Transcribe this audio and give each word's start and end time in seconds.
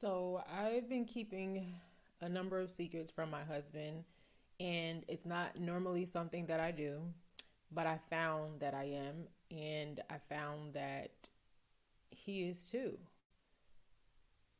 So, 0.00 0.44
I've 0.56 0.88
been 0.88 1.06
keeping 1.06 1.66
a 2.20 2.28
number 2.28 2.60
of 2.60 2.70
secrets 2.70 3.10
from 3.10 3.32
my 3.32 3.42
husband, 3.42 4.04
and 4.60 5.04
it's 5.08 5.26
not 5.26 5.58
normally 5.58 6.06
something 6.06 6.46
that 6.46 6.60
I 6.60 6.70
do, 6.70 7.00
but 7.72 7.84
I 7.88 7.98
found 8.08 8.60
that 8.60 8.74
I 8.74 8.84
am, 8.84 9.26
and 9.50 10.00
I 10.08 10.18
found 10.28 10.74
that 10.74 11.10
he 12.10 12.44
is 12.48 12.62
too. 12.62 12.96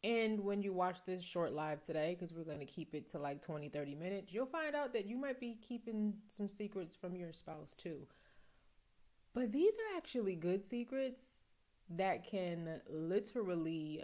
And 0.02 0.40
when 0.40 0.60
you 0.60 0.72
watch 0.72 0.96
this 1.06 1.22
short 1.22 1.52
live 1.52 1.82
today, 1.82 2.16
because 2.18 2.34
we're 2.34 2.42
going 2.42 2.58
to 2.58 2.66
keep 2.66 2.92
it 2.92 3.08
to 3.12 3.20
like 3.20 3.40
20, 3.40 3.68
30 3.68 3.94
minutes, 3.94 4.32
you'll 4.32 4.44
find 4.44 4.74
out 4.74 4.92
that 4.94 5.06
you 5.06 5.16
might 5.16 5.38
be 5.38 5.56
keeping 5.62 6.14
some 6.28 6.48
secrets 6.48 6.96
from 6.96 7.14
your 7.14 7.32
spouse 7.32 7.76
too. 7.76 8.08
But 9.34 9.52
these 9.52 9.74
are 9.74 9.96
actually 9.96 10.34
good 10.34 10.64
secrets 10.64 11.24
that 11.90 12.26
can 12.26 12.80
literally 12.90 14.02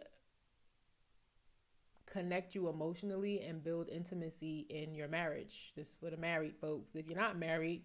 connect 2.15 2.55
you 2.55 2.69
emotionally 2.69 3.41
and 3.41 3.65
build 3.65 3.89
intimacy 3.89 4.67
in 4.71 4.95
your 4.95 5.09
marriage. 5.09 5.73
This 5.77 5.89
is 5.89 5.97
for 5.99 6.11
the 6.11 6.17
married 6.17 6.55
folks. 6.61 6.93
If 6.95 7.09
you're 7.09 7.19
not 7.19 7.37
married, 7.37 7.83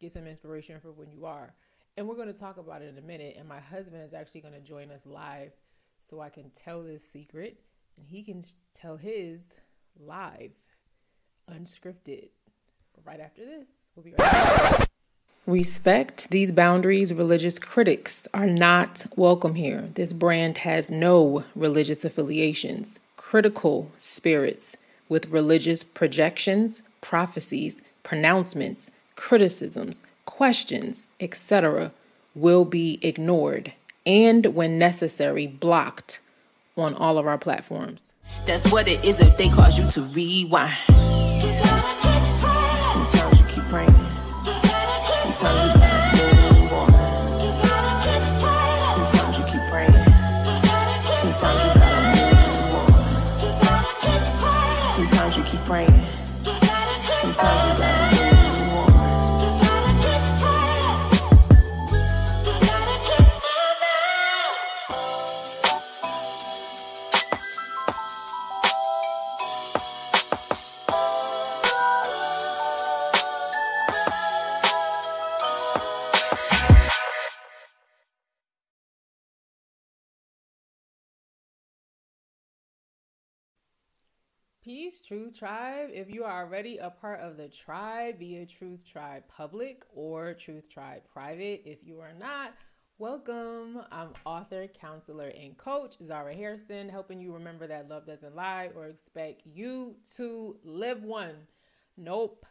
get 0.00 0.12
some 0.12 0.26
inspiration 0.26 0.80
for 0.80 0.90
when 0.90 1.10
you 1.12 1.26
are. 1.26 1.52
And 1.98 2.08
we're 2.08 2.14
going 2.14 2.32
to 2.32 2.40
talk 2.40 2.56
about 2.56 2.80
it 2.80 2.88
in 2.88 2.96
a 2.96 3.02
minute. 3.02 3.36
And 3.38 3.46
my 3.46 3.60
husband 3.60 4.02
is 4.02 4.14
actually 4.14 4.40
going 4.40 4.54
to 4.54 4.60
join 4.60 4.90
us 4.90 5.04
live 5.04 5.52
so 6.00 6.18
I 6.20 6.30
can 6.30 6.48
tell 6.50 6.82
this 6.82 7.06
secret 7.06 7.60
and 7.98 8.06
he 8.06 8.22
can 8.22 8.42
tell 8.72 8.96
his 8.96 9.44
live, 10.00 10.52
unscripted. 11.50 12.30
Right 13.04 13.20
after 13.20 13.44
this, 13.44 13.68
we'll 13.94 14.04
be 14.04 14.12
right 14.12 14.18
back. 14.18 14.90
Respect 15.46 16.30
these 16.30 16.52
boundaries. 16.52 17.12
Religious 17.12 17.58
critics 17.58 18.26
are 18.32 18.46
not 18.46 19.06
welcome 19.14 19.56
here. 19.56 19.90
This 19.94 20.14
brand 20.14 20.58
has 20.58 20.90
no 20.90 21.44
religious 21.54 22.04
affiliations 22.04 22.98
critical 23.18 23.90
spirits 23.98 24.78
with 25.10 25.28
religious 25.28 25.84
projections, 25.84 26.80
prophecies, 27.02 27.82
pronouncements, 28.02 28.90
criticisms, 29.16 30.02
questions, 30.24 31.08
etc., 31.20 31.92
will 32.34 32.64
be 32.64 32.98
ignored 33.02 33.74
and, 34.06 34.46
when 34.54 34.78
necessary, 34.78 35.46
blocked 35.46 36.20
on 36.74 36.94
all 36.94 37.18
of 37.18 37.26
our 37.26 37.36
platforms. 37.36 38.14
That's 38.46 38.72
what 38.72 38.88
it 38.88 39.04
is 39.04 39.20
if 39.20 39.36
they 39.36 39.50
cause 39.50 39.78
you 39.78 39.90
to 39.90 40.02
rewind. 40.02 40.78
Sometimes 42.92 43.38
you 43.38 43.44
keep 43.46 43.64
praying. 43.64 44.07
Truth 85.08 85.38
Tribe. 85.38 85.88
If 85.90 86.10
you 86.10 86.24
are 86.24 86.44
already 86.44 86.76
a 86.76 86.90
part 86.90 87.20
of 87.20 87.38
the 87.38 87.48
tribe, 87.48 88.18
be 88.18 88.36
a 88.36 88.44
Truth 88.44 88.86
Tribe 88.86 89.22
public 89.26 89.86
or 89.94 90.34
Truth 90.34 90.68
Tribe 90.68 91.00
private. 91.10 91.62
If 91.64 91.78
you 91.82 92.00
are 92.00 92.12
not, 92.12 92.52
welcome. 92.98 93.80
I'm 93.90 94.10
author, 94.26 94.66
counselor, 94.66 95.28
and 95.28 95.56
coach 95.56 95.96
Zara 96.04 96.34
Hairston, 96.34 96.90
helping 96.90 97.22
you 97.22 97.32
remember 97.32 97.66
that 97.66 97.88
love 97.88 98.04
doesn't 98.04 98.36
lie 98.36 98.68
or 98.76 98.88
expect 98.88 99.46
you 99.46 99.96
to 100.16 100.58
live 100.62 101.02
one. 101.04 101.36
Nope, 101.96 102.44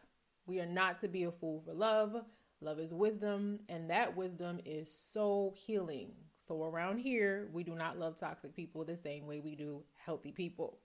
we 0.48 0.60
are 0.60 0.66
not 0.66 0.98
to 1.02 1.08
be 1.08 1.26
a 1.26 1.32
fool 1.32 1.62
for 1.62 1.76
love. 1.76 2.16
Love 2.60 2.80
is 2.80 2.92
wisdom, 2.92 3.60
and 3.70 3.92
that 3.92 4.18
wisdom 4.18 4.60
is 4.66 4.92
so 4.92 5.54
healing. 5.56 6.12
So, 6.40 6.64
around 6.64 6.98
here, 6.98 7.50
we 7.54 7.64
do 7.64 7.76
not 7.76 8.00
love 8.00 8.18
toxic 8.18 8.56
people 8.56 8.84
the 8.84 8.98
same 8.98 9.28
way 9.28 9.42
we 9.42 9.54
do 9.54 9.84
healthy 10.04 10.32
people. 10.32 10.80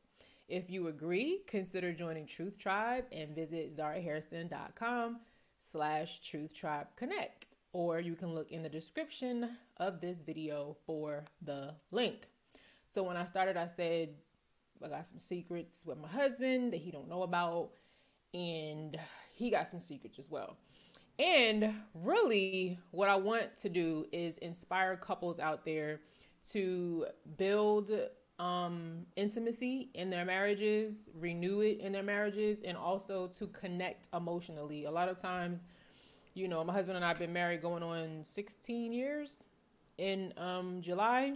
If 0.49 0.69
you 0.69 0.89
agree, 0.89 1.41
consider 1.47 1.93
joining 1.93 2.27
Truth 2.27 2.59
Tribe 2.59 3.05
and 3.13 3.35
visit 3.35 3.77
zarahairston.com 3.77 5.21
slash 5.59 6.21
Truth 6.21 6.55
Tribe 6.55 6.89
Connect. 6.97 7.47
Or 7.73 8.01
you 8.01 8.15
can 8.15 8.35
look 8.35 8.51
in 8.51 8.63
the 8.63 8.69
description 8.69 9.57
of 9.79 10.01
this 10.01 10.21
video 10.21 10.77
for 10.85 11.25
the 11.41 11.75
link. 11.91 12.27
So 12.93 13.03
when 13.03 13.17
I 13.17 13.25
started, 13.25 13.57
I 13.57 13.67
said 13.67 14.11
I 14.85 14.89
got 14.89 15.07
some 15.07 15.19
secrets 15.19 15.87
with 15.87 15.99
my 15.99 16.09
husband 16.09 16.73
that 16.73 16.81
he 16.81 16.91
don't 16.91 17.09
know 17.09 17.23
about, 17.23 17.71
and 18.35 18.99
he 19.33 19.51
got 19.51 19.69
some 19.69 19.81
secrets 19.81 20.19
as 20.19 20.31
well. 20.31 20.57
And 21.19 21.75
really, 21.95 22.79
what 22.91 23.09
I 23.09 23.17
want 23.17 23.57
to 23.59 23.69
do 23.69 24.07
is 24.13 24.39
inspire 24.39 24.97
couples 24.97 25.39
out 25.39 25.65
there 25.65 26.01
to 26.51 27.07
build 27.37 27.91
um, 28.43 29.07
intimacy 29.15 29.89
in 29.95 30.11
their 30.11 30.25
marriages, 30.25 31.09
renew 31.15 31.61
it 31.61 31.79
in 31.79 31.93
their 31.93 32.03
marriages, 32.03 32.61
and 32.65 32.77
also 32.77 33.29
to 33.39 33.47
connect 33.47 34.09
emotionally. 34.13 34.85
A 34.85 34.91
lot 34.91 35.09
of 35.09 35.17
times, 35.17 35.63
you 36.35 36.49
know, 36.49 36.65
my 36.65 36.73
husband 36.73 36.97
and 36.97 37.05
I 37.05 37.09
have 37.09 37.21
been 37.21 37.33
married 37.33 37.63
going 37.63 37.85
on 37.85 38.25
16 38.25 38.93
years 38.93 39.39
in 39.99 40.35
um, 40.37 40.81
July. 40.81 41.35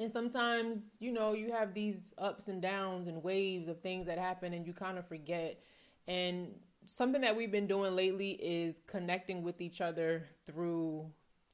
And 0.00 0.10
sometimes, 0.10 0.82
you 0.98 1.12
know, 1.12 1.32
you 1.32 1.52
have 1.52 1.72
these 1.72 2.12
ups 2.18 2.48
and 2.48 2.60
downs 2.60 3.06
and 3.06 3.22
waves 3.22 3.68
of 3.68 3.80
things 3.80 4.06
that 4.08 4.18
happen 4.18 4.52
and 4.52 4.66
you 4.66 4.72
kind 4.72 4.98
of 4.98 5.06
forget. 5.06 5.62
And 6.08 6.48
something 6.86 7.20
that 7.20 7.36
we've 7.36 7.52
been 7.52 7.68
doing 7.68 7.94
lately 7.94 8.32
is 8.32 8.82
connecting 8.88 9.44
with 9.44 9.60
each 9.60 9.80
other 9.80 10.26
through 10.44 11.06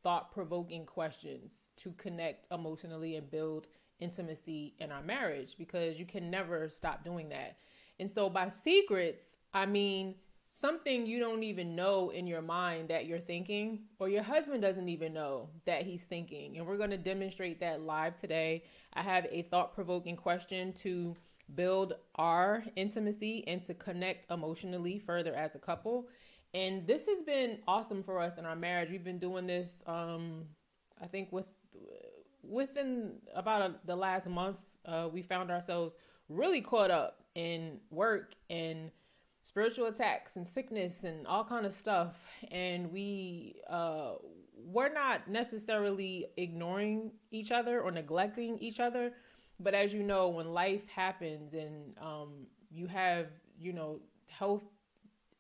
thought 0.03 0.33
provoking 0.33 0.87
questions 0.87 1.67
to 1.77 1.93
connect 1.93 2.49
emotionally 2.51 3.17
and 3.17 3.31
build 3.31 3.67
intimacy 4.03 4.75
in 4.79 4.91
our 4.91 5.03
marriage 5.03 5.57
because 5.57 5.99
you 5.99 6.05
can 6.05 6.31
never 6.31 6.69
stop 6.69 7.05
doing 7.05 7.29
that. 7.31 7.57
And 7.99 8.11
so 8.11 8.29
by 8.29 8.49
secrets, 8.49 9.23
I 9.55 9.67
mean 9.67 10.17
something 10.49 11.07
you 11.07 11.19
don't 11.19 11.43
even 11.43 11.75
know 11.75 12.11
in 12.11 12.27
your 12.27 12.43
mind 12.43 12.89
that 12.89 13.07
you're 13.07 13.19
thinking, 13.19 13.81
or 13.99 14.09
your 14.09 14.23
husband 14.23 14.61
doesn't 14.61 14.89
even 14.89 15.15
know 15.15 15.49
that 15.65 15.83
he's 15.83 16.03
thinking. 16.03 16.59
And 16.59 16.67
we're 16.67 16.77
going 16.77 16.91
to 16.91 16.99
demonstrate 16.99 17.61
that 17.61 17.81
live 17.81 18.21
today. 18.21 18.65
I 18.93 19.03
have 19.03 19.27
a 19.31 19.43
thought 19.43 19.75
provoking 19.75 20.17
question 20.17 20.75
to 20.75 21.17
build 21.55 21.95
our 22.17 22.65
intimacy 22.77 23.45
and 23.47 23.65
to 23.65 23.75
connect 23.75 24.31
emotionally 24.31 24.99
further 24.99 25.35
as 25.35 25.55
a 25.55 25.59
couple. 25.59 26.09
And 26.53 26.87
this 26.87 27.07
has 27.07 27.23
been 27.23 27.59
awesome 27.67 28.03
for 28.03 28.21
us 28.21 28.37
in 28.37 28.45
our 28.45 28.57
marriage. 28.57 28.91
We've 28.91 29.03
been 29.03 29.19
doing 29.19 29.47
this, 29.47 29.77
um, 29.87 30.45
I 31.01 31.07
think, 31.07 31.33
with 31.33 31.51
within 32.43 33.15
about 33.35 33.63
a, 33.63 33.75
the 33.85 33.97
last 33.97 34.29
month, 34.29 34.59
uh, 34.87 35.09
we 35.13 35.23
found 35.23 35.51
ourselves 35.51 35.97
really 36.29 36.61
caught 36.61 36.91
up 36.91 37.23
in 37.35 37.79
work 37.91 38.35
and 38.51 38.91
spiritual 39.43 39.87
attacks 39.87 40.37
and 40.37 40.47
sickness 40.47 41.05
and 41.05 41.27
all 41.27 41.45
kind 41.45 41.67
of 41.67 41.73
stuff. 41.73 42.19
And 42.51 42.93
we 42.93 43.57
uh 43.69 44.15
we're 44.65 44.93
not 44.93 45.29
necessarily 45.29 46.27
ignoring 46.37 47.11
each 47.33 47.51
other 47.51 47.81
or 47.81 47.91
neglecting 47.91 48.59
each 48.59 48.79
other. 48.79 49.13
But 49.59 49.75
as 49.75 49.93
you 49.93 50.03
know 50.03 50.29
when 50.29 50.53
life 50.53 50.89
happens 50.89 51.55
and 51.55 51.97
um 52.01 52.47
you 52.71 52.87
have 52.87 53.27
you 53.59 53.73
know 53.73 54.01
health 54.27 54.65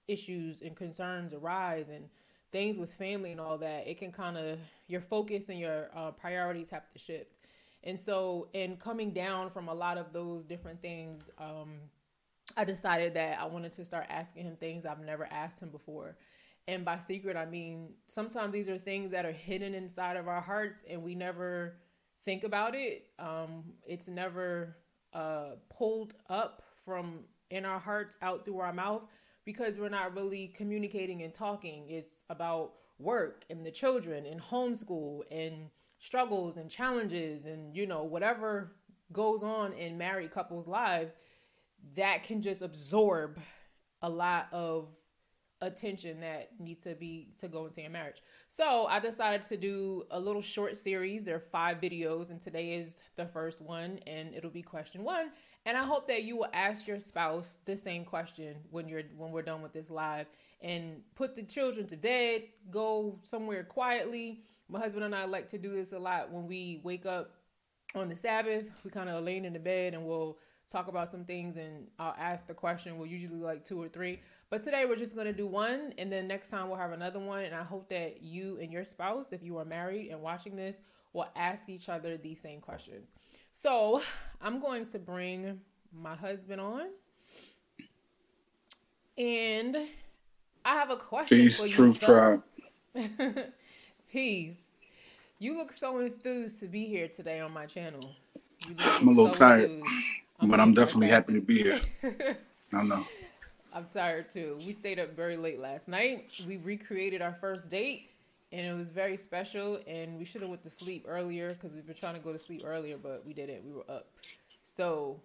issues 0.08 0.62
and 0.62 0.76
concerns 0.76 1.32
arise 1.32 1.88
and 1.88 2.08
things 2.52 2.78
with 2.78 2.92
family 2.92 3.32
and 3.32 3.40
all 3.40 3.58
that, 3.58 3.88
it 3.88 3.98
can 3.98 4.12
kind 4.12 4.36
of 4.36 4.58
your 4.86 5.00
focus 5.00 5.48
and 5.48 5.58
your 5.58 5.88
uh, 5.96 6.10
priorities 6.12 6.70
have 6.70 6.88
to 6.92 6.98
shift. 6.98 7.32
And 7.84 7.98
so, 7.98 8.48
in 8.52 8.76
coming 8.76 9.10
down 9.10 9.50
from 9.50 9.68
a 9.68 9.74
lot 9.74 9.98
of 9.98 10.12
those 10.12 10.44
different 10.44 10.80
things, 10.80 11.30
um, 11.38 11.80
I 12.56 12.64
decided 12.64 13.14
that 13.14 13.40
I 13.40 13.46
wanted 13.46 13.72
to 13.72 13.84
start 13.84 14.06
asking 14.08 14.44
him 14.44 14.56
things 14.56 14.86
I've 14.86 15.00
never 15.00 15.26
asked 15.30 15.58
him 15.58 15.70
before. 15.70 16.16
And 16.68 16.84
by 16.84 16.98
secret, 16.98 17.36
I 17.36 17.46
mean 17.46 17.94
sometimes 18.06 18.52
these 18.52 18.68
are 18.68 18.78
things 18.78 19.10
that 19.10 19.24
are 19.24 19.32
hidden 19.32 19.74
inside 19.74 20.16
of 20.16 20.28
our 20.28 20.40
hearts 20.40 20.84
and 20.88 21.02
we 21.02 21.14
never 21.14 21.74
think 22.22 22.44
about 22.44 22.74
it. 22.74 23.06
Um, 23.18 23.64
it's 23.84 24.08
never 24.08 24.76
uh, 25.12 25.56
pulled 25.70 26.14
up 26.28 26.62
from 26.84 27.20
in 27.50 27.64
our 27.64 27.80
hearts 27.80 28.16
out 28.22 28.44
through 28.44 28.60
our 28.60 28.72
mouth 28.72 29.02
because 29.44 29.78
we're 29.78 29.88
not 29.88 30.14
really 30.14 30.48
communicating 30.48 31.22
and 31.22 31.34
talking. 31.34 31.88
It's 31.88 32.24
about 32.30 32.72
work 32.98 33.44
and 33.50 33.64
the 33.64 33.70
children 33.70 34.26
and 34.26 34.40
homeschool 34.40 35.22
and 35.30 35.70
struggles 35.98 36.56
and 36.56 36.70
challenges 36.70 37.44
and 37.44 37.74
you 37.76 37.86
know 37.86 38.02
whatever 38.04 38.72
goes 39.12 39.42
on 39.42 39.72
in 39.72 39.98
married 39.98 40.30
couples' 40.30 40.66
lives, 40.66 41.16
that 41.96 42.22
can 42.22 42.40
just 42.40 42.62
absorb 42.62 43.38
a 44.00 44.08
lot 44.08 44.48
of 44.52 44.94
attention 45.62 46.20
that 46.20 46.50
needs 46.58 46.84
to 46.84 46.94
be 46.94 47.28
to 47.38 47.48
go 47.48 47.64
into 47.64 47.80
your 47.80 47.90
marriage. 47.90 48.22
So 48.48 48.86
I 48.86 48.98
decided 48.98 49.46
to 49.46 49.56
do 49.56 50.04
a 50.10 50.18
little 50.18 50.42
short 50.42 50.76
series. 50.76 51.24
There 51.24 51.36
are 51.36 51.40
five 51.40 51.80
videos, 51.80 52.30
and 52.30 52.40
today 52.40 52.74
is 52.74 52.96
the 53.16 53.24
first 53.24 53.62
one, 53.62 54.00
and 54.06 54.34
it'll 54.34 54.50
be 54.50 54.62
question 54.62 55.04
one. 55.04 55.30
And 55.64 55.76
I 55.78 55.84
hope 55.84 56.08
that 56.08 56.24
you 56.24 56.36
will 56.36 56.48
ask 56.52 56.88
your 56.88 56.98
spouse 56.98 57.56
the 57.64 57.76
same 57.76 58.04
question 58.04 58.56
when 58.70 58.88
you're 58.88 59.04
when 59.16 59.30
we're 59.30 59.42
done 59.42 59.62
with 59.62 59.72
this 59.72 59.88
live, 59.88 60.26
and 60.60 61.02
put 61.14 61.36
the 61.36 61.44
children 61.44 61.86
to 61.86 61.96
bed. 61.96 62.42
Go 62.70 63.20
somewhere 63.22 63.62
quietly. 63.62 64.42
My 64.68 64.80
husband 64.80 65.04
and 65.04 65.14
I 65.14 65.24
like 65.24 65.48
to 65.50 65.58
do 65.58 65.72
this 65.72 65.92
a 65.92 65.98
lot 65.98 66.30
when 66.30 66.46
we 66.46 66.80
wake 66.82 67.06
up 67.06 67.30
on 67.94 68.08
the 68.08 68.16
Sabbath. 68.16 68.64
We 68.84 68.90
kind 68.90 69.08
of 69.08 69.22
laying 69.22 69.44
in 69.44 69.52
the 69.52 69.60
bed 69.60 69.94
and 69.94 70.04
we'll 70.04 70.38
talk 70.68 70.88
about 70.88 71.10
some 71.10 71.24
things, 71.24 71.56
and 71.56 71.86
I'll 71.98 72.16
ask 72.18 72.46
the 72.46 72.54
question. 72.54 72.98
We'll 72.98 73.06
usually 73.06 73.38
like 73.38 73.64
two 73.64 73.80
or 73.80 73.88
three 73.88 74.20
but 74.52 74.62
today 74.62 74.84
we're 74.84 74.96
just 74.96 75.14
going 75.14 75.26
to 75.26 75.32
do 75.32 75.46
one, 75.46 75.94
and 75.96 76.12
then 76.12 76.28
next 76.28 76.50
time 76.50 76.68
we'll 76.68 76.78
have 76.78 76.92
another 76.92 77.18
one. 77.18 77.44
And 77.44 77.54
I 77.54 77.62
hope 77.62 77.88
that 77.88 78.22
you 78.22 78.58
and 78.60 78.70
your 78.70 78.84
spouse, 78.84 79.32
if 79.32 79.42
you 79.42 79.56
are 79.56 79.64
married 79.64 80.10
and 80.10 80.20
watching 80.20 80.56
this, 80.56 80.76
will 81.14 81.26
ask 81.34 81.70
each 81.70 81.88
other 81.88 82.18
these 82.18 82.38
same 82.38 82.60
questions. 82.60 83.12
So 83.50 84.02
I'm 84.42 84.60
going 84.60 84.84
to 84.88 84.98
bring 84.98 85.58
my 85.90 86.14
husband 86.14 86.60
on. 86.60 86.88
And 89.16 89.74
I 90.66 90.74
have 90.74 90.90
a 90.90 90.96
question 90.96 91.38
Peace, 91.38 91.58
for 91.58 91.66
you. 91.66 91.72
Truth. 91.72 92.00
Tribe. 92.00 92.42
Peace. 94.12 94.56
You 95.38 95.56
look 95.56 95.72
so 95.72 95.98
enthused 96.00 96.60
to 96.60 96.66
be 96.66 96.84
here 96.84 97.08
today 97.08 97.40
on 97.40 97.54
my 97.54 97.64
channel. 97.64 98.14
I'm 98.78 99.08
a 99.08 99.12
little 99.12 99.32
so 99.32 99.38
tired, 99.38 99.70
enthused. 99.70 99.86
but 100.42 100.60
I'm 100.60 100.74
definitely 100.74 101.08
happy 101.08 101.32
to 101.32 101.40
be 101.40 101.62
here. 101.62 101.80
I 102.74 102.82
know. 102.82 103.06
I'm 103.72 103.86
tired 103.86 104.28
too. 104.30 104.54
We 104.66 104.72
stayed 104.72 104.98
up 104.98 105.16
very 105.16 105.36
late 105.36 105.58
last 105.58 105.88
night. 105.88 106.30
We 106.46 106.58
recreated 106.58 107.22
our 107.22 107.32
first 107.32 107.70
date, 107.70 108.10
and 108.52 108.66
it 108.66 108.74
was 108.76 108.90
very 108.90 109.16
special. 109.16 109.80
And 109.86 110.18
we 110.18 110.24
should 110.24 110.42
have 110.42 110.50
went 110.50 110.62
to 110.64 110.70
sleep 110.70 111.06
earlier 111.08 111.54
because 111.54 111.72
we've 111.72 111.86
been 111.86 111.96
trying 111.96 112.14
to 112.14 112.20
go 112.20 112.32
to 112.32 112.38
sleep 112.38 112.62
earlier, 112.66 112.96
but 112.98 113.24
we 113.26 113.32
didn't. 113.32 113.64
We 113.64 113.72
were 113.72 113.84
up. 113.88 114.08
So, 114.64 115.20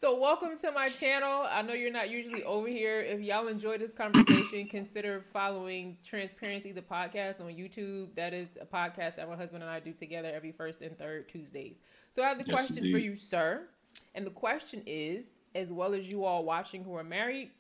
So, 0.02 0.18
welcome 0.18 0.58
to 0.58 0.72
my 0.72 0.90
channel. 0.90 1.46
I 1.48 1.62
know 1.62 1.74
you're 1.74 1.92
not 1.92 2.10
usually 2.10 2.44
over 2.44 2.68
here. 2.68 3.02
If 3.02 3.22
y'all 3.22 3.48
enjoy 3.48 3.78
this 3.78 3.94
conversation, 3.94 4.68
consider 4.68 5.24
following 5.32 5.96
Transparency 6.04 6.72
the 6.72 6.82
podcast 6.82 7.40
on 7.40 7.50
YouTube. 7.50 8.16
That 8.16 8.34
is 8.34 8.50
a 8.60 8.66
podcast 8.66 9.18
that 9.18 9.30
my 9.30 9.36
husband 9.36 9.62
and 9.62 9.72
I 9.72 9.80
do 9.80 9.94
together 9.94 10.32
every 10.34 10.54
first 10.54 10.82
and 10.82 10.98
third 10.98 11.30
Tuesdays. 11.30 11.78
So, 12.10 12.24
I 12.24 12.30
have 12.30 12.40
the 12.40 12.46
Yes, 12.48 12.56
question 12.56 12.84
for 12.90 12.98
you, 12.98 13.14
sir. 13.14 13.68
And 14.16 14.26
the 14.26 14.32
question 14.32 14.82
is, 14.88 15.36
as 15.54 15.72
well 15.72 15.94
as 15.94 16.10
you 16.10 16.26
all 16.26 16.44
watching 16.44 16.84
who 16.84 16.96
are 16.96 17.04
married, 17.04 17.52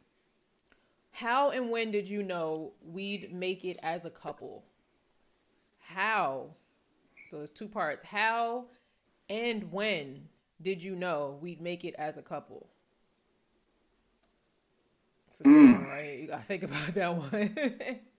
how 1.11 1.51
and 1.51 1.69
when 1.69 1.91
did 1.91 2.09
you 2.09 2.23
know 2.23 2.73
we'd 2.83 3.31
make 3.31 3.65
it 3.65 3.77
as 3.83 4.03
a 4.03 4.09
couple? 4.09 4.63
How? 5.79 6.55
So 7.23 7.41
it's 7.41 7.51
two 7.51 7.67
parts. 7.67 8.01
How 8.01 8.65
and 9.29 9.71
when 9.71 10.27
did 10.61 10.83
you 10.83 10.95
know 10.95 11.37
we'd 11.41 11.61
make 11.61 11.83
it 11.85 11.95
as 11.97 12.17
a 12.17 12.21
couple? 12.21 12.69
It's 15.27 15.41
a 15.41 15.43
Mm. 15.43 15.73
one, 15.73 15.85
right? 15.87 16.19
You 16.19 16.27
gotta 16.27 16.43
think 16.43 16.63
about 16.63 16.93
that 16.93 17.15
one. 17.15 17.99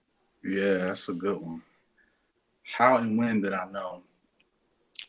Yeah, 0.43 0.87
that's 0.87 1.07
a 1.07 1.13
good 1.13 1.37
one. 1.37 1.63
How 2.63 2.97
and 2.97 3.17
when 3.17 3.41
did 3.41 3.53
I 3.53 3.65
know 3.71 4.03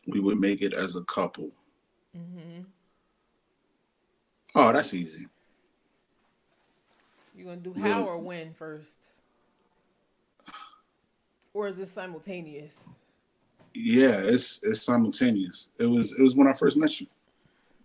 we 0.07 0.19
would 0.19 0.39
make 0.39 0.61
it 0.61 0.73
as 0.73 0.95
a 0.95 1.03
couple? 1.03 1.51
Mm-hmm. 2.17 2.61
Oh, 4.55 4.71
that's 4.71 4.93
easy. 4.93 5.27
You 7.35 7.45
gonna 7.45 7.57
do 7.57 7.73
how 7.73 8.05
or 8.05 8.17
when 8.17 8.53
first? 8.53 8.97
Or 11.53 11.67
is 11.67 11.77
this 11.77 11.91
simultaneous? 11.91 12.83
Yeah, 13.73 14.21
it's 14.23 14.59
it's 14.63 14.83
simultaneous. 14.83 15.69
It 15.77 15.85
was 15.85 16.17
it 16.17 16.21
was 16.21 16.35
when 16.35 16.47
I 16.47 16.53
first 16.53 16.77
met 16.77 16.99
you. 17.01 17.07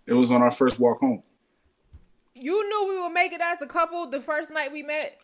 It 0.07 0.15
was 0.15 0.31
on 0.31 0.43
our 0.43 0.51
first 0.51 0.79
walk 0.79 1.01
home. 1.01 1.23
You 2.35 2.69
knew 2.69 2.89
we 2.95 3.03
would 3.03 3.13
make 3.13 3.33
it 3.33 3.41
as 3.41 3.61
a 3.61 3.67
couple 3.67 4.07
the 4.09 4.21
first 4.21 4.51
night 4.51 4.73
we 4.73 4.83
met? 4.83 5.19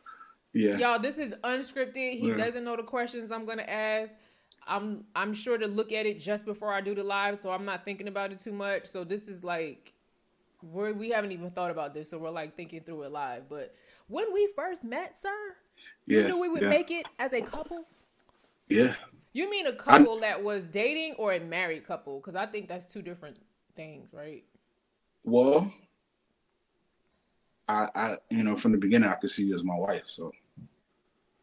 Yeah. 0.53 0.77
Y'all, 0.77 0.99
this 0.99 1.19
is 1.19 1.35
unscripted. 1.45 2.19
He 2.19 2.29
Yeah. 2.29 2.37
doesn't 2.37 2.65
know 2.65 2.77
the 2.77 2.83
questions 2.83 3.31
I'm 3.31 3.45
gonna 3.45 3.63
ask. 3.63 4.13
I'm 4.67 5.05
I'm 5.15 5.33
sure 5.33 5.59
to 5.59 5.67
look 5.67 5.93
at 5.93 6.07
it 6.07 6.19
just 6.19 6.45
before 6.45 6.73
I 6.73 6.81
do 6.81 6.95
the 6.95 7.05
live, 7.05 7.39
so 7.39 7.51
I'm 7.51 7.65
not 7.65 7.85
thinking 7.85 8.09
about 8.09 8.33
it 8.33 8.39
too 8.39 8.53
much. 8.53 8.87
So 8.87 9.05
this 9.05 9.29
is 9.29 9.45
like 9.45 9.93
we're 10.63 10.93
we 10.93 11.11
haven't 11.11 11.33
even 11.33 11.51
thought 11.51 11.71
about 11.71 11.95
this, 11.95 12.11
so 12.11 12.19
we're 12.19 12.31
like 12.31 12.57
thinking 12.57 12.83
through 12.83 13.03
it 13.03 13.13
live. 13.13 13.49
But 13.49 13.75
when 14.09 14.33
we 14.33 14.49
first 14.57 14.83
met, 14.85 15.19
sir, 15.21 15.57
you 16.07 16.21
Yeah. 16.21 16.29
knew 16.29 16.39
we 16.39 16.49
would 16.49 16.63
yeah. 16.63 16.69
make 16.69 16.91
it 16.91 17.07
as 17.19 17.33
a 17.33 17.43
couple. 17.43 17.87
Yeah. 18.69 18.95
You 19.33 19.51
mean 19.51 19.67
a 19.67 19.73
couple 19.75 20.19
that 20.21 20.43
was 20.43 20.65
dating 20.65 21.15
or 21.15 21.33
a 21.35 21.41
married 21.41 21.87
couple? 21.87 22.19
Because 22.19 22.35
I 22.35 22.47
think 22.47 22.69
that's 22.69 22.87
two 22.87 23.03
different 23.03 23.39
things, 23.77 24.13
right? 24.13 24.45
Well, 25.27 25.73
I 27.69 27.89
I 27.95 28.17
you 28.31 28.45
know 28.45 28.55
from 28.57 28.71
the 28.73 28.79
beginning 28.79 29.09
I 29.09 29.17
could 29.17 29.29
see 29.29 29.45
you 29.45 29.55
as 29.55 29.65
my 29.65 29.75
wife, 29.77 30.05
so 30.07 30.31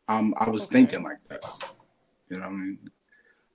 um 0.08 0.34
I 0.40 0.50
was 0.50 0.64
Okay. 0.64 0.78
thinking 0.78 1.04
like 1.04 1.22
that. 1.26 1.42
You 2.30 2.38
know 2.38 2.44
what 2.44 2.54
I 2.54 2.56
mean? 2.56 2.80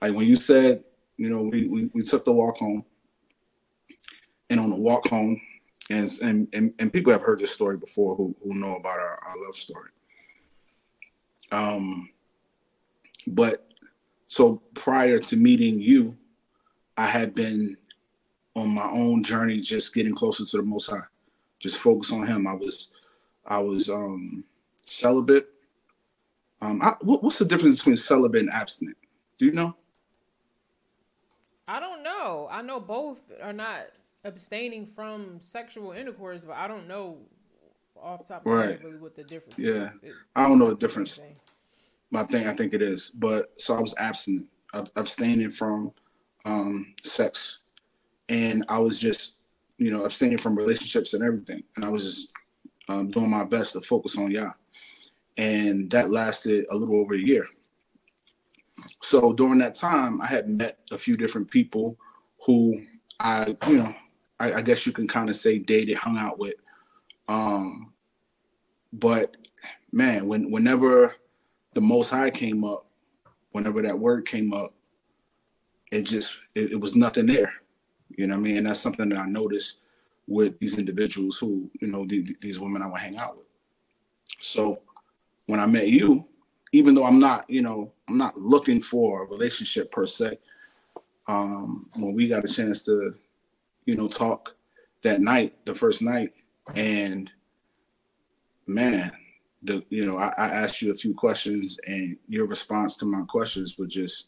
Like 0.02 0.14
when 0.14 0.26
you 0.26 0.36
said, 0.36 0.84
you 1.16 1.30
know, 1.30 1.42
we 1.42 1.66
we, 1.66 1.90
we 1.94 2.02
took 2.02 2.26
the 2.26 2.32
walk 2.32 2.58
home, 2.58 2.84
and 4.50 4.60
on 4.60 4.68
the 4.68 4.76
walk 4.76 5.08
home, 5.08 5.40
and 5.88 6.10
and 6.22 6.46
and, 6.52 6.74
and 6.78 6.92
people 6.92 7.10
have 7.10 7.22
heard 7.22 7.38
this 7.38 7.50
story 7.52 7.78
before 7.78 8.14
who 8.14 8.36
who 8.44 8.54
know 8.54 8.76
about 8.76 8.98
our, 8.98 9.18
our 9.26 9.34
love 9.46 9.56
story. 9.56 9.90
Um, 11.50 12.10
but 13.26 13.66
so 14.26 14.56
prior 14.74 15.18
to 15.20 15.36
meeting 15.36 15.80
you, 15.80 16.18
I 16.98 17.06
had 17.06 17.34
been 17.34 17.78
on 18.58 18.74
my 18.74 18.88
own 18.90 19.22
journey, 19.22 19.60
just 19.60 19.94
getting 19.94 20.14
closer 20.14 20.44
to 20.44 20.56
the 20.58 20.62
Most 20.62 20.90
High, 20.90 21.02
just 21.58 21.76
focus 21.78 22.12
on 22.12 22.26
Him. 22.26 22.46
I 22.46 22.54
was, 22.54 22.90
I 23.46 23.58
was 23.58 23.88
um 23.88 24.44
celibate. 24.84 25.48
Um, 26.60 26.82
I, 26.82 26.94
what, 27.02 27.22
what's 27.22 27.38
the 27.38 27.44
difference 27.44 27.78
between 27.78 27.96
celibate 27.96 28.40
and 28.40 28.50
abstinent? 28.50 28.96
Do 29.38 29.46
you 29.46 29.52
know? 29.52 29.76
I 31.68 31.80
don't 31.80 32.02
know. 32.02 32.48
I 32.50 32.62
know 32.62 32.80
both 32.80 33.20
are 33.42 33.52
not 33.52 33.82
abstaining 34.24 34.86
from 34.86 35.38
sexual 35.40 35.92
intercourse, 35.92 36.44
but 36.44 36.56
I 36.56 36.66
don't 36.66 36.88
know 36.88 37.18
off 38.00 38.26
the 38.26 38.34
top 38.34 38.46
of 38.46 38.52
Right. 38.52 38.82
really 38.82 38.96
what 38.98 39.14
the 39.14 39.22
difference 39.24 39.58
Yeah. 39.58 39.90
is. 39.90 39.94
It- 40.02 40.14
I 40.34 40.48
don't 40.48 40.58
know 40.58 40.70
the 40.70 40.76
difference. 40.76 41.20
I 42.14 42.24
think 42.24 42.46
I 42.46 42.54
think 42.54 42.72
it 42.72 42.80
is. 42.82 43.10
But 43.10 43.60
so 43.60 43.76
I 43.76 43.80
was 43.80 43.94
abstinent, 43.98 44.46
ab- 44.74 44.90
abstaining 44.96 45.50
from 45.50 45.92
um, 46.44 46.94
sex, 47.02 47.58
and 48.28 48.64
I 48.68 48.78
was 48.78 49.00
just, 49.00 49.34
you 49.78 49.90
know, 49.90 50.04
abstaining 50.04 50.38
from 50.38 50.56
relationships 50.56 51.14
and 51.14 51.22
everything, 51.22 51.62
and 51.76 51.84
I 51.84 51.88
was 51.88 52.04
just 52.04 52.32
um, 52.88 53.10
doing 53.10 53.30
my 53.30 53.44
best 53.44 53.74
to 53.74 53.80
focus 53.80 54.18
on 54.18 54.30
Yah, 54.30 54.52
and 55.36 55.90
that 55.90 56.10
lasted 56.10 56.66
a 56.70 56.76
little 56.76 57.00
over 57.00 57.14
a 57.14 57.18
year. 57.18 57.46
So 59.02 59.32
during 59.32 59.58
that 59.58 59.74
time, 59.74 60.20
I 60.20 60.26
had 60.26 60.48
met 60.48 60.78
a 60.90 60.98
few 60.98 61.16
different 61.16 61.50
people 61.50 61.96
who 62.44 62.82
I, 63.20 63.56
you 63.66 63.76
know, 63.76 63.94
I, 64.38 64.54
I 64.54 64.62
guess 64.62 64.86
you 64.86 64.92
can 64.92 65.08
kind 65.08 65.28
of 65.28 65.36
say 65.36 65.58
dated, 65.58 65.96
hung 65.96 66.16
out 66.16 66.38
with. 66.38 66.54
Um, 67.28 67.92
but 68.92 69.36
man, 69.92 70.26
when 70.26 70.50
whenever 70.50 71.14
the 71.74 71.80
Most 71.80 72.10
High 72.10 72.30
came 72.30 72.64
up, 72.64 72.86
whenever 73.52 73.82
that 73.82 73.98
word 73.98 74.26
came 74.26 74.52
up, 74.52 74.74
it 75.90 76.02
just 76.02 76.38
it, 76.54 76.72
it 76.72 76.80
was 76.80 76.94
nothing 76.94 77.26
there. 77.26 77.52
You 78.16 78.26
know 78.26 78.34
what 78.34 78.40
I 78.40 78.42
mean? 78.42 78.56
And 78.58 78.66
that's 78.66 78.80
something 78.80 79.08
that 79.10 79.18
I 79.18 79.26
noticed 79.26 79.78
with 80.26 80.58
these 80.58 80.78
individuals 80.78 81.38
who, 81.38 81.70
you 81.80 81.88
know, 81.88 82.04
the, 82.04 82.36
these 82.40 82.60
women 82.60 82.82
I 82.82 82.86
would 82.86 83.00
hang 83.00 83.16
out 83.16 83.36
with. 83.36 83.46
So 84.40 84.80
when 85.46 85.60
I 85.60 85.66
met 85.66 85.88
you, 85.88 86.26
even 86.72 86.94
though 86.94 87.04
I'm 87.04 87.18
not, 87.18 87.48
you 87.48 87.62
know, 87.62 87.92
I'm 88.08 88.18
not 88.18 88.38
looking 88.38 88.82
for 88.82 89.22
a 89.22 89.26
relationship 89.26 89.90
per 89.90 90.06
se, 90.06 90.38
um, 91.26 91.88
when 91.96 92.14
we 92.14 92.28
got 92.28 92.44
a 92.44 92.52
chance 92.52 92.84
to, 92.86 93.14
you 93.86 93.96
know, 93.96 94.08
talk 94.08 94.54
that 95.02 95.20
night, 95.20 95.54
the 95.64 95.74
first 95.74 96.02
night, 96.02 96.32
and 96.74 97.30
man, 98.66 99.12
the 99.62 99.84
you 99.88 100.06
know, 100.06 100.18
I, 100.18 100.32
I 100.38 100.46
asked 100.46 100.82
you 100.82 100.92
a 100.92 100.96
few 100.96 101.14
questions 101.14 101.78
and 101.86 102.16
your 102.28 102.46
response 102.46 102.96
to 102.98 103.06
my 103.06 103.22
questions 103.22 103.78
were 103.78 103.86
just 103.86 104.26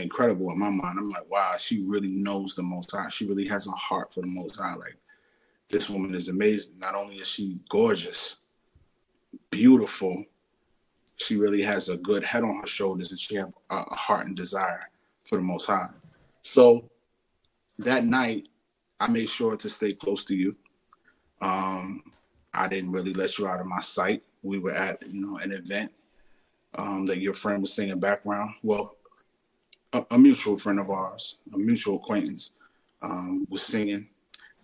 incredible 0.00 0.50
in 0.50 0.58
my 0.58 0.70
mind. 0.70 0.98
I'm 0.98 1.10
like, 1.10 1.30
wow, 1.30 1.54
she 1.58 1.82
really 1.82 2.10
knows 2.10 2.54
the 2.54 2.62
most 2.62 2.90
high. 2.92 3.08
She 3.10 3.26
really 3.26 3.46
has 3.46 3.66
a 3.66 3.72
heart 3.72 4.12
for 4.12 4.22
the 4.22 4.28
most 4.28 4.58
high. 4.58 4.74
Like 4.74 4.96
this 5.68 5.90
woman 5.90 6.14
is 6.14 6.28
amazing. 6.28 6.78
Not 6.78 6.94
only 6.94 7.16
is 7.16 7.28
she 7.28 7.58
gorgeous, 7.68 8.36
beautiful, 9.50 10.24
she 11.16 11.36
really 11.36 11.62
has 11.62 11.88
a 11.88 11.96
good 11.96 12.24
head 12.24 12.42
on 12.42 12.58
her 12.60 12.66
shoulders 12.66 13.10
and 13.10 13.20
she 13.20 13.36
have 13.36 13.52
a, 13.70 13.94
heart 13.94 14.26
and 14.26 14.36
desire 14.36 14.90
for 15.24 15.36
the 15.36 15.42
Most 15.42 15.66
High. 15.66 15.90
So 16.42 16.90
that 17.78 18.04
night, 18.04 18.48
I 18.98 19.08
made 19.08 19.28
sure 19.28 19.56
to 19.56 19.68
stay 19.68 19.92
close 19.92 20.24
to 20.26 20.34
you. 20.34 20.56
Um, 21.40 22.02
I 22.54 22.68
didn't 22.68 22.92
really 22.92 23.12
let 23.12 23.38
you 23.38 23.46
out 23.46 23.60
of 23.60 23.66
my 23.66 23.80
sight. 23.80 24.22
We 24.42 24.58
were 24.58 24.72
at 24.72 25.02
you 25.08 25.26
know 25.26 25.38
an 25.38 25.52
event 25.52 25.92
um, 26.74 27.06
that 27.06 27.18
your 27.18 27.34
friend 27.34 27.60
was 27.60 27.72
singing 27.72 27.98
background. 27.98 28.54
Well, 28.62 28.96
a, 29.92 30.04
a, 30.10 30.18
mutual 30.18 30.58
friend 30.58 30.80
of 30.80 30.90
ours, 30.90 31.38
a 31.52 31.58
mutual 31.58 31.96
acquaintance, 31.96 32.52
um, 33.02 33.46
was 33.50 33.62
singing, 33.62 34.08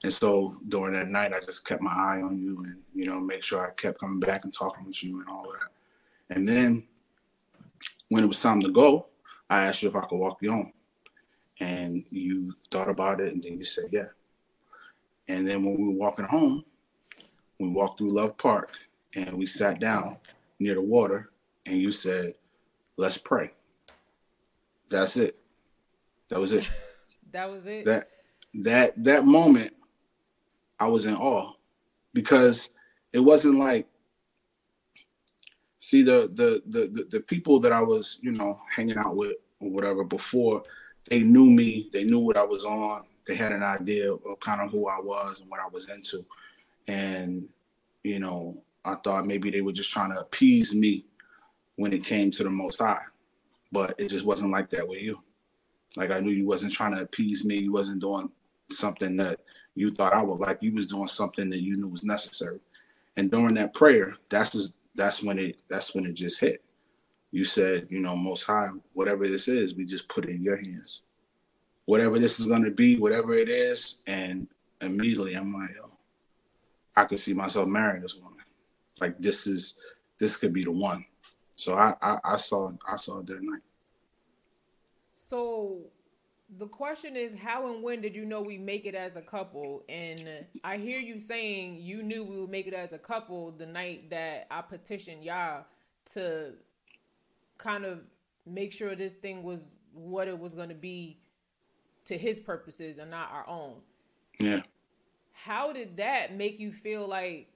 and 0.04 0.12
so 0.12 0.54
during 0.68 0.94
that 0.94 1.08
night, 1.08 1.32
I 1.32 1.40
just 1.40 1.66
kept 1.66 1.82
my 1.82 1.92
eye 1.92 2.22
on 2.22 2.38
you 2.38 2.56
and 2.64 2.76
you 2.94 3.06
know 3.06 3.20
make 3.20 3.42
sure 3.42 3.66
I 3.66 3.70
kept 3.74 4.00
coming 4.00 4.20
back 4.20 4.44
and 4.44 4.54
talking 4.54 4.86
with 4.86 5.02
you 5.02 5.20
and 5.20 5.28
all 5.28 5.44
that. 5.52 6.36
And 6.36 6.46
then 6.46 6.86
when 8.08 8.24
it 8.24 8.28
was 8.28 8.40
time 8.40 8.60
to 8.60 8.70
go, 8.70 9.06
I 9.50 9.64
asked 9.64 9.82
you 9.82 9.88
if 9.88 9.96
I 9.96 10.00
could 10.02 10.18
walk 10.18 10.38
you 10.40 10.52
home, 10.52 10.72
and 11.60 12.04
you 12.10 12.54
thought 12.70 12.88
about 12.88 13.20
it, 13.20 13.32
and 13.32 13.42
then 13.42 13.58
you 13.58 13.64
said 13.64 13.86
yeah. 13.90 14.08
And 15.28 15.46
then 15.46 15.62
when 15.64 15.76
we 15.78 15.88
were 15.88 15.94
walking 15.94 16.24
home, 16.24 16.64
we 17.58 17.68
walked 17.68 17.98
through 17.98 18.12
Love 18.12 18.36
Park 18.36 18.72
and 19.14 19.36
we 19.36 19.46
sat 19.46 19.80
down 19.80 20.16
near 20.58 20.74
the 20.74 20.82
water 20.82 21.30
and 21.66 21.76
you 21.76 21.92
said, 21.92 22.34
let's 22.96 23.18
pray. 23.18 23.50
That's 24.90 25.16
it. 25.16 25.38
That 26.28 26.40
was 26.40 26.52
it. 26.52 26.68
that 27.32 27.50
was 27.50 27.66
it. 27.66 27.84
That 27.84 28.08
that 28.54 29.04
that 29.04 29.26
moment 29.26 29.72
I 30.80 30.88
was 30.88 31.06
in 31.06 31.14
awe 31.14 31.52
because 32.14 32.70
it 33.12 33.20
wasn't 33.20 33.58
like 33.58 33.86
see 35.80 36.02
the 36.02 36.30
the 36.32 36.62
the 36.66 36.86
the, 36.86 37.04
the 37.10 37.20
people 37.20 37.60
that 37.60 37.72
I 37.72 37.82
was, 37.82 38.18
you 38.22 38.32
know, 38.32 38.60
hanging 38.74 38.98
out 38.98 39.16
with 39.16 39.36
or 39.60 39.70
whatever 39.70 40.04
before 40.04 40.62
they 41.08 41.20
knew 41.20 41.48
me, 41.50 41.88
they 41.92 42.04
knew 42.04 42.18
what 42.18 42.36
I 42.36 42.44
was 42.44 42.64
on, 42.64 43.04
they 43.26 43.34
had 43.34 43.52
an 43.52 43.62
idea 43.62 44.12
of 44.12 44.40
kind 44.40 44.60
of 44.60 44.70
who 44.70 44.88
I 44.88 45.00
was 45.00 45.40
and 45.40 45.50
what 45.50 45.60
I 45.60 45.68
was 45.68 45.88
into. 45.90 46.24
And, 46.86 47.48
you 48.02 48.18
know, 48.20 48.62
I 48.84 48.94
thought 48.96 49.26
maybe 49.26 49.50
they 49.50 49.60
were 49.60 49.72
just 49.72 49.90
trying 49.90 50.12
to 50.12 50.20
appease 50.20 50.74
me 50.74 51.04
when 51.76 51.92
it 51.92 52.04
came 52.04 52.30
to 52.32 52.42
the 52.42 52.50
most 52.50 52.80
high. 52.80 53.02
But 53.70 53.94
it 53.98 54.08
just 54.08 54.24
wasn't 54.24 54.52
like 54.52 54.70
that 54.70 54.88
with 54.88 55.02
you. 55.02 55.18
Like 55.96 56.10
I 56.10 56.20
knew 56.20 56.30
you 56.30 56.46
wasn't 56.46 56.72
trying 56.72 56.94
to 56.94 57.02
appease 57.02 57.44
me. 57.44 57.58
You 57.58 57.72
wasn't 57.72 58.00
doing 58.00 58.30
something 58.70 59.16
that 59.16 59.40
you 59.74 59.90
thought 59.90 60.14
I 60.14 60.22
would 60.22 60.38
like. 60.38 60.58
You 60.60 60.74
was 60.74 60.86
doing 60.86 61.08
something 61.08 61.50
that 61.50 61.62
you 61.62 61.76
knew 61.76 61.88
was 61.88 62.04
necessary. 62.04 62.60
And 63.16 63.30
during 63.30 63.54
that 63.54 63.74
prayer, 63.74 64.14
that's 64.28 64.50
just 64.50 64.74
that's 64.94 65.22
when 65.22 65.38
it 65.38 65.62
that's 65.68 65.94
when 65.94 66.06
it 66.06 66.12
just 66.12 66.40
hit. 66.40 66.64
You 67.30 67.44
said, 67.44 67.88
you 67.90 68.00
know, 68.00 68.16
most 68.16 68.44
high, 68.44 68.70
whatever 68.94 69.26
this 69.26 69.48
is, 69.48 69.74
we 69.74 69.84
just 69.84 70.08
put 70.08 70.24
it 70.24 70.30
in 70.30 70.42
your 70.42 70.56
hands 70.56 71.02
whatever 71.88 72.18
this 72.18 72.38
is 72.38 72.44
going 72.44 72.62
to 72.62 72.70
be, 72.70 72.98
whatever 72.98 73.32
it 73.32 73.48
is. 73.48 74.02
And 74.06 74.46
immediately 74.82 75.32
I'm 75.32 75.54
like, 75.54 75.70
yo, 75.74 75.88
I 76.94 77.06
could 77.06 77.18
see 77.18 77.32
myself 77.32 77.66
marrying 77.66 78.02
this 78.02 78.18
woman. 78.18 78.44
Like 79.00 79.18
this 79.18 79.46
is, 79.46 79.78
this 80.20 80.36
could 80.36 80.52
be 80.52 80.64
the 80.64 80.70
one. 80.70 81.02
So 81.58 81.74
I, 81.74 81.94
I, 82.00 82.18
I 82.24 82.36
saw, 82.36 82.70
I 82.88 82.96
saw 82.96 83.18
it 83.18 83.26
that 83.26 83.42
night. 83.42 83.62
So 85.12 85.80
the 86.58 86.66
question 86.66 87.16
is 87.16 87.34
how 87.34 87.72
and 87.72 87.82
when 87.82 88.00
did 88.00 88.16
you 88.16 88.24
know 88.24 88.40
we 88.40 88.56
make 88.56 88.86
it 88.86 88.94
as 88.94 89.16
a 89.16 89.20
couple 89.20 89.84
and 89.90 90.46
i 90.64 90.78
hear 90.78 90.98
you 90.98 91.20
saying 91.20 91.76
you 91.78 92.02
knew 92.02 92.24
we 92.24 92.40
would 92.40 92.48
make 92.48 92.66
it 92.66 92.72
as 92.72 92.94
a 92.94 92.98
couple 92.98 93.52
the 93.52 93.66
night 93.66 94.08
that 94.08 94.46
i 94.50 94.62
petitioned 94.62 95.22
y'all 95.22 95.66
to 96.10 96.54
kind 97.58 97.84
of 97.84 98.00
make 98.46 98.72
sure 98.72 98.94
this 98.94 99.14
thing 99.14 99.42
was 99.42 99.68
what 99.92 100.28
it 100.28 100.38
was 100.38 100.54
going 100.54 100.68
to 100.68 100.74
be 100.74 101.18
to 102.04 102.16
his 102.16 102.40
purposes 102.40 102.98
and 102.98 103.10
not 103.10 103.30
our 103.32 103.46
own. 103.46 103.76
Yeah. 104.40 104.62
How 105.32 105.72
did 105.72 105.96
that 105.98 106.34
make 106.34 106.58
you 106.58 106.72
feel 106.72 107.06
like 107.06 107.48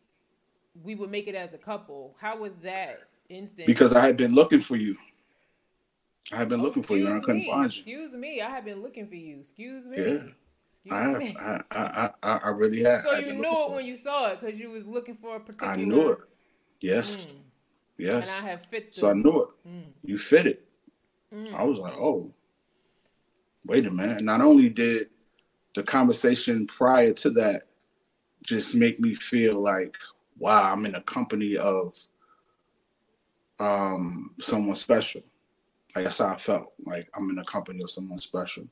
we 0.82 0.94
would 0.94 1.10
make 1.10 1.26
it 1.26 1.34
as 1.34 1.54
a 1.54 1.58
couple? 1.58 2.16
How 2.20 2.36
was 2.36 2.52
that 2.62 3.00
instant? 3.32 3.66
Because 3.66 3.94
I 3.94 4.04
had 4.04 4.16
been 4.16 4.34
looking 4.34 4.60
for 4.60 4.76
you. 4.76 4.96
I 6.32 6.36
had 6.36 6.48
been 6.48 6.60
oh, 6.60 6.64
looking 6.64 6.82
for 6.82 6.96
you 6.96 7.06
and 7.06 7.16
I 7.16 7.20
couldn't 7.20 7.40
me. 7.40 7.50
find 7.50 7.74
you. 7.74 7.82
Excuse 7.82 8.12
me, 8.12 8.40
I 8.40 8.48
have 8.48 8.64
been 8.64 8.82
looking 8.82 9.06
for 9.06 9.16
you. 9.16 9.40
Excuse 9.40 9.86
me. 9.86 9.98
Yeah. 9.98 10.04
Excuse 10.04 10.92
I 10.92 11.00
have. 11.00 11.18
Me. 11.18 11.36
I, 11.38 11.60
I, 11.70 12.10
I, 12.22 12.36
I 12.44 12.48
really 12.50 12.82
have. 12.82 13.02
So 13.02 13.14
you 13.14 13.34
knew 13.34 13.66
it 13.66 13.70
when 13.72 13.84
you 13.84 13.96
saw 13.96 14.28
it 14.28 14.40
because 14.40 14.58
you 14.58 14.70
was 14.70 14.86
looking 14.86 15.14
for 15.14 15.36
a 15.36 15.40
particular. 15.40 15.72
I 15.72 15.76
knew 15.76 16.10
it. 16.12 16.18
Yes. 16.80 17.26
Mm. 17.26 17.34
Yes. 17.98 18.28
And 18.28 18.46
I 18.46 18.50
have 18.50 18.66
fit. 18.66 18.92
The... 18.92 18.98
So 18.98 19.10
I 19.10 19.14
knew 19.14 19.42
it. 19.42 19.48
Mm. 19.68 19.92
You 20.04 20.18
fit 20.18 20.46
it. 20.46 20.64
Mm. 21.34 21.54
I 21.54 21.64
was 21.64 21.78
like, 21.78 21.94
oh, 21.98 22.32
wait 23.66 23.86
a 23.86 23.90
minute. 23.90 24.22
Not 24.22 24.40
only 24.40 24.68
did 24.68 25.08
the 25.74 25.82
conversation 25.82 26.66
prior 26.66 27.12
to 27.14 27.30
that 27.30 27.62
just 28.42 28.74
make 28.74 28.98
me 28.98 29.14
feel 29.14 29.60
like, 29.60 29.96
wow, 30.38 30.72
I'm 30.72 30.84
in 30.84 30.94
a 30.94 31.02
company 31.02 31.56
of 31.56 31.96
um, 33.62 34.34
someone 34.40 34.74
special. 34.74 35.22
Like 35.94 36.04
that's 36.04 36.18
how 36.18 36.28
I 36.28 36.36
felt. 36.36 36.72
Like 36.84 37.08
I'm 37.14 37.30
in 37.30 37.38
a 37.38 37.44
company 37.44 37.82
of 37.82 37.90
someone 37.90 38.18
special. 38.18 38.66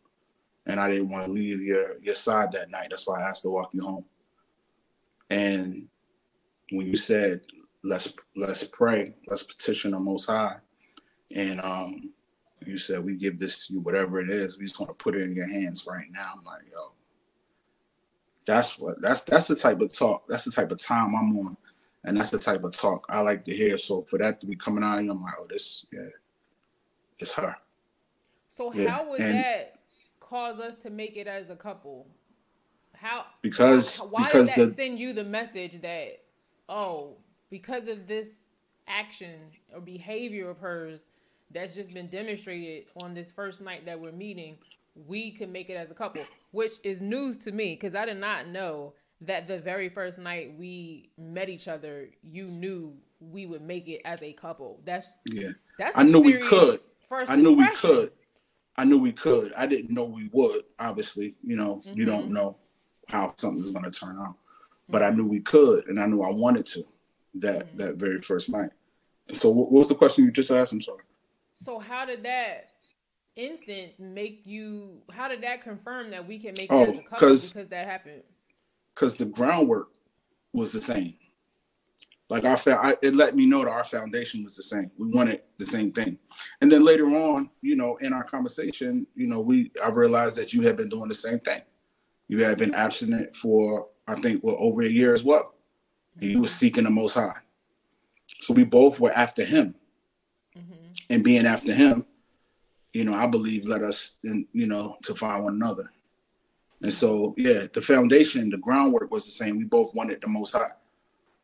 And 0.67 0.79
I 0.79 0.89
didn't 0.91 1.11
want 1.11 1.27
to 1.27 1.33
leave 1.33 1.63
your 1.63 1.99
your 2.01 2.15
side 2.15 2.53
that 2.53 2.71
night. 2.71 2.89
That's 2.91 3.07
why 3.07 3.21
I 3.21 3.29
asked 3.29 3.43
to 3.45 3.51
walk 3.51 3.71
you 3.73 3.83
home. 3.83 4.05
And 5.31 5.89
when 6.73 6.87
you 6.87 6.97
said 6.97 7.41
let's 7.85 8.13
let's 8.37 8.65
pray, 8.65 9.15
let's 9.29 9.43
petition 9.43 9.93
the 9.93 10.01
most 10.01 10.27
high. 10.27 10.57
And 11.35 11.61
um 11.61 12.13
you 12.67 12.77
said 12.77 13.05
we 13.05 13.17
give 13.17 13.39
this 13.39 13.71
you 13.71 13.81
whatever 13.81 14.21
it 14.21 14.29
is. 14.29 14.59
We 14.59 14.65
just 14.65 14.79
want 14.81 14.91
to 14.91 15.03
put 15.03 15.15
it 15.15 15.23
in 15.23 15.35
your 15.35 15.49
hands 15.49 15.87
right 15.89 16.07
now. 16.11 16.33
I'm 16.37 16.45
like, 16.45 16.63
yo, 16.71 16.95
that's 18.45 18.79
what 18.79 19.01
that's 19.01 19.23
that's 19.23 19.49
the 19.49 19.57
type 19.57 19.81
of 19.81 19.93
talk. 19.93 20.25
That's 20.29 20.45
the 20.45 20.53
type 20.53 20.73
of 20.73 20.79
time 20.79 21.15
I'm 21.15 21.37
on, 21.39 21.57
and 22.05 22.17
that's 22.17 22.31
the 22.31 22.39
type 22.39 22.65
of 22.65 22.73
talk 22.73 23.07
I 23.09 23.21
like 23.21 23.45
to 23.45 23.55
hear. 23.55 23.77
So 23.79 24.03
for 24.03 24.19
that 24.19 24.41
to 24.41 24.47
be 24.47 24.57
coming 24.57 24.85
out, 24.85 24.99
I'm 24.99 25.09
like, 25.09 25.35
oh, 25.39 25.47
this 25.49 25.87
yeah, 25.93 26.09
it's 27.19 27.33
her. 27.33 27.57
So 28.49 28.73
yeah. 28.73 28.91
how 28.91 29.11
would 29.11 29.21
and, 29.21 29.39
that 29.39 29.79
cause 30.19 30.61
us 30.61 30.77
to 30.77 30.91
make 30.91 31.17
it 31.17 31.27
as 31.27 31.51
a 31.51 31.57
couple? 31.57 32.07
How 32.95 33.27
because 33.43 33.97
why 33.97 34.25
because 34.25 34.49
did 34.49 34.57
that 34.57 34.71
the, 34.71 34.75
send 34.75 34.99
you 34.99 35.13
the 35.13 35.25
message 35.25 35.81
that 35.83 36.23
oh 36.69 37.17
because 37.49 37.89
of 37.89 38.07
this 38.07 38.41
action 38.87 39.35
or 39.73 39.81
behavior 39.81 40.51
of 40.51 40.59
hers 40.59 41.05
that's 41.51 41.75
just 41.75 41.93
been 41.93 42.09
demonstrated 42.09 42.85
on 43.03 43.15
this 43.15 43.31
first 43.31 43.61
night 43.63 43.85
that 43.87 43.99
we're 43.99 44.13
meeting, 44.13 44.57
we 45.07 45.31
can 45.31 45.51
make 45.51 45.71
it 45.71 45.75
as 45.75 45.91
a 45.91 45.95
couple, 45.95 46.23
which 46.53 46.73
is 46.83 47.01
news 47.01 47.37
to 47.39 47.53
me 47.53 47.75
because 47.75 47.95
I 47.95 48.05
did 48.05 48.19
not 48.19 48.49
know 48.49 48.95
that 49.23 49.47
the 49.49 49.59
very 49.59 49.89
first 49.89 50.19
night 50.19 50.55
we 50.59 51.11
met 51.19 51.49
each 51.49 51.69
other, 51.69 52.11
you 52.23 52.47
knew 52.47 52.95
we 53.21 53.47
would 53.47 53.63
make 53.63 53.89
it 53.89 54.01
as 54.05 54.23
a 54.23 54.33
couple. 54.33 54.81
That's 54.85 55.19
yeah. 55.27 55.51
That's 55.79 55.99
I 55.99 56.05
knew 56.05 56.21
we 56.21 56.39
could. 56.39 56.79
First 57.09 57.31
I 57.31 57.37
knew 57.37 57.53
we 57.53 57.69
could. 57.77 58.13
I 58.77 58.85
knew 58.85 58.99
we 58.99 59.13
could. 59.13 59.53
I 59.55 59.67
didn't 59.67 59.93
know 59.93 60.05
we 60.05 60.31
would. 60.33 60.63
Obviously, 60.79 61.35
you 61.45 61.57
know, 61.57 61.77
mm-hmm. 61.77 61.99
you 61.99 62.07
don't 62.07 62.25
mm-hmm. 62.25 62.35
know 62.35 62.57
how 63.09 63.35
something's 63.37 63.73
going 63.73 63.85
to 63.85 63.91
turn 63.91 64.19
out, 64.19 64.37
but 64.89 65.03
mm-hmm. 65.03 65.13
I 65.13 65.17
knew 65.17 65.27
we 65.27 65.41
could, 65.41 65.87
and 65.89 66.01
I 66.01 66.07
knew 66.07 66.23
I 66.23 66.31
wanted 66.31 66.67
to. 66.67 66.85
That 67.35 67.67
mm-hmm. 67.67 67.77
that 67.77 67.97
very 67.97 68.21
first 68.21 68.51
night. 68.51 68.71
And 69.29 69.37
so, 69.37 69.51
what 69.51 69.71
was 69.71 69.89
the 69.89 69.95
question 69.95 70.25
you 70.25 70.31
just 70.31 70.51
asked? 70.51 70.73
I'm 70.73 70.81
sorry. 70.81 71.03
So 71.55 71.79
how 71.79 72.07
did 72.07 72.23
that 72.25 72.69
instance 73.37 73.97
make 73.99 74.43
you? 74.45 75.03
How 75.13 75.29
did 75.29 75.43
that 75.43 75.63
confirm 75.63 76.11
that 76.11 76.27
we 76.27 76.39
can 76.39 76.55
make 76.57 76.73
oh, 76.73 76.83
it 76.83 76.89
as 76.89 76.99
a 76.99 77.03
couple 77.03 77.37
because 77.37 77.69
that 77.69 77.87
happened? 77.87 78.23
Because 79.01 79.17
the 79.17 79.25
groundwork 79.25 79.89
was 80.53 80.73
the 80.73 80.81
same. 80.83 81.15
Like 82.29 82.45
our, 82.45 82.59
fa- 82.59 82.99
it 83.01 83.17
let 83.17 83.35
me 83.35 83.47
know 83.47 83.65
that 83.65 83.71
our 83.71 83.83
foundation 83.83 84.45
was 84.45 84.57
the 84.57 84.63
same. 84.63 84.91
We 84.99 85.09
wanted 85.09 85.41
the 85.57 85.67
same 85.67 85.91
thing, 85.91 86.19
and 86.61 86.71
then 86.71 86.85
later 86.85 87.07
on, 87.07 87.49
you 87.63 87.77
know, 87.77 87.97
in 87.97 88.13
our 88.13 88.23
conversation, 88.23 89.07
you 89.15 89.27
know, 89.27 89.41
we 89.41 89.73
I 89.83 89.89
realized 89.89 90.37
that 90.37 90.53
you 90.53 90.61
had 90.63 90.77
been 90.77 90.91
doing 90.91 91.09
the 91.09 91.15
same 91.15 91.41
thing. 91.41 91.63
You 92.29 92.45
had 92.45 92.59
been 92.59 92.75
abstinent 92.75 93.35
for 93.35 93.89
I 94.07 94.17
think 94.17 94.45
well 94.45 94.57
over 94.61 94.83
a 94.83 94.89
year 94.89 95.15
as 95.15 95.25
well, 95.25 95.55
and 96.21 96.31
you 96.31 96.43
were 96.43 96.47
seeking 96.47 96.85
the 96.85 96.91
Most 96.91 97.15
High. 97.15 97.39
So 98.39 98.55
we 98.55 98.65
both 98.65 99.01
were 99.01 99.13
after 99.13 99.45
Him 99.45 99.75
mm-hmm. 100.57 100.75
and 101.09 101.25
being 101.25 101.47
after 101.47 101.73
him, 101.73 102.05
you 102.93 103.05
know, 103.05 103.15
I 103.15 103.27
believe 103.27 103.67
led 103.67 103.83
us 103.83 104.13
in, 104.25 104.47
you 104.53 104.67
know, 104.67 104.99
to 105.03 105.15
find 105.15 105.45
one 105.45 105.55
another. 105.55 105.91
And 106.83 106.93
so, 106.93 107.35
yeah, 107.37 107.67
the 107.73 107.83
foundation, 107.83 108.51
the 108.51 108.57
groundwork 108.57 109.11
was 109.11 109.25
the 109.25 109.31
same. 109.31 109.59
We 109.59 109.65
both 109.65 109.95
wanted 109.95 110.21
the 110.21 110.29
most 110.29 110.53
high. 110.53 110.71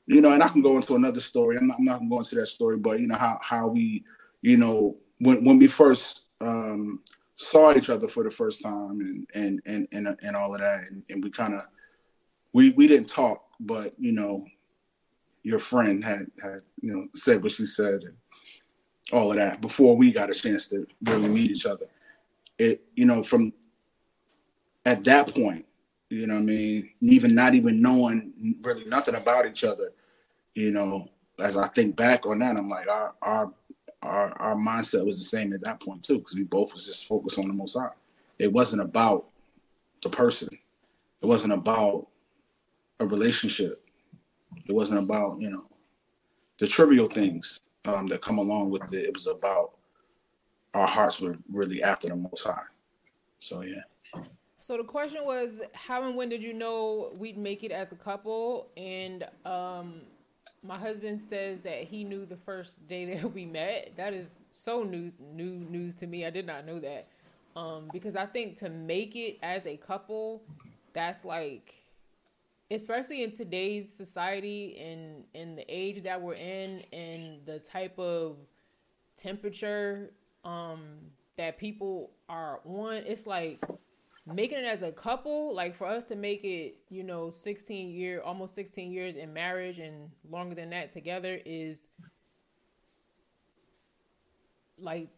You 0.07 0.21
know, 0.21 0.33
and 0.33 0.43
I 0.43 0.49
can 0.49 0.62
go 0.62 0.76
into 0.76 0.95
another 0.95 1.21
story. 1.21 1.57
I'm 1.59 1.66
not, 1.66 1.78
I'm 1.78 1.85
not 1.85 1.99
gonna 1.99 2.11
go 2.11 2.19
into 2.19 2.37
that 2.37 2.47
story, 2.47 2.76
but 2.78 3.00
you 3.00 3.09
know 3.09 3.16
how 3.16 3.38
how 3.43 3.66
we, 3.66 4.05
you 4.40 4.57
know, 4.57 4.97
when 5.19 5.45
when 5.45 5.59
we 5.59 5.66
first 5.66 6.26
um, 6.40 7.00
saw 7.35 7.75
each 7.75 7.90
other 7.90 8.07
for 8.07 8.23
the 8.23 8.31
first 8.31 8.62
time 8.62 9.00
and 9.00 9.26
and 9.35 9.61
and 9.66 9.88
and, 9.90 10.19
and 10.23 10.37
all 10.37 10.55
of 10.55 10.61
that, 10.61 10.85
and, 10.90 11.02
and 11.11 11.25
we 11.25 11.31
kind 11.31 11.55
of 11.55 11.66
we 12.52 12.71
we 12.71 12.87
didn't 12.87 13.09
talk, 13.09 13.47
but 13.59 13.99
you 13.99 14.12
know, 14.12 14.47
your 15.43 15.59
friend 15.59 16.05
had 16.05 16.26
had 16.40 16.61
you 16.81 16.95
know 16.95 17.09
said 17.14 17.43
what 17.43 17.52
she 17.52 17.66
said, 17.66 18.05
and 18.05 18.16
all 19.12 19.31
of 19.31 19.37
that 19.37 19.61
before 19.61 19.97
we 19.97 20.12
got 20.12 20.31
a 20.31 20.35
chance 20.35 20.69
to 20.69 20.87
really 21.02 21.28
meet 21.28 21.50
each 21.50 21.66
other. 21.66 21.87
It, 22.59 22.85
you 22.95 23.05
know, 23.05 23.23
from 23.23 23.52
at 24.87 25.05
that 25.05 25.35
point, 25.35 25.66
you 26.09 26.26
know 26.26 26.35
what 26.35 26.40
I 26.40 26.45
mean, 26.45 26.90
even 27.00 27.35
not 27.35 27.55
even 27.55 27.83
knowing 27.83 28.57
really 28.62 28.85
nothing 28.85 29.16
about 29.16 29.47
each 29.47 29.64
other, 29.64 29.90
you 30.55 30.71
know, 30.71 31.09
as 31.40 31.57
I 31.57 31.66
think 31.69 31.97
back 31.97 32.25
on 32.25 32.38
that, 32.38 32.57
I'm 32.57 32.69
like, 32.69 32.88
our 32.88 33.14
our 33.21 33.52
our, 34.02 34.33
our 34.40 34.55
mindset 34.55 35.05
was 35.05 35.19
the 35.19 35.25
same 35.25 35.52
at 35.52 35.62
that 35.62 35.81
point 35.81 36.05
too, 36.05 36.19
because 36.19 36.37
we 36.37 36.45
both 36.45 36.73
was 36.73 36.87
just 36.87 37.07
focused 37.07 37.38
on 37.38 37.49
the 37.49 37.52
most 37.52 37.76
high. 37.76 37.90
It 38.38 38.52
wasn't 38.52 38.83
about 38.83 39.26
the 40.02 40.09
person. 40.09 40.49
It 41.21 41.26
wasn't 41.26 41.55
about 41.55 42.07
a 43.00 43.07
relationship. 43.07 43.85
It 44.69 44.73
wasn't 44.73 45.02
about, 45.02 45.40
you 45.40 45.50
know, 45.50 45.66
the 46.59 46.69
trivial 46.69 47.09
things 47.09 47.62
um, 47.85 48.07
that 48.09 48.23
come 48.23 48.38
along 48.38 48.71
with 48.71 48.93
it. 48.93 49.07
It 49.07 49.14
was 49.14 49.26
about 49.26 49.73
our 50.73 50.87
hearts 50.87 51.21
were 51.21 51.37
really 51.50 51.83
after 51.83 52.09
the 52.09 52.16
most 52.16 52.45
high. 52.45 52.62
So 53.40 53.62
yeah. 53.62 53.83
So 54.66 54.76
the 54.76 54.82
question 54.82 55.25
was, 55.25 55.61
how 55.75 56.02
and 56.02 56.16
when 56.16 56.28
did 56.28 56.42
you 56.42 56.52
know 56.52 57.12
we'd 57.16 57.38
make 57.38 57.62
it 57.62 57.70
as 57.70 57.92
a 57.92 57.94
couple? 57.94 58.66
And 58.76 59.23
um, 59.44 60.00
my 60.64 60.76
husband 60.76 61.20
says 61.20 61.61
that 61.61 61.85
he 61.85 62.02
knew 62.02 62.26
the 62.26 62.37
first 62.37 62.88
day 62.88 63.14
that 63.14 63.32
we 63.32 63.44
met. 63.46 63.92
That 63.96 64.12
is 64.12 64.40
so 64.50 64.82
new 64.82 65.12
new 65.20 65.64
news 65.70 65.94
to 65.96 66.08
me. 66.08 66.26
I 66.26 66.30
did 66.30 66.49
not 66.49 66.66
know 66.66 66.80
that. 66.80 67.08
Um, 67.54 67.88
because 67.92 68.16
I 68.16 68.26
think 68.26 68.56
to 68.56 68.68
make 68.68 69.14
it 69.14 69.38
as 69.40 69.66
a 69.66 69.76
couple, 69.76 70.42
that's 70.92 71.25
like 71.25 71.73
especially 72.68 73.23
in 73.23 73.30
today's 73.30 73.92
society 73.92 74.78
and 74.80 75.23
in 75.35 75.54
the 75.54 75.64
age 75.68 76.02
that 76.02 76.20
we're 76.20 76.35
in 76.35 76.80
and 76.92 77.38
the 77.46 77.61
type 77.61 77.96
of 78.00 78.37
temperature 79.16 80.11
um 80.44 80.80
that 81.37 81.56
people 81.56 82.11
are 82.28 82.58
on, 82.64 82.94
it's 82.94 83.28
like 83.28 83.64
making 84.35 84.59
it 84.59 84.64
as 84.64 84.83
a 84.83 84.92
couple, 84.92 85.54
like 85.54 85.75
for 85.76 85.87
us 85.87 86.04
to 86.04 86.16
make 86.16 86.45
it, 86.45 86.78
you 86.88 87.04
know, 87.04 87.30
16 87.30 87.90
year, 87.90 88.21
almost 88.23 88.54
16 88.54 88.90
years 88.90 89.14
in 89.16 89.33
marriage 89.33 89.78
and 89.78 90.11
longer 90.28 90.54
than 90.54 90.71
that 90.71 90.90
together 90.90 91.40
is 91.45 91.88
like 94.78 95.09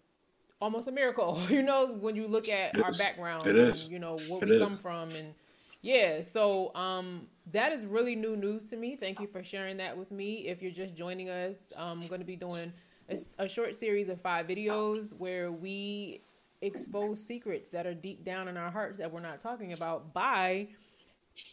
almost 0.61 0.89
a 0.89 0.93
miracle. 0.93 1.41
You 1.51 1.63
know, 1.63 1.87
when 1.95 2.17
you 2.17 2.27
look 2.27 2.49
at 2.49 2.75
it 2.77 2.83
our 2.83 2.91
is. 2.91 2.99
background, 2.99 3.47
it 3.47 3.57
is. 3.57 3.85
And, 3.85 3.93
you 3.93 3.99
know, 3.99 4.17
where 4.29 4.41
we 4.41 4.53
is. 4.53 4.63
come 4.63 4.77
from 4.79 5.11
and 5.11 5.35
yeah, 5.81 6.23
so 6.23 6.75
um 6.75 7.29
that 7.53 7.73
is 7.73 7.87
really 7.87 8.15
new 8.15 8.37
news 8.37 8.69
to 8.71 8.77
me. 8.77 8.97
Thank 8.97 9.21
you 9.21 9.27
for 9.27 9.43
sharing 9.43 9.79
that 9.79 9.97
with 9.97 10.11
me. 10.11 10.49
If 10.49 10.61
you're 10.61 10.71
just 10.73 10.95
joining 10.95 11.31
us, 11.31 11.73
I'm 11.79 12.07
going 12.07 12.21
to 12.21 12.27
be 12.27 12.37
doing 12.37 12.73
a, 13.09 13.19
a 13.39 13.49
short 13.49 13.75
series 13.75 14.09
of 14.11 14.21
five 14.21 14.47
videos 14.47 15.15
where 15.15 15.51
we 15.51 16.21
expose 16.61 17.25
secrets 17.25 17.69
that 17.71 17.87
are 17.87 17.95
deep 17.95 18.25
down 18.25 18.49
in 18.49 18.57
our 18.57 18.71
hearts 18.71 18.99
that 18.99 19.11
we're 19.13 19.21
not 19.21 19.39
talking 19.39 19.73
about 19.73 20.13
by 20.13 20.69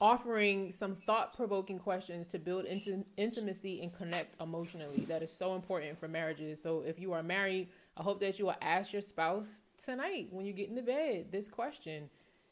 offering 0.02 0.72
some 0.72 0.96
thought-provoking 0.96 1.78
questions 1.78 2.28
to 2.28 2.40
build 2.40 2.66
into 2.66 3.06
intimacy 3.18 3.82
and 3.82 3.94
connect 3.94 4.42
emotionally. 4.42 5.02
That 5.02 5.22
is 5.22 5.32
so 5.32 5.56
important 5.56 6.00
for 6.00 6.08
marriages. 6.08 6.62
So 6.62 6.82
if 6.82 7.00
you 7.00 7.14
are 7.14 7.22
married 7.22 7.70
i 7.98 8.04
hope 8.04 8.20
that 8.20 8.38
you 8.38 8.46
will 8.46 8.56
ask 8.62 8.92
your 8.92 9.02
spouse 9.02 9.62
tonight 9.82 10.28
when 10.32 10.46
you 10.46 10.54
get 10.54 10.70
into 10.70 10.82
bed 10.82 11.28
this 11.32 11.48
question. 11.48 12.10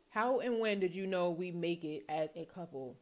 How 0.10 0.40
and 0.40 0.60
when 0.60 0.80
did 0.80 0.96
you 0.96 1.08
know 1.08 1.32
we 1.32 1.52
make 1.52 1.84
it 1.84 2.04
as 2.08 2.30
a 2.36 2.46
couple? 2.46 2.96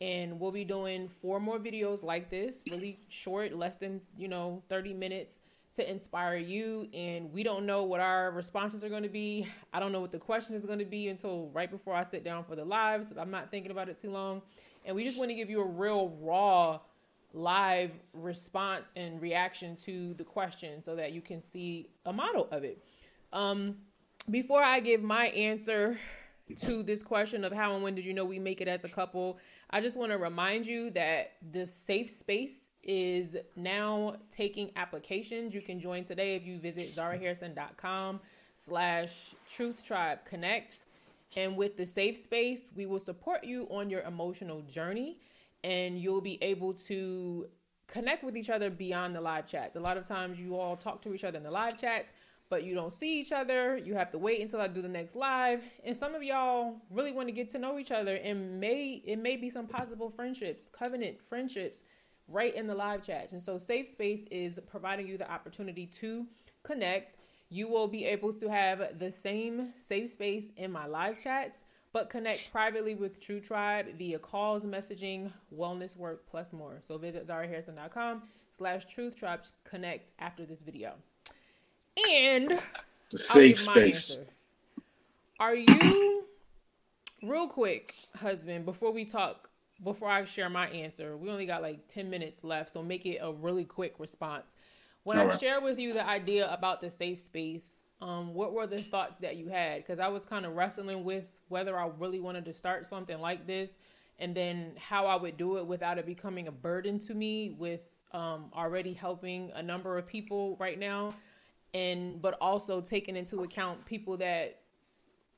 And 0.00 0.40
we'll 0.40 0.52
be 0.52 0.64
doing 0.64 1.08
four 1.08 1.38
more 1.38 1.58
videos 1.58 2.02
like 2.02 2.30
this 2.30 2.62
really 2.70 3.00
short 3.08 3.52
less 3.52 3.76
than 3.76 4.00
you 4.16 4.28
know 4.28 4.62
30 4.68 4.94
minutes 4.94 5.38
to 5.74 5.90
inspire 5.90 6.36
you. 6.36 6.88
And 6.92 7.32
we 7.32 7.42
don't 7.42 7.64
know 7.64 7.82
what 7.84 8.00
our 8.00 8.30
responses 8.30 8.84
are 8.84 8.88
going 8.88 9.02
to 9.02 9.08
be. 9.08 9.46
I 9.72 9.80
don't 9.80 9.92
know 9.92 10.00
what 10.00 10.12
the 10.12 10.18
question 10.18 10.54
is 10.54 10.66
going 10.66 10.78
to 10.78 10.84
be 10.84 11.08
until 11.08 11.50
right 11.52 11.70
before 11.70 11.94
I 11.94 12.02
sit 12.02 12.24
down 12.24 12.44
for 12.44 12.56
the 12.56 12.64
live. 12.64 13.06
So 13.06 13.14
I'm 13.18 13.30
not 13.30 13.50
thinking 13.50 13.70
about 13.70 13.88
it 13.88 14.00
too 14.00 14.10
long. 14.10 14.42
And 14.84 14.94
we 14.94 15.04
just 15.04 15.18
want 15.18 15.30
to 15.30 15.34
give 15.34 15.48
you 15.48 15.60
a 15.60 15.66
real 15.66 16.08
raw 16.20 16.80
live 17.32 17.92
response 18.12 18.92
and 18.96 19.20
reaction 19.20 19.74
to 19.74 20.14
the 20.14 20.24
question 20.24 20.82
so 20.82 20.94
that 20.96 21.12
you 21.12 21.22
can 21.22 21.40
see 21.40 21.88
a 22.04 22.12
model 22.12 22.48
of 22.50 22.64
it. 22.64 22.84
Um, 23.32 23.78
before 24.30 24.62
I 24.62 24.80
give 24.80 25.02
my 25.02 25.26
answer 25.28 25.98
to 26.56 26.82
this 26.82 27.02
question 27.02 27.44
of 27.44 27.52
how 27.52 27.74
and 27.74 27.82
when 27.82 27.94
did 27.94 28.04
you 28.04 28.12
know 28.12 28.24
we 28.24 28.38
make 28.38 28.60
it 28.60 28.68
as 28.68 28.84
a 28.84 28.88
couple, 28.88 29.38
I 29.70 29.80
just 29.80 29.96
want 29.96 30.12
to 30.12 30.18
remind 30.18 30.66
you 30.66 30.90
that 30.90 31.32
the 31.52 31.66
safe 31.66 32.10
space 32.10 32.68
is 32.82 33.36
now 33.56 34.16
taking 34.30 34.70
applications. 34.76 35.54
You 35.54 35.60
can 35.60 35.80
join 35.80 36.04
today 36.04 36.34
if 36.34 36.46
you 36.46 36.58
visit 36.58 36.88
zarahairston.com 36.88 38.20
slash 38.56 39.34
truth 39.48 39.84
tribe 39.84 40.24
connect. 40.24 40.78
And 41.36 41.56
with 41.56 41.76
the 41.76 41.86
safe 41.86 42.18
space, 42.18 42.72
we 42.74 42.86
will 42.86 42.98
support 42.98 43.44
you 43.44 43.66
on 43.70 43.88
your 43.88 44.02
emotional 44.02 44.60
journey 44.62 45.18
and 45.64 45.98
you'll 45.98 46.20
be 46.20 46.42
able 46.42 46.72
to 46.74 47.46
connect 47.86 48.24
with 48.24 48.36
each 48.36 48.50
other 48.50 48.70
beyond 48.70 49.14
the 49.14 49.20
live 49.20 49.46
chats. 49.46 49.76
A 49.76 49.80
lot 49.80 49.96
of 49.96 50.06
times 50.06 50.38
you 50.38 50.56
all 50.56 50.76
talk 50.76 51.02
to 51.02 51.14
each 51.14 51.24
other 51.24 51.36
in 51.36 51.44
the 51.44 51.50
live 51.50 51.80
chats, 51.80 52.12
but 52.48 52.64
you 52.64 52.74
don't 52.74 52.92
see 52.92 53.20
each 53.20 53.32
other. 53.32 53.76
You 53.76 53.94
have 53.94 54.10
to 54.12 54.18
wait 54.18 54.40
until 54.40 54.60
I 54.60 54.68
do 54.68 54.82
the 54.82 54.88
next 54.88 55.14
live. 55.14 55.62
And 55.84 55.96
some 55.96 56.14
of 56.14 56.22
y'all 56.22 56.76
really 56.90 57.12
want 57.12 57.28
to 57.28 57.32
get 57.32 57.48
to 57.50 57.58
know 57.58 57.78
each 57.78 57.90
other 57.90 58.16
and 58.16 58.60
may 58.60 59.02
it 59.06 59.18
may 59.18 59.36
be 59.36 59.48
some 59.48 59.66
possible 59.66 60.10
friendships, 60.10 60.68
covenant 60.68 61.22
friendships 61.22 61.84
right 62.32 62.54
in 62.54 62.66
the 62.66 62.74
live 62.74 63.02
chat. 63.02 63.32
And 63.32 63.42
so 63.42 63.58
Safe 63.58 63.88
Space 63.88 64.24
is 64.30 64.58
providing 64.70 65.06
you 65.06 65.18
the 65.18 65.30
opportunity 65.30 65.86
to 65.86 66.26
connect. 66.62 67.16
You 67.50 67.68
will 67.68 67.86
be 67.86 68.06
able 68.06 68.32
to 68.34 68.48
have 68.48 68.98
the 68.98 69.10
same 69.10 69.72
safe 69.76 70.10
space 70.10 70.46
in 70.56 70.72
my 70.72 70.86
live 70.86 71.18
chats, 71.18 71.58
but 71.92 72.08
connect 72.08 72.50
privately 72.50 72.94
with 72.94 73.20
Truth 73.20 73.46
Tribe 73.48 73.86
via 73.98 74.18
calls, 74.18 74.64
messaging, 74.64 75.30
wellness 75.54 75.96
work, 75.96 76.26
plus 76.30 76.52
more. 76.52 76.78
So 76.80 76.96
visit 76.96 77.26
zarahairston.com 77.26 78.22
slash 78.50 78.86
truth 78.86 79.16
tribe 79.16 79.40
connect 79.64 80.12
after 80.18 80.46
this 80.46 80.62
video. 80.62 80.94
And 82.10 82.62
the 83.10 83.18
safe 83.18 83.58
space. 83.58 84.16
Answer. 84.16 84.26
Are 85.38 85.54
you 85.54 86.24
real 87.22 87.48
quick, 87.48 87.94
husband, 88.16 88.64
before 88.64 88.92
we 88.92 89.04
talk 89.04 89.50
before 89.82 90.08
I 90.08 90.24
share 90.24 90.48
my 90.48 90.68
answer, 90.68 91.16
we 91.16 91.30
only 91.30 91.46
got 91.46 91.62
like 91.62 91.88
10 91.88 92.10
minutes 92.10 92.44
left, 92.44 92.70
so 92.70 92.82
make 92.82 93.06
it 93.06 93.18
a 93.20 93.32
really 93.32 93.64
quick 93.64 93.94
response. 93.98 94.56
When 95.04 95.18
All 95.18 95.24
I 95.24 95.28
right. 95.28 95.40
share 95.40 95.60
with 95.60 95.78
you 95.78 95.92
the 95.92 96.06
idea 96.06 96.52
about 96.52 96.80
the 96.80 96.90
safe 96.90 97.20
space, 97.20 97.80
um, 98.00 98.34
what 98.34 98.52
were 98.52 98.66
the 98.66 98.82
thoughts 98.82 99.18
that 99.18 99.36
you 99.36 99.48
had? 99.48 99.78
Because 99.78 99.98
I 99.98 100.08
was 100.08 100.24
kind 100.24 100.44
of 100.44 100.54
wrestling 100.54 101.04
with 101.04 101.24
whether 101.48 101.78
I 101.78 101.90
really 101.98 102.20
wanted 102.20 102.44
to 102.46 102.52
start 102.52 102.86
something 102.86 103.20
like 103.20 103.46
this 103.46 103.78
and 104.18 104.34
then 104.34 104.72
how 104.76 105.06
I 105.06 105.16
would 105.16 105.36
do 105.36 105.58
it 105.58 105.66
without 105.66 105.98
it 105.98 106.06
becoming 106.06 106.48
a 106.48 106.52
burden 106.52 106.98
to 107.00 107.14
me 107.14 107.56
with 107.58 107.88
um, 108.12 108.50
already 108.54 108.92
helping 108.92 109.50
a 109.54 109.62
number 109.62 109.98
of 109.98 110.06
people 110.06 110.56
right 110.60 110.78
now 110.78 111.14
and 111.74 112.20
but 112.20 112.36
also 112.40 112.80
taking 112.80 113.16
into 113.16 113.42
account 113.42 113.84
people 113.86 114.16
that 114.18 114.60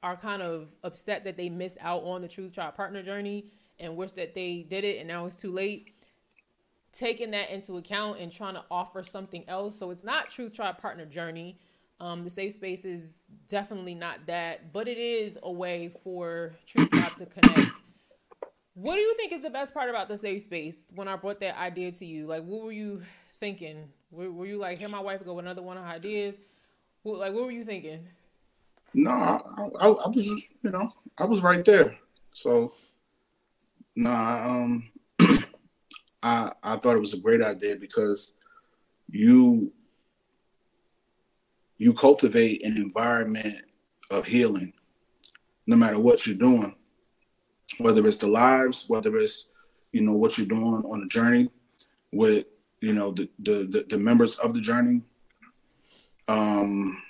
are 0.02 0.16
kind 0.16 0.42
of 0.42 0.68
upset 0.82 1.24
that 1.24 1.36
they 1.36 1.48
missed 1.48 1.78
out 1.80 2.02
on 2.02 2.20
the 2.20 2.28
truth 2.28 2.52
tribe 2.52 2.74
partner 2.74 3.02
journey 3.02 3.46
and 3.80 3.96
wish 3.96 4.12
that 4.12 4.34
they 4.34 4.66
did 4.68 4.84
it 4.84 4.98
and 4.98 5.08
now 5.08 5.26
it's 5.26 5.36
too 5.36 5.50
late. 5.50 5.92
Taking 6.92 7.32
that 7.32 7.50
into 7.50 7.76
account 7.76 8.20
and 8.20 8.30
trying 8.30 8.54
to 8.54 8.64
offer 8.70 9.02
something 9.02 9.44
else. 9.48 9.76
So 9.76 9.90
it's 9.90 10.04
not 10.04 10.30
truth 10.30 10.54
tribe 10.54 10.78
partner 10.78 11.04
journey. 11.04 11.58
Um, 12.00 12.24
the 12.24 12.30
safe 12.30 12.54
space 12.54 12.84
is 12.84 13.24
definitely 13.48 13.94
not 13.94 14.26
that 14.26 14.72
but 14.72 14.88
it 14.88 14.98
is 14.98 15.38
a 15.42 15.50
way 15.50 15.92
for 16.02 16.52
truth 16.66 16.90
tribe 16.90 17.16
to 17.16 17.26
connect. 17.26 17.70
What 18.74 18.96
do 18.96 19.00
you 19.00 19.14
think 19.16 19.32
is 19.32 19.42
the 19.42 19.50
best 19.50 19.72
part 19.72 19.88
about 19.88 20.08
the 20.08 20.18
safe 20.18 20.42
space? 20.42 20.86
When 20.94 21.06
i 21.06 21.16
brought 21.16 21.40
that 21.40 21.58
idea 21.58 21.92
to 21.92 22.04
you 22.04 22.26
like 22.26 22.44
what 22.44 22.62
were 22.62 22.72
you 22.72 23.02
thinking? 23.36 23.88
Were, 24.10 24.30
were 24.30 24.46
you 24.46 24.58
like 24.58 24.78
here 24.78 24.88
my 24.88 25.00
wife 25.00 25.24
go 25.24 25.34
with 25.34 25.44
another 25.44 25.62
one 25.62 25.76
of 25.76 25.84
her 25.84 25.90
ideas 25.90 26.34
what, 27.04 27.18
like 27.18 27.32
what 27.32 27.44
were 27.44 27.52
you 27.52 27.64
thinking? 27.64 28.06
No 28.94 29.10
I, 29.10 29.86
I, 29.86 29.88
I 29.88 30.08
was 30.08 30.26
you 30.26 30.70
know 30.70 30.92
i 31.18 31.24
was 31.24 31.42
right 31.42 31.64
there. 31.64 31.96
So 32.32 32.72
no, 33.96 34.10
um, 34.10 34.90
I 36.22 36.52
I 36.62 36.76
thought 36.76 36.96
it 36.96 37.00
was 37.00 37.14
a 37.14 37.18
great 37.18 37.42
idea 37.42 37.76
because 37.76 38.32
you 39.08 39.72
you 41.78 41.92
cultivate 41.92 42.64
an 42.64 42.76
environment 42.76 43.56
of 44.10 44.24
healing, 44.24 44.72
no 45.66 45.76
matter 45.76 45.98
what 45.98 46.26
you're 46.26 46.36
doing, 46.36 46.74
whether 47.78 48.06
it's 48.06 48.16
the 48.16 48.26
lives, 48.26 48.86
whether 48.88 49.16
it's 49.16 49.48
you 49.92 50.00
know 50.00 50.12
what 50.12 50.36
you're 50.36 50.46
doing 50.46 50.82
on 50.90 51.00
the 51.00 51.06
journey 51.06 51.50
with 52.12 52.46
you 52.80 52.92
know 52.92 53.12
the 53.12 53.28
the 53.38 53.68
the, 53.70 53.86
the 53.90 53.98
members 53.98 54.38
of 54.38 54.54
the 54.54 54.60
journey, 54.60 55.02
um, 56.26 57.00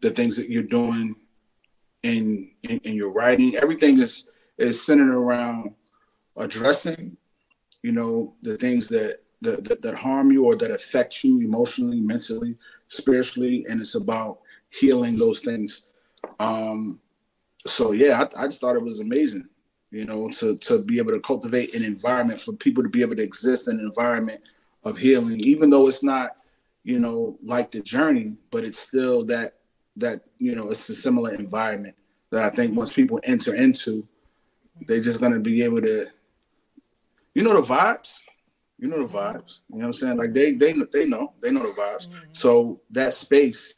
the 0.00 0.10
things 0.10 0.36
that 0.36 0.48
you're 0.48 0.62
doing 0.62 1.16
in, 2.02 2.50
in 2.62 2.78
in 2.78 2.94
your 2.94 3.10
writing, 3.10 3.56
everything 3.56 3.98
is 3.98 4.26
is 4.56 4.84
centered 4.84 5.14
around 5.14 5.74
addressing, 6.40 7.16
you 7.82 7.92
know, 7.92 8.34
the 8.42 8.56
things 8.56 8.88
that 8.88 9.20
that, 9.42 9.64
that, 9.64 9.82
that 9.82 9.94
harm 9.94 10.30
you 10.30 10.44
or 10.44 10.54
that 10.56 10.70
affect 10.70 11.24
you 11.24 11.40
emotionally, 11.40 12.00
mentally, 12.00 12.56
spiritually, 12.88 13.64
and 13.70 13.80
it's 13.80 13.94
about 13.94 14.40
healing 14.68 15.16
those 15.16 15.40
things. 15.40 15.84
Um, 16.38 17.00
so 17.66 17.92
yeah, 17.92 18.22
I, 18.36 18.42
I 18.42 18.46
just 18.46 18.60
thought 18.60 18.76
it 18.76 18.82
was 18.82 19.00
amazing, 19.00 19.48
you 19.90 20.04
know, 20.04 20.28
to 20.28 20.56
to 20.56 20.78
be 20.78 20.98
able 20.98 21.12
to 21.12 21.20
cultivate 21.20 21.74
an 21.74 21.84
environment 21.84 22.40
for 22.40 22.52
people 22.52 22.82
to 22.82 22.88
be 22.88 23.02
able 23.02 23.16
to 23.16 23.22
exist 23.22 23.68
in 23.68 23.78
an 23.78 23.84
environment 23.84 24.46
of 24.84 24.98
healing, 24.98 25.40
even 25.40 25.70
though 25.70 25.88
it's 25.88 26.02
not, 26.02 26.36
you 26.84 26.98
know, 26.98 27.38
like 27.42 27.70
the 27.70 27.80
journey, 27.82 28.36
but 28.50 28.64
it's 28.64 28.78
still 28.78 29.24
that 29.26 29.54
that 29.96 30.22
you 30.38 30.54
know 30.54 30.70
it's 30.70 30.88
a 30.88 30.94
similar 30.94 31.34
environment 31.34 31.96
that 32.30 32.44
I 32.44 32.54
think 32.54 32.76
once 32.76 32.92
people 32.92 33.20
enter 33.24 33.54
into, 33.54 34.06
they're 34.86 35.00
just 35.00 35.20
gonna 35.20 35.40
be 35.40 35.62
able 35.62 35.82
to, 35.82 36.06
you 37.34 37.42
know, 37.42 37.60
the 37.60 37.66
vibes. 37.66 38.18
You 38.78 38.88
know 38.88 39.06
the 39.06 39.12
vibes. 39.12 39.60
You 39.68 39.76
know 39.76 39.80
what 39.80 39.86
I'm 39.86 39.92
saying? 39.92 40.16
Like 40.16 40.32
they 40.32 40.54
they 40.54 40.72
they 40.72 41.06
know 41.06 41.34
they 41.40 41.50
know 41.50 41.64
the 41.64 41.80
vibes. 41.80 42.08
Mm-hmm. 42.08 42.32
So 42.32 42.80
that 42.90 43.12
space, 43.12 43.74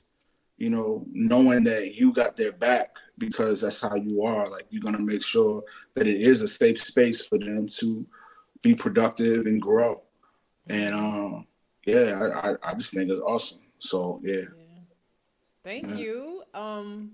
you 0.59 0.71
know, 0.71 1.05
knowing 1.11 1.65
that 1.65 1.95
you 1.95 2.13
got 2.13 2.37
their 2.37 2.53
back 2.53 2.91
because 3.19 3.63
that's 3.63 3.81
how 3.81 3.97
you 3.97 4.23
are. 4.23 4.49
Like 4.49 4.67
you're 4.71 4.83
gonna 4.83 5.01
make 5.01 5.25
sure 5.25 5.65
that 5.95 6.07
it 6.07 6.21
is 6.21 6.41
a 6.43 6.49
safe 6.49 6.81
space 6.81 7.27
for 7.27 7.37
them 7.37 7.69
to 7.81 8.07
be 8.63 8.77
productive 8.77 9.47
and 9.47 9.61
grow. 9.61 10.03
And 10.69 10.95
um, 10.95 11.47
yeah, 11.85 12.31
I 12.45 12.51
I, 12.51 12.57
I 12.63 12.75
just 12.75 12.95
think 12.95 13.11
it's 13.11 13.21
awesome. 13.21 13.59
So 13.81 14.21
yeah. 14.23 14.35
yeah. 14.35 14.47
Thank 15.65 15.89
yeah. 15.89 15.95
you. 15.97 16.43
Um, 16.55 17.13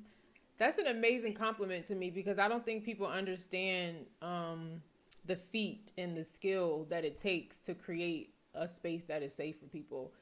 that's 0.58 0.76
an 0.76 0.88
amazing 0.88 1.32
compliment 1.32 1.86
to 1.86 1.94
me 1.94 2.10
because 2.10 2.38
I 2.38 2.48
don't 2.48 2.64
think 2.66 2.84
people 2.84 3.06
understand 3.06 4.04
um 4.20 4.82
the 5.28 5.36
feat 5.36 5.92
and 5.96 6.16
the 6.16 6.24
skill 6.24 6.86
that 6.90 7.04
it 7.04 7.16
takes 7.16 7.58
to 7.58 7.74
create 7.74 8.34
a 8.54 8.66
space 8.66 9.04
that 9.04 9.22
is 9.22 9.34
safe 9.34 9.60
for 9.60 9.66
people. 9.66 10.12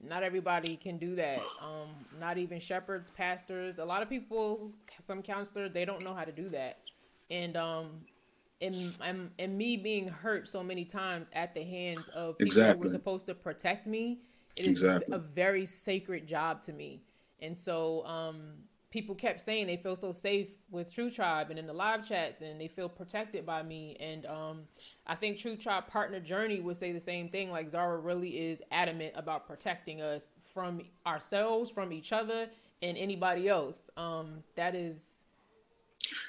Not 0.00 0.22
everybody 0.22 0.76
can 0.76 0.98
do 0.98 1.14
that. 1.16 1.40
Um, 1.60 1.88
not 2.20 2.38
even 2.38 2.60
shepherds, 2.60 3.10
pastors. 3.10 3.78
A 3.78 3.84
lot 3.84 4.02
of 4.02 4.08
people, 4.08 4.72
some 5.00 5.22
counselors, 5.22 5.72
they 5.72 5.84
don't 5.84 6.04
know 6.04 6.14
how 6.14 6.24
to 6.24 6.32
do 6.32 6.48
that. 6.50 6.78
And 7.30 7.56
um, 7.56 8.02
and, 8.60 8.94
and, 9.00 9.30
and 9.40 9.58
me 9.58 9.76
being 9.76 10.06
hurt 10.06 10.46
so 10.46 10.62
many 10.62 10.84
times 10.84 11.28
at 11.32 11.52
the 11.52 11.64
hands 11.64 12.08
of 12.14 12.38
people 12.38 12.46
exactly. 12.46 12.74
who 12.74 12.88
were 12.88 12.92
supposed 12.92 13.26
to 13.26 13.34
protect 13.34 13.88
me, 13.88 14.20
it 14.56 14.62
is 14.62 14.68
exactly. 14.68 15.16
a 15.16 15.18
very 15.18 15.66
sacred 15.66 16.28
job 16.28 16.62
to 16.62 16.72
me. 16.72 17.02
And 17.40 17.58
so 17.58 18.06
um, 18.06 18.52
people 18.92 19.14
kept 19.14 19.40
saying 19.40 19.66
they 19.66 19.78
feel 19.78 19.96
so 19.96 20.12
safe 20.12 20.48
with 20.70 20.94
Truth 20.94 21.16
Tribe 21.16 21.48
and 21.48 21.58
in 21.58 21.66
the 21.66 21.72
live 21.72 22.06
chats 22.06 22.42
and 22.42 22.60
they 22.60 22.68
feel 22.68 22.90
protected 22.90 23.44
by 23.46 23.62
me. 23.62 23.96
And 23.98 24.26
um, 24.26 24.60
I 25.06 25.14
think 25.14 25.38
Truth 25.38 25.60
Tribe 25.60 25.88
partner 25.88 26.20
Journey 26.20 26.60
would 26.60 26.76
say 26.76 26.92
the 26.92 27.00
same 27.00 27.30
thing. 27.30 27.50
Like 27.50 27.70
Zara 27.70 27.98
really 27.98 28.28
is 28.28 28.60
adamant 28.70 29.14
about 29.16 29.46
protecting 29.46 30.02
us 30.02 30.28
from 30.52 30.82
ourselves, 31.06 31.70
from 31.70 31.90
each 31.90 32.12
other, 32.12 32.48
and 32.82 32.98
anybody 32.98 33.48
else. 33.48 33.90
Um, 33.96 34.44
that 34.56 34.74
is 34.74 35.06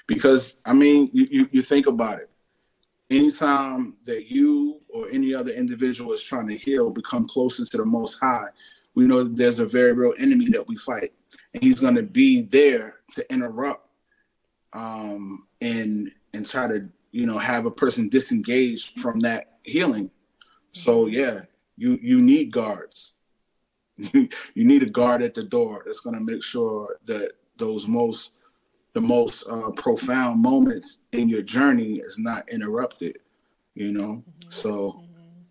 because 0.06 0.56
I 0.64 0.72
mean, 0.72 1.10
you, 1.12 1.28
you, 1.30 1.48
you 1.52 1.62
think 1.62 1.86
about 1.86 2.18
it. 2.18 2.30
Anytime 3.10 3.94
that 4.04 4.30
you 4.30 4.80
or 4.88 5.08
any 5.10 5.34
other 5.34 5.52
individual 5.52 6.14
is 6.14 6.22
trying 6.22 6.46
to 6.48 6.56
heal, 6.56 6.88
become 6.88 7.26
closer 7.26 7.66
to 7.66 7.76
the 7.76 7.84
Most 7.84 8.18
High, 8.18 8.46
we 8.94 9.06
know 9.06 9.22
that 9.24 9.36
there's 9.36 9.58
a 9.58 9.66
very 9.66 9.92
real 9.92 10.14
enemy 10.18 10.48
that 10.48 10.66
we 10.66 10.76
fight 10.76 11.12
and 11.52 11.62
he's 11.62 11.80
going 11.80 11.94
to 11.94 12.02
be 12.02 12.42
there 12.42 12.96
to 13.14 13.32
interrupt 13.32 13.88
um, 14.72 15.46
and 15.60 16.10
and 16.32 16.48
try 16.48 16.66
to 16.66 16.88
you 17.12 17.26
know 17.26 17.38
have 17.38 17.66
a 17.66 17.70
person 17.70 18.08
disengaged 18.08 18.98
from 18.98 19.20
that 19.20 19.58
healing. 19.62 20.10
So 20.72 21.06
yeah, 21.06 21.42
you 21.76 21.98
you 22.02 22.20
need 22.20 22.52
guards. 22.52 23.12
you 23.96 24.28
need 24.54 24.82
a 24.82 24.90
guard 24.90 25.22
at 25.22 25.34
the 25.34 25.44
door 25.44 25.84
that's 25.86 26.00
going 26.00 26.16
to 26.16 26.32
make 26.32 26.42
sure 26.42 26.96
that 27.06 27.32
those 27.56 27.86
most 27.86 28.32
the 28.92 29.00
most 29.00 29.48
uh, 29.48 29.70
profound 29.72 30.40
moments 30.42 30.98
in 31.12 31.28
your 31.28 31.42
journey 31.42 31.98
is 31.98 32.18
not 32.18 32.48
interrupted. 32.48 33.18
You 33.74 33.92
know, 33.92 34.22
mm-hmm. 34.22 34.50
so 34.50 35.04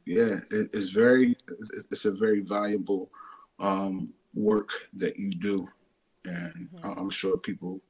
yeah, 0.06 0.40
it, 0.52 0.70
it's 0.74 0.90
very 0.90 1.36
it's, 1.48 1.86
it's, 1.92 2.06
a 2.06 2.12
very 2.12 2.42
valuable 2.42 3.10
um, 3.60 4.14
work 4.34 4.70
that 4.94 5.18
you 5.18 5.36
do 5.36 5.68
and 6.26 6.70
mm-hmm. 6.76 7.00
I'm 7.00 7.10
sure 7.10 7.38
people 7.38 7.82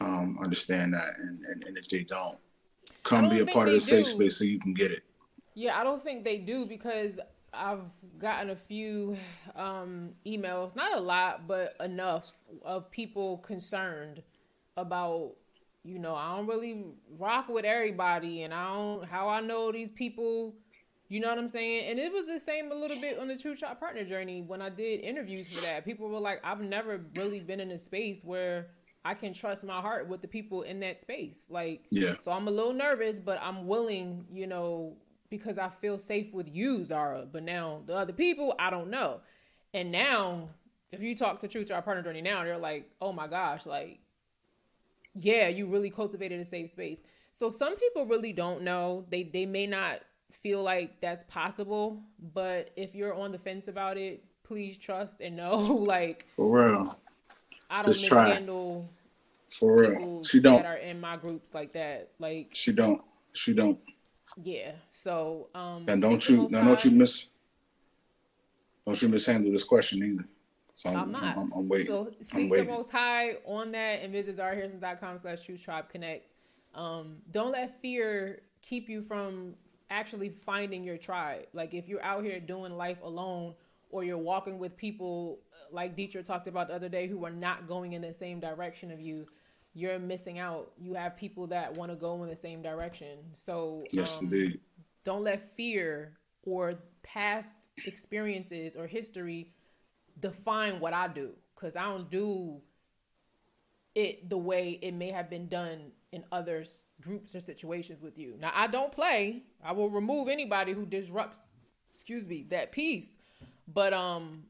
um, 0.00 0.38
understand 0.42 0.94
that. 0.94 1.18
And, 1.18 1.44
and, 1.44 1.64
and, 1.64 1.78
if 1.78 1.88
they 1.88 2.04
don't, 2.04 2.38
come 3.02 3.22
don't 3.22 3.30
be 3.30 3.40
a 3.40 3.46
part 3.46 3.68
of 3.68 3.74
the 3.74 3.80
safe 3.80 4.08
space 4.08 4.36
so 4.38 4.44
you 4.44 4.58
can 4.58 4.74
get 4.74 4.90
it. 4.90 5.02
Yeah, 5.54 5.78
I 5.78 5.84
don't 5.84 6.02
think 6.02 6.24
they 6.24 6.38
do 6.38 6.66
because 6.66 7.18
I've 7.52 7.84
gotten 8.18 8.50
a 8.50 8.56
few 8.56 9.16
um, 9.54 10.10
emails, 10.26 10.74
not 10.74 10.96
a 10.96 11.00
lot, 11.00 11.46
but 11.46 11.76
enough 11.80 12.32
of 12.62 12.90
people 12.90 13.38
concerned 13.38 14.22
about, 14.76 15.32
you 15.84 16.00
know, 16.00 16.16
I 16.16 16.36
don't 16.36 16.48
really 16.48 16.86
rock 17.18 17.48
with 17.48 17.64
everybody, 17.64 18.42
and 18.42 18.52
I 18.52 18.74
don't 18.74 19.04
how 19.04 19.28
I 19.28 19.40
know 19.40 19.70
these 19.70 19.92
people 19.92 20.54
you 21.14 21.20
know 21.20 21.28
what 21.28 21.38
I'm 21.38 21.46
saying? 21.46 21.88
And 21.88 22.00
it 22.00 22.12
was 22.12 22.26
the 22.26 22.40
same 22.40 22.72
a 22.72 22.74
little 22.74 23.00
bit 23.00 23.20
on 23.20 23.28
the 23.28 23.36
Truth 23.36 23.60
Tribe 23.60 23.78
Partner 23.78 24.04
journey 24.04 24.42
when 24.42 24.60
I 24.60 24.68
did 24.68 24.98
interviews 24.98 25.46
for 25.46 25.64
that. 25.64 25.84
People 25.84 26.08
were 26.08 26.18
like, 26.18 26.40
I've 26.42 26.60
never 26.60 27.02
really 27.14 27.38
been 27.38 27.60
in 27.60 27.70
a 27.70 27.78
space 27.78 28.24
where 28.24 28.70
I 29.04 29.14
can 29.14 29.32
trust 29.32 29.62
my 29.62 29.80
heart 29.80 30.08
with 30.08 30.22
the 30.22 30.26
people 30.26 30.62
in 30.62 30.80
that 30.80 31.00
space. 31.00 31.44
Like, 31.48 31.84
yeah. 31.92 32.14
So 32.18 32.32
I'm 32.32 32.48
a 32.48 32.50
little 32.50 32.72
nervous, 32.72 33.20
but 33.20 33.38
I'm 33.40 33.68
willing, 33.68 34.26
you 34.32 34.48
know, 34.48 34.96
because 35.30 35.56
I 35.56 35.68
feel 35.68 35.98
safe 35.98 36.34
with 36.34 36.52
you, 36.52 36.84
Zara. 36.84 37.28
But 37.30 37.44
now 37.44 37.82
the 37.86 37.94
other 37.94 38.12
people, 38.12 38.56
I 38.58 38.70
don't 38.70 38.90
know. 38.90 39.20
And 39.72 39.92
now, 39.92 40.48
if 40.90 41.00
you 41.00 41.14
talk 41.14 41.38
to 41.40 41.48
Truth 41.48 41.68
Tribe 41.68 41.84
Partner 41.84 42.02
journey 42.02 42.22
now, 42.22 42.42
they're 42.42 42.58
like, 42.58 42.90
oh 43.00 43.12
my 43.12 43.28
gosh, 43.28 43.66
like, 43.66 44.00
yeah, 45.14 45.46
you 45.46 45.66
really 45.66 45.90
cultivated 45.90 46.40
a 46.40 46.44
safe 46.44 46.70
space. 46.70 47.04
So 47.30 47.50
some 47.50 47.76
people 47.76 48.04
really 48.04 48.32
don't 48.32 48.62
know. 48.62 49.04
They 49.10 49.22
they 49.22 49.46
may 49.46 49.68
not 49.68 50.00
feel 50.32 50.62
like 50.62 51.00
that's 51.00 51.24
possible. 51.24 52.00
But 52.34 52.70
if 52.76 52.94
you're 52.94 53.14
on 53.14 53.32
the 53.32 53.38
fence 53.38 53.68
about 53.68 53.96
it, 53.96 54.24
please 54.42 54.78
trust 54.78 55.20
and 55.20 55.36
know, 55.36 55.56
like 55.56 56.26
for 56.26 56.58
real. 56.60 56.98
I 57.70 57.82
don't 57.82 57.92
Just 57.92 58.02
mishandle 58.02 58.90
for 59.50 59.76
real. 59.76 60.24
She 60.24 60.40
don't 60.40 60.62
that 60.62 60.66
are 60.66 60.76
in 60.76 61.00
my 61.00 61.16
groups 61.16 61.54
like 61.54 61.72
that. 61.72 62.10
Like 62.18 62.50
she 62.52 62.72
don't. 62.72 63.02
She 63.32 63.54
don't. 63.54 63.78
Yeah. 64.42 64.72
So 64.90 65.48
um. 65.54 65.84
And 65.88 66.00
don't 66.00 66.28
you 66.28 66.48
now? 66.50 66.64
Don't 66.64 66.84
you 66.84 66.90
miss? 66.90 67.26
Don't 68.86 69.00
you 69.00 69.08
mishandle 69.08 69.50
this 69.50 69.64
question 69.64 70.02
either. 70.02 70.28
So 70.74 70.90
I'm, 70.90 70.96
I'm 70.96 71.12
not. 71.12 71.36
I'm, 71.36 71.52
I'm, 71.52 71.68
waiting. 71.68 71.86
So 71.86 72.12
seek 72.20 72.52
the 72.52 72.64
most 72.64 72.90
high 72.90 73.36
on 73.44 73.72
that 73.72 74.02
and 74.02 74.12
visit 74.12 74.36
zarahairston.com 74.36 75.18
slash 75.18 75.44
truth 75.44 75.64
tribe 75.64 75.88
connect. 75.88 76.34
Um, 76.74 77.18
don't 77.30 77.52
let 77.52 77.80
fear 77.80 78.42
keep 78.60 78.88
you 78.88 79.02
from 79.02 79.54
actually 79.90 80.28
finding 80.28 80.84
your 80.84 80.96
tribe. 80.96 81.46
Like 81.52 81.74
if 81.74 81.88
you're 81.88 82.02
out 82.02 82.24
here 82.24 82.40
doing 82.40 82.76
life 82.76 82.98
alone 83.02 83.54
or 83.90 84.04
you're 84.04 84.18
walking 84.18 84.58
with 84.58 84.76
people 84.76 85.40
uh, 85.52 85.74
like 85.74 85.96
Dietrich 85.96 86.24
talked 86.24 86.48
about 86.48 86.68
the 86.68 86.74
other 86.74 86.88
day 86.88 87.06
who 87.06 87.24
are 87.24 87.30
not 87.30 87.66
going 87.66 87.92
in 87.92 88.02
the 88.02 88.12
same 88.12 88.40
direction 88.40 88.90
of 88.90 89.00
you, 89.00 89.26
you're 89.74 89.98
missing 89.98 90.38
out. 90.38 90.72
You 90.78 90.94
have 90.94 91.16
people 91.16 91.46
that 91.48 91.76
want 91.76 91.90
to 91.90 91.96
go 91.96 92.22
in 92.22 92.28
the 92.28 92.36
same 92.36 92.62
direction. 92.62 93.18
So 93.34 93.84
yes, 93.92 94.18
um, 94.18 94.24
indeed. 94.24 94.60
Don't 95.04 95.22
let 95.22 95.54
fear 95.56 96.12
or 96.44 96.74
past 97.02 97.56
experiences 97.84 98.76
or 98.76 98.86
history 98.86 99.52
define 100.20 100.80
what 100.80 100.94
I 100.94 101.08
do 101.08 101.30
because 101.54 101.76
I 101.76 101.82
don't 101.84 102.10
do 102.10 102.60
it 103.94 104.28
the 104.28 104.38
way 104.38 104.78
it 104.82 104.92
may 104.92 105.10
have 105.10 105.30
been 105.30 105.48
done 105.48 105.92
in 106.12 106.24
other 106.30 106.64
groups 107.02 107.34
or 107.34 107.40
situations 107.40 108.00
with 108.02 108.18
you. 108.18 108.34
Now, 108.38 108.52
I 108.54 108.66
don't 108.66 108.92
play. 108.92 109.42
I 109.64 109.72
will 109.72 109.90
remove 109.90 110.28
anybody 110.28 110.72
who 110.72 110.86
disrupts, 110.86 111.38
excuse 111.92 112.26
me, 112.26 112.46
that 112.50 112.72
piece. 112.72 113.08
But 113.66 113.92
um, 113.92 114.44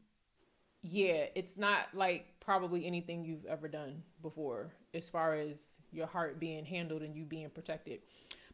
yeah, 0.83 1.26
it's 1.35 1.57
not 1.57 1.88
like 1.94 2.26
probably 2.40 2.87
anything 2.87 3.24
you've 3.24 3.46
ever 3.46 3.68
done 3.68 4.02
before 4.20 4.72
as 4.92 5.09
far 5.09 5.35
as 5.35 5.57
your 5.92 6.07
heart 6.07 6.38
being 6.38 6.64
handled 6.64 7.02
and 7.02 7.16
you 7.16 7.24
being 7.24 7.48
protected. 7.48 8.00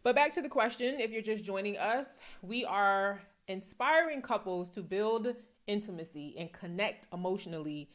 But 0.02 0.14
back 0.14 0.32
to 0.32 0.42
the 0.42 0.48
question, 0.48 1.00
if 1.00 1.10
you're 1.10 1.22
just 1.22 1.44
joining 1.44 1.76
us, 1.76 2.18
we 2.42 2.64
are 2.64 3.20
inspiring 3.48 4.22
couples 4.22 4.70
to 4.70 4.82
build 4.82 5.34
intimacy 5.66 6.36
and 6.38 6.52
connect 6.52 7.06
emotionally 7.12 7.90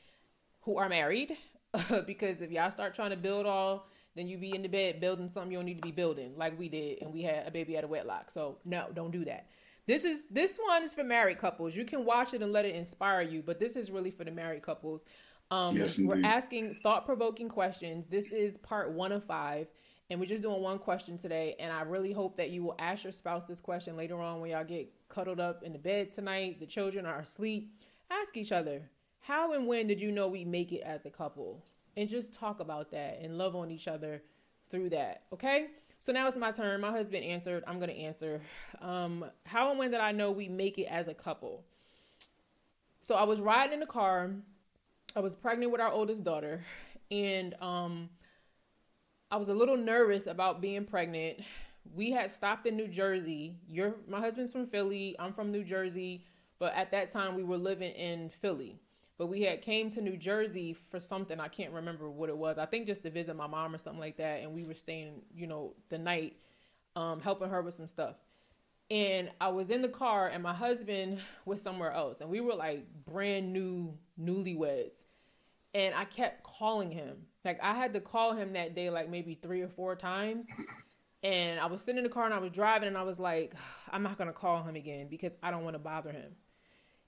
who 0.61 0.77
are 0.77 0.89
married 0.89 1.37
because 2.07 2.41
if 2.41 2.51
y'all 2.51 2.71
start 2.71 2.93
trying 2.93 3.11
to 3.11 3.17
build 3.17 3.45
all 3.45 3.87
then 4.15 4.27
you 4.27 4.37
be 4.37 4.55
in 4.55 4.61
the 4.61 4.69
bed 4.69 5.01
building 5.01 5.27
something 5.27 5.51
you 5.51 5.57
don't 5.57 5.65
need 5.65 5.81
to 5.81 5.81
be 5.81 5.91
building, 5.91 6.33
like 6.37 6.57
we 6.57 6.69
did, 6.69 7.01
and 7.01 7.13
we 7.13 7.21
had 7.21 7.45
a 7.45 7.51
baby 7.51 7.77
at 7.77 7.83
a 7.83 7.87
wedlock. 7.87 8.31
So 8.31 8.57
no, 8.65 8.87
don't 8.93 9.11
do 9.11 9.25
that. 9.25 9.47
This 9.87 10.03
is 10.03 10.25
this 10.31 10.57
one 10.57 10.83
is 10.83 10.93
for 10.93 11.03
married 11.03 11.37
couples. 11.37 11.75
You 11.75 11.85
can 11.85 12.05
watch 12.05 12.33
it 12.33 12.41
and 12.41 12.51
let 12.51 12.65
it 12.65 12.75
inspire 12.75 13.21
you, 13.21 13.43
but 13.43 13.59
this 13.59 13.75
is 13.75 13.91
really 13.91 14.09
for 14.09 14.23
the 14.23 14.31
married 14.31 14.63
couples. 14.63 15.03
Um, 15.51 15.77
yes, 15.77 15.99
we're 15.99 16.25
asking 16.25 16.75
thought 16.81 17.05
provoking 17.05 17.49
questions. 17.49 18.07
This 18.07 18.31
is 18.31 18.57
part 18.57 18.91
one 18.91 19.11
of 19.11 19.23
five, 19.25 19.67
And 20.09 20.19
we're 20.19 20.25
just 20.25 20.41
doing 20.41 20.59
one 20.59 20.79
question 20.79 21.19
today. 21.19 21.55
And 21.59 21.71
I 21.71 21.81
really 21.81 22.11
hope 22.11 22.35
that 22.37 22.49
you 22.49 22.63
will 22.63 22.75
ask 22.79 23.03
your 23.03 23.11
spouse 23.11 23.45
this 23.45 23.61
question 23.61 23.95
later 23.95 24.19
on 24.19 24.41
when 24.41 24.49
y'all 24.49 24.63
get 24.63 24.91
cuddled 25.07 25.39
up 25.39 25.61
in 25.61 25.71
the 25.71 25.77
bed 25.77 26.11
tonight. 26.11 26.59
The 26.59 26.65
children 26.65 27.05
are 27.05 27.19
asleep. 27.19 27.75
Ask 28.09 28.37
each 28.37 28.51
other, 28.51 28.89
how 29.27 29.53
and 29.53 29.65
when 29.65 29.87
did 29.87 29.99
you 29.99 30.11
know 30.11 30.27
we 30.27 30.45
make 30.45 30.71
it 30.71 30.81
as 30.81 31.05
a 31.05 31.09
couple? 31.09 31.63
And 31.97 32.07
just 32.07 32.33
talk 32.33 32.59
about 32.59 32.91
that 32.91 33.19
and 33.21 33.37
love 33.37 33.55
on 33.55 33.71
each 33.71 33.87
other 33.87 34.21
through 34.69 34.89
that. 34.89 35.23
Okay? 35.33 35.67
So 35.99 36.11
now 36.11 36.27
it's 36.27 36.37
my 36.37 36.51
turn. 36.51 36.81
My 36.81 36.91
husband 36.91 37.23
answered. 37.23 37.63
I'm 37.65 37.79
going 37.79 37.89
to 37.89 37.97
answer. 37.97 38.41
Um, 38.81 39.25
how 39.45 39.71
and 39.71 39.79
when 39.79 39.89
did 39.89 39.99
I 39.99 40.11
know 40.11 40.29
we 40.29 40.47
make 40.47 40.77
it 40.77 40.85
as 40.85 41.07
a 41.07 41.13
couple? 41.13 41.63
So 42.99 43.15
I 43.15 43.23
was 43.23 43.39
riding 43.39 43.73
in 43.73 43.79
the 43.79 43.87
car. 43.87 44.31
I 45.15 45.21
was 45.21 45.35
pregnant 45.35 45.71
with 45.71 45.81
our 45.81 45.91
oldest 45.91 46.23
daughter. 46.23 46.63
And 47.09 47.55
um, 47.61 48.09
I 49.31 49.37
was 49.37 49.49
a 49.49 49.53
little 49.55 49.77
nervous 49.77 50.27
about 50.27 50.61
being 50.61 50.85
pregnant. 50.85 51.39
We 51.95 52.11
had 52.11 52.29
stopped 52.29 52.67
in 52.67 52.75
New 52.75 52.87
Jersey. 52.87 53.55
Your 53.67 53.95
my 54.07 54.19
husband's 54.19 54.51
from 54.51 54.67
Philly. 54.67 55.15
I'm 55.17 55.33
from 55.33 55.51
New 55.51 55.63
Jersey, 55.63 56.25
but 56.59 56.75
at 56.75 56.91
that 56.91 57.09
time 57.11 57.35
we 57.35 57.43
were 57.43 57.57
living 57.57 57.91
in 57.93 58.29
Philly. 58.29 58.79
But 59.17 59.27
we 59.27 59.43
had 59.43 59.61
came 59.61 59.89
to 59.91 60.01
New 60.01 60.17
Jersey 60.17 60.73
for 60.73 60.99
something 60.99 61.39
I 61.39 61.47
can't 61.47 61.71
remember 61.71 62.09
what 62.09 62.29
it 62.29 62.37
was. 62.37 62.57
I 62.57 62.65
think 62.65 62.87
just 62.87 63.03
to 63.03 63.09
visit 63.09 63.35
my 63.35 63.47
mom 63.47 63.73
or 63.73 63.77
something 63.77 63.99
like 63.99 64.17
that. 64.17 64.41
And 64.41 64.53
we 64.53 64.65
were 64.65 64.73
staying, 64.73 65.21
you 65.33 65.47
know, 65.47 65.73
the 65.89 65.97
night, 65.97 66.37
um, 66.95 67.21
helping 67.21 67.49
her 67.49 67.61
with 67.61 67.75
some 67.75 67.87
stuff. 67.87 68.15
And 68.91 69.31
I 69.41 69.47
was 69.47 69.71
in 69.71 69.81
the 69.81 69.89
car, 69.89 70.27
and 70.27 70.43
my 70.43 70.53
husband 70.53 71.19
was 71.45 71.61
somewhere 71.61 71.91
else, 71.91 72.21
and 72.21 72.29
we 72.29 72.39
were 72.39 72.53
like 72.53 72.85
brand 73.05 73.51
new 73.51 73.97
newlyweds. 74.21 75.05
And 75.73 75.95
I 75.95 76.05
kept 76.05 76.43
calling 76.43 76.91
him 76.91 77.25
like 77.45 77.59
I 77.61 77.75
had 77.75 77.93
to 77.93 78.01
call 78.01 78.33
him 78.33 78.53
that 78.53 78.75
day 78.75 78.89
like 78.89 79.09
maybe 79.09 79.35
three 79.35 79.61
or 79.61 79.69
four 79.69 79.95
times. 79.95 80.47
And 81.23 81.59
I 81.59 81.67
was 81.67 81.81
sitting 81.81 81.97
in 81.97 82.03
the 82.03 82.09
car 82.09 82.25
and 82.25 82.33
I 82.33 82.39
was 82.39 82.51
driving 82.51 82.87
and 82.87 82.97
I 82.97 83.03
was 83.03 83.19
like, 83.19 83.53
I'm 83.91 84.03
not 84.03 84.17
gonna 84.17 84.33
call 84.33 84.63
him 84.63 84.75
again 84.75 85.07
because 85.09 85.37
I 85.41 85.51
don't 85.51 85.63
want 85.63 85.75
to 85.75 85.79
bother 85.79 86.11
him. 86.11 86.31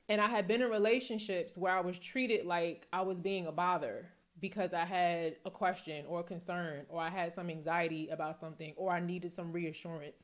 And 0.09 0.21
I 0.21 0.27
had 0.27 0.47
been 0.47 0.61
in 0.61 0.69
relationships 0.69 1.57
where 1.57 1.73
I 1.73 1.81
was 1.81 1.99
treated 1.99 2.45
like 2.45 2.87
I 2.93 3.01
was 3.01 3.19
being 3.19 3.47
a 3.47 3.51
bother 3.51 4.07
because 4.39 4.73
I 4.73 4.85
had 4.85 5.37
a 5.45 5.51
question 5.51 6.05
or 6.07 6.21
a 6.21 6.23
concern 6.23 6.85
or 6.89 7.01
I 7.01 7.09
had 7.09 7.33
some 7.33 7.49
anxiety 7.49 8.07
about 8.09 8.37
something 8.37 8.73
or 8.77 8.91
I 8.91 8.99
needed 8.99 9.33
some 9.33 9.51
reassurance. 9.51 10.23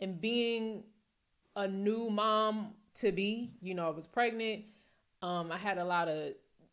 And 0.00 0.20
being 0.20 0.84
a 1.56 1.68
new 1.68 2.10
mom 2.10 2.74
to 2.94 3.12
be, 3.12 3.52
you 3.60 3.74
know, 3.74 3.86
I 3.86 3.90
was 3.90 4.08
pregnant. 4.08 4.64
Um, 5.22 5.52
I 5.52 5.58
had 5.58 5.78
a 5.78 5.84
lot 5.84 6.08
of 6.08 6.32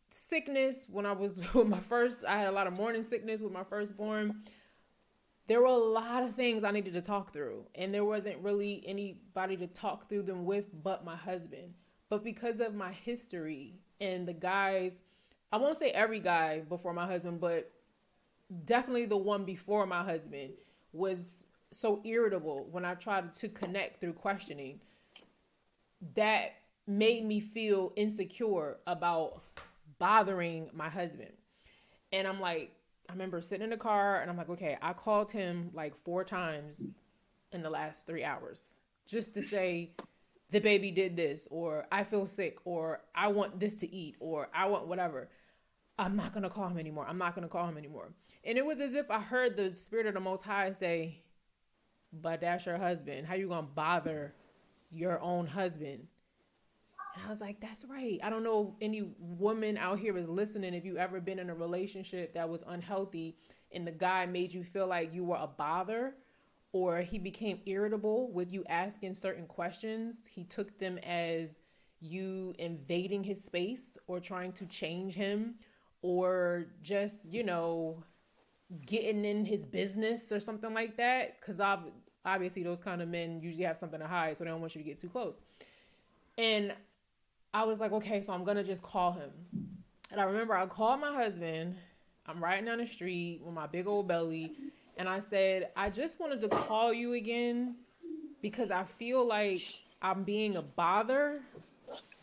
sickness 0.10 0.86
when 0.90 1.06
I 1.06 1.12
was 1.12 1.40
with 1.54 1.68
my 1.68 1.80
first, 1.80 2.24
I 2.26 2.38
had 2.38 2.48
a 2.48 2.52
lot 2.52 2.68
of 2.68 2.78
morning 2.78 3.04
sickness 3.04 3.42
with 3.42 3.52
my 3.52 3.64
firstborn. 3.64 4.44
There 5.48 5.62
were 5.62 5.68
a 5.68 5.76
lot 5.76 6.24
of 6.24 6.34
things 6.34 6.64
I 6.64 6.72
needed 6.72 6.94
to 6.94 7.02
talk 7.02 7.32
through, 7.32 7.66
and 7.74 7.94
there 7.94 8.04
wasn't 8.04 8.38
really 8.40 8.84
anybody 8.86 9.56
to 9.58 9.68
talk 9.68 10.10
through 10.10 10.24
them 10.24 10.46
with 10.46 10.66
but 10.84 11.06
my 11.06 11.16
husband. 11.16 11.74
But 12.10 12.24
because 12.24 12.60
of 12.60 12.74
my 12.74 12.92
history 12.92 13.74
and 14.00 14.28
the 14.28 14.34
guys, 14.34 14.94
I 15.52 15.58
won't 15.58 15.78
say 15.78 15.90
every 15.92 16.20
guy 16.20 16.60
before 16.60 16.94
my 16.94 17.06
husband, 17.06 17.40
but 17.40 17.72
definitely 18.66 19.06
the 19.06 19.18
one 19.18 19.44
before 19.44 19.86
my 19.86 20.04
husband 20.04 20.54
was 20.94 21.44
so 21.72 22.02
irritable 22.06 22.68
when 22.72 22.86
I 22.86 22.96
tried 22.96 23.34
to 23.36 23.50
connect 23.50 24.00
through 24.00 24.14
questioning 24.14 24.80
that 26.16 26.54
made 26.86 27.26
me 27.26 27.42
feel 27.42 27.92
insecure 27.96 28.78
about 28.88 29.42
bothering 30.00 30.70
my 30.74 30.90
husband. 30.90 31.32
And 32.14 32.28
I'm 32.28 32.40
like, 32.40 32.72
I 33.10 33.14
remember 33.14 33.42
sitting 33.42 33.64
in 33.64 33.70
the 33.70 33.78
car 33.78 34.22
and 34.22 34.30
I'm 34.30 34.38
like, 34.38 34.50
okay, 34.50 34.78
I 34.82 34.94
called 34.94 35.32
him 35.32 35.72
like 35.74 35.96
four 36.04 36.24
times 36.24 37.00
in 37.52 37.62
the 37.62 37.70
last 37.70 38.06
three 38.06 38.24
hours 38.24 38.74
just 39.08 39.34
to 39.34 39.42
say 39.42 39.92
the 40.50 40.60
baby 40.60 40.92
did 40.92 41.16
this, 41.16 41.48
or 41.52 41.86
I 41.92 42.04
feel 42.04 42.26
sick, 42.26 42.58
or 42.66 43.02
I 43.14 43.28
want 43.28 43.60
this 43.60 43.76
to 43.76 43.94
eat, 43.94 44.16
or 44.20 44.50
I 44.54 44.68
want 44.68 44.88
whatever. 44.88 45.30
I'm 46.00 46.16
not 46.16 46.34
gonna 46.34 46.50
call 46.50 46.70
him 46.70 46.78
anymore. 46.78 47.06
I'm 47.08 47.18
not 47.18 47.36
gonna 47.36 47.48
call 47.48 47.68
him 47.68 47.78
anymore. 47.78 48.14
And 48.44 48.58
it 48.58 48.66
was 48.66 48.80
as 48.80 48.94
if 48.94 49.12
I 49.12 49.20
heard 49.20 49.58
the 49.58 49.76
spirit 49.76 50.06
of 50.06 50.14
the 50.14 50.20
Most 50.20 50.44
High 50.44 50.72
say, 50.72 51.24
"But 52.14 52.42
that's 52.42 52.66
your 52.66 52.78
husband. 52.78 53.28
How 53.28 53.36
you 53.36 53.50
gonna 53.50 53.68
bother 53.68 54.36
your 54.90 55.20
own 55.20 55.48
husband?" 55.48 56.08
And 57.18 57.26
I 57.26 57.30
was 57.30 57.42
like, 57.42 57.60
that's 57.60 57.84
right. 57.86 58.20
I 58.24 58.30
don't 58.30 58.44
know 58.44 58.76
if 58.76 58.76
any 58.80 59.16
woman 59.18 59.76
out 59.78 60.00
here 60.00 60.16
is 60.18 60.30
listening. 60.30 60.74
If 60.74 60.86
you 60.86 60.98
ever 60.98 61.20
been 61.20 61.40
in 61.40 61.50
a 61.50 61.56
relationship 61.56 62.36
that 62.36 62.48
was 62.48 62.64
unhealthy 62.68 63.38
and 63.72 63.88
the 63.88 63.92
guy 63.92 64.28
made 64.28 64.54
you 64.54 64.64
feel 64.64 64.86
like 64.86 65.14
you 65.14 65.24
were 65.24 65.38
a 65.38 65.48
bother 65.48 66.16
or 66.74 67.02
he 67.02 67.18
became 67.18 67.60
irritable 67.66 68.32
with 68.32 68.52
you 68.52 68.64
asking 68.70 69.14
certain 69.14 69.46
questions, 69.48 70.28
he 70.28 70.44
took 70.44 70.78
them 70.80 70.98
as 71.00 71.60
you 72.00 72.54
invading 72.60 73.24
his 73.24 73.44
space 73.44 73.98
or 74.08 74.20
trying 74.20 74.52
to 74.54 74.66
change 74.66 75.14
him 75.14 75.56
or 76.02 76.68
just, 76.84 77.32
you 77.32 77.44
know, 77.44 78.04
getting 78.86 79.26
in 79.26 79.46
his 79.46 79.66
business 79.66 80.32
or 80.32 80.40
something 80.40 80.74
like 80.74 80.98
that. 80.98 81.40
Because 81.40 81.60
obviously, 82.26 82.64
those 82.64 82.80
kind 82.82 83.02
of 83.02 83.08
men 83.08 83.40
usually 83.42 83.64
have 83.64 83.78
something 83.78 84.00
to 84.00 84.08
hide, 84.08 84.38
so 84.38 84.44
they 84.44 84.50
don't 84.50 84.62
want 84.62 84.76
you 84.76 84.82
to 84.82 84.88
get 84.88 84.98
too 84.98 85.10
close. 85.10 85.40
And 86.38 86.74
I 87.54 87.64
was 87.64 87.80
like, 87.80 87.94
okay, 87.94 88.22
so 88.22 88.34
I'm 88.34 88.44
gonna 88.44 88.64
just 88.64 88.84
call 88.84 89.14
him. 89.14 89.32
And 90.12 90.22
I 90.22 90.26
remember 90.26 90.56
I 90.56 90.66
called 90.68 91.00
my 91.00 91.14
husband. 91.14 91.78
I'm 92.28 92.44
riding 92.44 92.66
down 92.66 92.78
the 92.78 92.86
street 92.86 93.42
with 93.44 93.56
my 93.56 93.66
big 93.68 93.88
old 93.88 94.08
belly, 94.08 94.56
and 94.98 95.08
I 95.08 95.20
said, 95.20 95.70
I 95.76 95.90
just 95.90 96.20
wanted 96.20 96.42
to 96.42 96.50
call 96.50 96.94
you 96.94 97.14
again 97.14 97.76
because 98.42 98.72
I 98.72 98.84
feel 98.84 99.26
like 99.26 99.62
I'm 100.02 100.24
being 100.24 100.58
a 100.58 100.62
bother, 100.62 101.42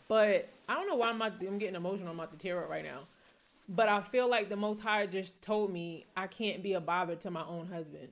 but 0.07 0.49
I 0.67 0.75
don't 0.75 0.87
know 0.87 0.95
why 0.95 1.09
I'm, 1.09 1.21
I'm 1.21 1.57
getting 1.57 1.75
emotional. 1.75 2.09
I'm 2.09 2.15
about 2.15 2.31
to 2.31 2.37
tear 2.37 2.63
up 2.63 2.69
right 2.69 2.83
now. 2.83 2.99
But 3.67 3.89
I 3.89 4.01
feel 4.01 4.29
like 4.29 4.49
the 4.49 4.55
Most 4.55 4.81
High 4.81 5.07
just 5.07 5.41
told 5.41 5.71
me 5.71 6.05
I 6.15 6.27
can't 6.27 6.61
be 6.61 6.73
a 6.73 6.81
bother 6.81 7.15
to 7.15 7.31
my 7.31 7.43
own 7.45 7.67
husband. 7.67 8.09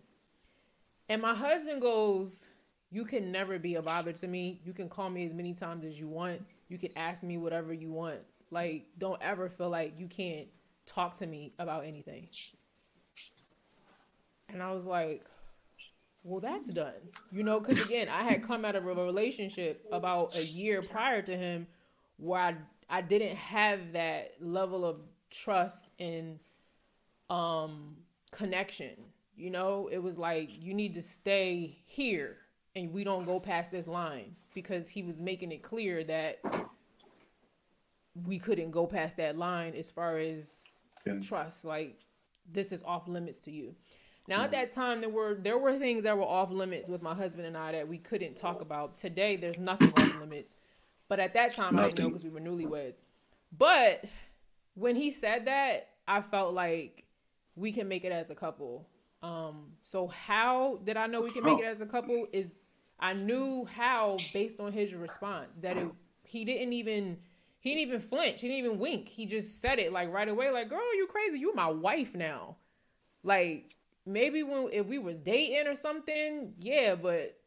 And 1.10 1.22
my 1.22 1.36
husband 1.36 1.82
goes, 1.82 2.50
You 2.92 3.06
can 3.06 3.32
never 3.32 3.60
be 3.60 3.76
a 3.76 3.82
bother 3.82 4.14
to 4.14 4.28
me. 4.28 4.62
You 4.66 4.74
can 4.74 4.90
call 4.90 5.10
me 5.10 5.26
as 5.26 5.34
many 5.34 5.54
times 5.54 5.86
as 5.86 6.00
you 6.00 6.08
want. 6.08 6.42
You 6.70 6.78
can 6.78 6.90
ask 6.98 7.22
me 7.22 7.38
whatever 7.38 7.74
you 7.74 7.92
want. 7.92 8.22
Like, 8.50 8.86
don't 8.98 9.22
ever 9.22 9.50
feel 9.50 9.70
like 9.70 9.94
you 10.00 10.08
can't 10.08 10.48
talk 10.86 11.16
to 11.18 11.28
me 11.28 11.54
about 11.60 11.86
anything. 11.86 12.30
And 14.54 14.62
I 14.62 14.72
was 14.72 14.86
like, 14.86 15.26
well, 16.24 16.40
that's 16.40 16.68
done. 16.68 16.94
You 17.32 17.44
know, 17.44 17.60
because 17.60 17.84
again, 17.84 18.08
I 18.08 18.24
had 18.24 18.44
come 18.44 18.64
out 18.64 18.76
of 18.76 18.88
a 18.88 18.94
relationship 18.94 19.86
about 19.92 20.38
a 20.38 20.44
year 20.46 20.82
prior 20.82 21.22
to 21.24 21.36
him 21.36 21.68
where 22.18 22.40
I, 22.40 22.56
I 22.90 23.02
didn't 23.02 23.36
have 23.36 23.94
that 23.94 24.36
level 24.40 24.86
of 24.86 24.98
trust 25.32 25.88
and 26.00 26.40
um, 27.30 27.98
connection. 28.32 28.92
You 29.36 29.50
know, 29.50 29.90
it 29.92 29.98
was 29.98 30.18
like, 30.18 30.50
you 30.62 30.74
need 30.74 30.94
to 30.94 31.02
stay 31.02 31.80
here 31.86 32.38
and 32.76 32.94
we 32.94 33.04
don't 33.04 33.26
go 33.26 33.40
past 33.40 33.72
this 33.72 33.88
line 33.88 34.36
because 34.54 34.88
he 34.88 35.04
was 35.04 35.18
making 35.18 35.52
it 35.52 35.64
clear 35.64 36.04
that 36.04 36.40
we 38.26 38.38
couldn't 38.40 38.72
go 38.72 38.86
past 38.86 39.18
that 39.18 39.38
line 39.38 39.74
as 39.74 39.90
far 39.90 40.20
as 40.20 40.48
yeah. 41.06 41.20
trust 41.20 41.66
like 41.66 42.00
this 42.52 42.72
is 42.72 42.84
off 42.84 43.08
limits 43.08 43.40
to 43.40 43.52
you 43.52 43.76
now 44.28 44.36
mm-hmm. 44.36 44.46
at 44.46 44.52
that 44.52 44.70
time 44.72 45.02
there 45.02 45.10
were 45.10 45.36
there 45.36 45.58
were 45.58 45.78
things 45.78 46.04
that 46.04 46.18
were 46.18 46.24
off 46.24 46.52
limits 46.52 46.90
with 46.90 47.02
my 47.02 47.14
husband 47.14 47.48
and 47.48 47.58
I 47.58 47.72
that 47.74 47.88
we 47.88 47.98
couldn't 47.98 48.36
talk 48.36 48.62
about 48.62 48.96
today 48.96 49.36
there's 49.36 49.60
nothing 49.60 49.92
off 49.98 50.16
limits 50.20 50.56
but 51.08 51.20
at 51.20 51.34
that 51.34 51.54
time 51.54 51.76
nothing. 51.76 51.86
I 51.86 51.94
didn't 51.94 52.00
know 52.00 52.10
because 52.10 52.24
we 52.24 52.30
were 52.30 52.40
newlyweds 52.40 53.02
but 53.58 54.06
when 54.76 54.96
he 54.96 55.12
said 55.12 55.46
that 55.46 55.90
I 56.08 56.22
felt 56.22 56.54
like 56.54 57.06
we 57.56 57.72
can 57.72 57.88
make 57.88 58.04
it 58.04 58.12
as 58.12 58.30
a 58.30 58.36
couple 58.36 58.88
um, 59.24 59.72
so 59.82 60.08
how 60.08 60.82
did 60.84 60.98
I 60.98 61.08
know 61.08 61.22
we 61.22 61.32
can 61.32 61.46
make 61.46 61.60
it 61.60 61.66
as 61.66 61.80
a 61.80 61.86
couple? 61.86 62.28
Is 62.34 62.60
I 63.00 63.14
knew 63.14 63.66
how 63.66 64.18
based 64.34 64.60
on 64.60 64.74
his 64.74 64.94
response 64.94 65.48
that 65.62 65.78
it, 65.78 65.88
he 66.24 66.44
didn't 66.44 66.74
even 66.74 67.18
he 67.62 67.70
didn't 67.70 67.88
even 67.88 68.00
flinch. 68.02 68.42
He 68.42 68.50
didn't 68.50 68.66
even 68.66 68.80
wink. 68.80 69.08
He 69.08 69.26
just 69.26 69.62
said 69.62 69.80
it 69.80 69.94
like 69.94 70.12
right 70.12 70.28
away, 70.28 70.52
like, 70.52 70.70
"Girl, 70.70 70.94
you 70.96 71.08
crazy? 71.08 71.40
You 71.40 71.56
my 71.56 71.70
wife 71.70 72.14
now." 72.14 72.58
Like 73.24 73.74
maybe 74.06 74.44
when 74.44 74.70
if 74.72 74.86
we 74.86 75.00
was 75.00 75.18
dating 75.18 75.68
or 75.68 75.76
something, 75.76 76.54
yeah, 76.60 76.96
but 76.96 77.38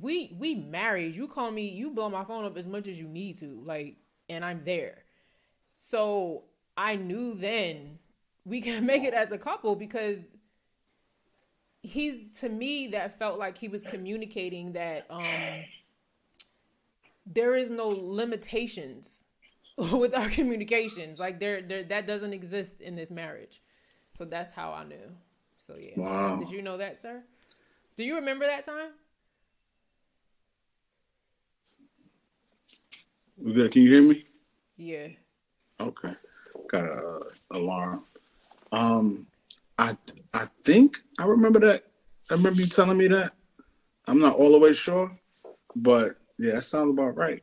we 0.00 0.36
we 0.38 0.54
married. 0.54 1.14
You 1.14 1.28
call 1.28 1.50
me, 1.50 1.68
you 1.68 1.90
blow 1.90 2.08
my 2.08 2.24
phone 2.24 2.44
up 2.44 2.56
as 2.56 2.66
much 2.66 2.88
as 2.88 2.98
you 2.98 3.08
need 3.08 3.38
to, 3.38 3.62
like, 3.64 3.96
and 4.28 4.44
I'm 4.44 4.62
there. 4.64 5.04
So 5.76 6.44
I 6.76 6.96
knew 6.96 7.34
then 7.34 7.98
we 8.44 8.60
can 8.60 8.86
make 8.92 9.04
it 9.04 9.14
as 9.14 9.32
a 9.32 9.38
couple 9.38 9.76
because 9.76 10.26
he's 11.82 12.38
to 12.40 12.48
me 12.48 12.88
that 12.88 13.18
felt 13.18 13.38
like 13.38 13.58
he 13.58 13.68
was 13.68 13.82
communicating 13.82 14.72
that 14.72 15.06
um 15.10 15.62
there 17.26 17.54
is 17.54 17.70
no 17.70 17.88
limitations 17.88 19.24
with 19.76 20.14
our 20.14 20.30
communications 20.30 21.20
like 21.20 21.38
there 21.38 21.60
there 21.60 21.84
that 21.84 22.06
doesn't 22.06 22.32
exist 22.32 22.80
in 22.80 22.96
this 22.96 23.10
marriage 23.10 23.60
so 24.16 24.24
that's 24.24 24.50
how 24.50 24.72
i 24.72 24.82
knew 24.82 25.14
So 25.66 25.76
yeah. 25.78 25.92
Wow. 25.96 26.36
Did 26.36 26.50
you 26.50 26.60
know 26.60 26.76
that, 26.76 27.00
sir? 27.00 27.22
Do 27.96 28.04
you 28.04 28.16
remember 28.16 28.46
that 28.46 28.66
time? 28.66 28.90
We 33.38 33.54
good? 33.54 33.72
Can 33.72 33.82
you 33.82 33.90
hear 33.90 34.02
me? 34.02 34.24
Yeah. 34.76 35.08
Okay. 35.80 36.12
Got 36.68 36.84
a 36.84 36.92
uh, 36.92 37.20
alarm. 37.52 38.04
Um, 38.72 39.26
I 39.78 39.96
I 40.34 40.48
think 40.64 40.98
I 41.18 41.24
remember 41.24 41.60
that. 41.60 41.84
I 42.30 42.34
remember 42.34 42.60
you 42.60 42.66
telling 42.66 42.98
me 42.98 43.08
that. 43.08 43.32
I'm 44.06 44.18
not 44.18 44.36
all 44.36 44.52
the 44.52 44.58
way 44.58 44.74
sure, 44.74 45.18
but 45.74 46.16
yeah, 46.36 46.56
that 46.56 46.64
sounds 46.64 46.90
about 46.90 47.16
right. 47.16 47.42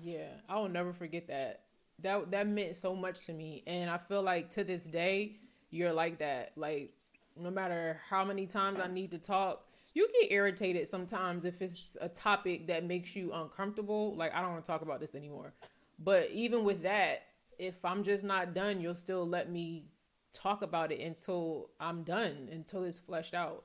Yeah, 0.00 0.28
I 0.48 0.60
will 0.60 0.68
never 0.68 0.92
forget 0.92 1.26
that. 1.26 1.62
That 1.98 2.30
that 2.30 2.46
meant 2.46 2.76
so 2.76 2.94
much 2.94 3.26
to 3.26 3.32
me, 3.32 3.64
and 3.66 3.90
I 3.90 3.98
feel 3.98 4.22
like 4.22 4.50
to 4.50 4.62
this 4.62 4.82
day 4.82 5.40
you're 5.70 5.92
like 5.92 6.18
that. 6.18 6.52
Like 6.56 6.92
no 7.36 7.50
matter 7.50 8.00
how 8.08 8.24
many 8.24 8.46
times 8.46 8.80
I 8.80 8.88
need 8.88 9.10
to 9.12 9.18
talk, 9.18 9.64
you 9.94 10.08
get 10.20 10.32
irritated 10.32 10.88
sometimes 10.88 11.44
if 11.44 11.60
it's 11.62 11.96
a 12.00 12.08
topic 12.08 12.66
that 12.68 12.84
makes 12.84 13.16
you 13.16 13.32
uncomfortable. 13.32 14.14
Like 14.16 14.34
I 14.34 14.40
don't 14.40 14.52
want 14.52 14.64
to 14.64 14.70
talk 14.70 14.82
about 14.82 15.00
this 15.00 15.14
anymore. 15.14 15.54
But 15.98 16.30
even 16.32 16.64
with 16.64 16.82
that, 16.82 17.22
if 17.58 17.84
I'm 17.84 18.04
just 18.04 18.24
not 18.24 18.54
done, 18.54 18.80
you'll 18.80 18.94
still 18.94 19.26
let 19.26 19.50
me 19.50 19.86
talk 20.32 20.62
about 20.62 20.92
it 20.92 21.00
until 21.00 21.70
I'm 21.80 22.02
done, 22.04 22.48
until 22.52 22.84
it's 22.84 22.98
fleshed 22.98 23.34
out. 23.34 23.64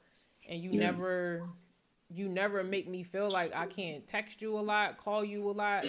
And 0.50 0.60
you 0.62 0.72
never 0.72 1.44
you 2.10 2.30
never 2.30 2.64
make 2.64 2.88
me 2.88 3.04
feel 3.04 3.30
like 3.30 3.56
I 3.56 3.66
can't 3.66 4.08
text 4.08 4.42
you 4.42 4.58
a 4.58 4.62
lot, 4.62 4.98
call 4.98 5.24
you 5.24 5.50
a 5.50 5.52
lot, 5.52 5.86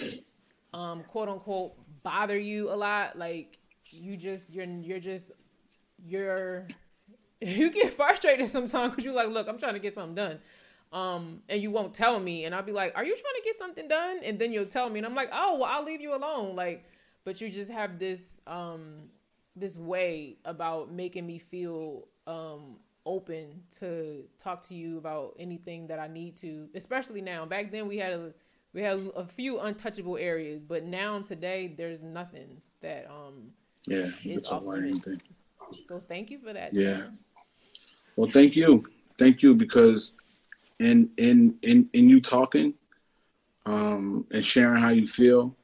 um, 0.73 1.03
quote 1.03 1.29
unquote, 1.29 1.73
bother 2.03 2.39
you 2.39 2.71
a 2.71 2.75
lot. 2.75 3.17
Like 3.17 3.57
you 3.91 4.17
just 4.17 4.53
you're 4.53 4.65
you're 4.65 4.99
just 4.99 5.31
you're 6.07 6.67
you 7.41 7.71
get 7.71 7.93
frustrated 7.93 8.49
sometimes 8.49 8.91
because 8.91 9.05
you're 9.05 9.13
like, 9.13 9.29
look, 9.29 9.47
I'm 9.47 9.57
trying 9.57 9.73
to 9.73 9.79
get 9.79 9.93
something 9.93 10.15
done. 10.15 10.39
Um, 10.93 11.41
and 11.49 11.61
you 11.61 11.71
won't 11.71 11.93
tell 11.93 12.19
me, 12.19 12.45
and 12.45 12.55
I'll 12.55 12.63
be 12.63 12.71
like, 12.71 12.93
"Are 12.95 13.03
you 13.03 13.11
trying 13.13 13.35
to 13.35 13.41
get 13.43 13.57
something 13.57 13.87
done?" 13.87 14.19
And 14.23 14.39
then 14.39 14.53
you'll 14.53 14.65
tell 14.67 14.89
me, 14.89 14.99
and 14.99 15.05
I'm 15.05 15.15
like, 15.15 15.29
"Oh, 15.33 15.55
well, 15.59 15.69
I'll 15.69 15.83
leave 15.83 15.99
you 15.99 16.15
alone." 16.15 16.55
Like, 16.55 16.85
but 17.25 17.41
you 17.41 17.49
just 17.49 17.71
have 17.71 17.99
this 17.99 18.35
um 18.47 19.09
this 19.57 19.77
way 19.77 20.37
about 20.45 20.91
making 20.91 21.25
me 21.25 21.39
feel 21.39 22.07
um 22.27 22.77
open 23.05 23.61
to 23.79 24.23
talk 24.37 24.61
to 24.63 24.73
you 24.75 24.97
about 24.97 25.35
anything 25.39 25.87
that 25.87 25.99
I 25.99 26.07
need 26.07 26.37
to, 26.37 26.69
especially 26.75 27.21
now. 27.21 27.45
Back 27.45 27.71
then 27.71 27.87
we 27.87 27.97
had 27.97 28.13
a 28.13 28.33
we 28.73 28.81
had 28.81 29.11
a 29.15 29.25
few 29.25 29.59
untouchable 29.59 30.17
areas, 30.17 30.63
but 30.63 30.83
now 30.85 31.21
today 31.21 31.73
there's 31.75 32.01
nothing 32.01 32.61
that 32.81 33.09
um 33.09 33.51
Yeah, 33.87 34.09
we 34.23 34.31
can 34.31 34.41
is 34.41 34.43
talk 34.43 34.61
off 34.61 34.63
about 34.63 34.83
limits. 34.83 34.83
anything. 34.83 35.21
So 35.79 36.01
thank 36.07 36.29
you 36.29 36.39
for 36.39 36.53
that. 36.53 36.73
Yeah. 36.73 37.03
Well, 38.17 38.29
thank 38.31 38.55
you, 38.55 38.85
thank 39.17 39.41
you, 39.43 39.55
because 39.55 40.13
in 40.79 41.09
in 41.17 41.57
in 41.61 41.89
in 41.93 42.09
you 42.09 42.21
talking, 42.21 42.73
um, 43.65 44.25
and 44.31 44.43
sharing 44.43 44.81
how 44.81 44.89
you 44.89 45.07
feel, 45.07 45.55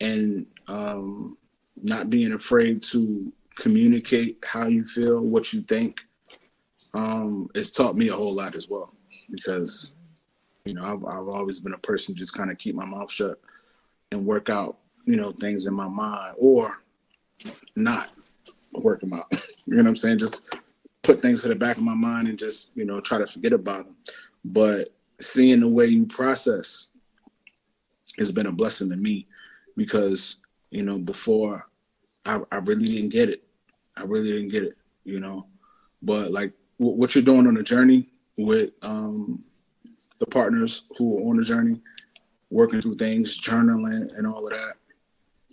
and 0.00 0.46
um, 0.68 1.36
not 1.82 2.10
being 2.10 2.32
afraid 2.32 2.82
to 2.84 3.32
communicate 3.54 4.38
how 4.44 4.66
you 4.66 4.86
feel, 4.86 5.20
what 5.20 5.52
you 5.52 5.62
think, 5.62 6.00
um, 6.94 7.48
it's 7.54 7.70
taught 7.70 7.96
me 7.96 8.08
a 8.08 8.14
whole 8.14 8.34
lot 8.34 8.54
as 8.54 8.68
well. 8.68 8.94
Because 9.30 9.96
you 10.64 10.74
know, 10.74 10.84
I've 10.84 11.04
I've 11.04 11.28
always 11.28 11.60
been 11.60 11.74
a 11.74 11.78
person 11.78 12.14
just 12.14 12.34
kind 12.34 12.50
of 12.50 12.58
keep 12.58 12.74
my 12.74 12.86
mouth 12.86 13.10
shut 13.10 13.38
and 14.12 14.24
work 14.24 14.48
out, 14.48 14.78
you 15.04 15.16
know, 15.16 15.32
things 15.32 15.66
in 15.66 15.74
my 15.74 15.88
mind 15.88 16.36
or 16.38 16.72
not 17.74 18.10
work 18.82 19.00
them 19.00 19.12
out. 19.12 19.26
you 19.66 19.74
know 19.74 19.82
what 19.82 19.88
I'm 19.88 19.96
saying? 19.96 20.18
Just 20.18 20.54
put 21.06 21.20
things 21.20 21.40
to 21.40 21.48
the 21.48 21.54
back 21.54 21.76
of 21.76 21.84
my 21.84 21.94
mind 21.94 22.26
and 22.26 22.36
just 22.36 22.76
you 22.76 22.84
know 22.84 23.00
try 23.00 23.16
to 23.16 23.26
forget 23.28 23.52
about 23.52 23.84
them 23.84 23.96
but 24.44 24.88
seeing 25.20 25.60
the 25.60 25.68
way 25.68 25.86
you 25.86 26.04
process 26.04 26.88
has 28.18 28.32
been 28.32 28.46
a 28.46 28.52
blessing 28.52 28.90
to 28.90 28.96
me 28.96 29.24
because 29.76 30.38
you 30.70 30.82
know 30.82 30.98
before 30.98 31.64
i, 32.24 32.40
I 32.50 32.56
really 32.56 32.86
didn't 32.86 33.10
get 33.10 33.28
it 33.28 33.44
i 33.96 34.02
really 34.02 34.32
didn't 34.32 34.50
get 34.50 34.64
it 34.64 34.76
you 35.04 35.20
know 35.20 35.46
but 36.02 36.32
like 36.32 36.52
w- 36.80 36.98
what 36.98 37.14
you're 37.14 37.22
doing 37.22 37.46
on 37.46 37.54
the 37.54 37.62
journey 37.62 38.08
with 38.36 38.72
um 38.82 39.44
the 40.18 40.26
partners 40.26 40.84
who 40.98 41.18
are 41.18 41.30
on 41.30 41.36
the 41.36 41.44
journey 41.44 41.80
working 42.50 42.80
through 42.80 42.96
things 42.96 43.40
journaling 43.40 44.12
and 44.18 44.26
all 44.26 44.44
of 44.44 44.52
that 44.52 44.74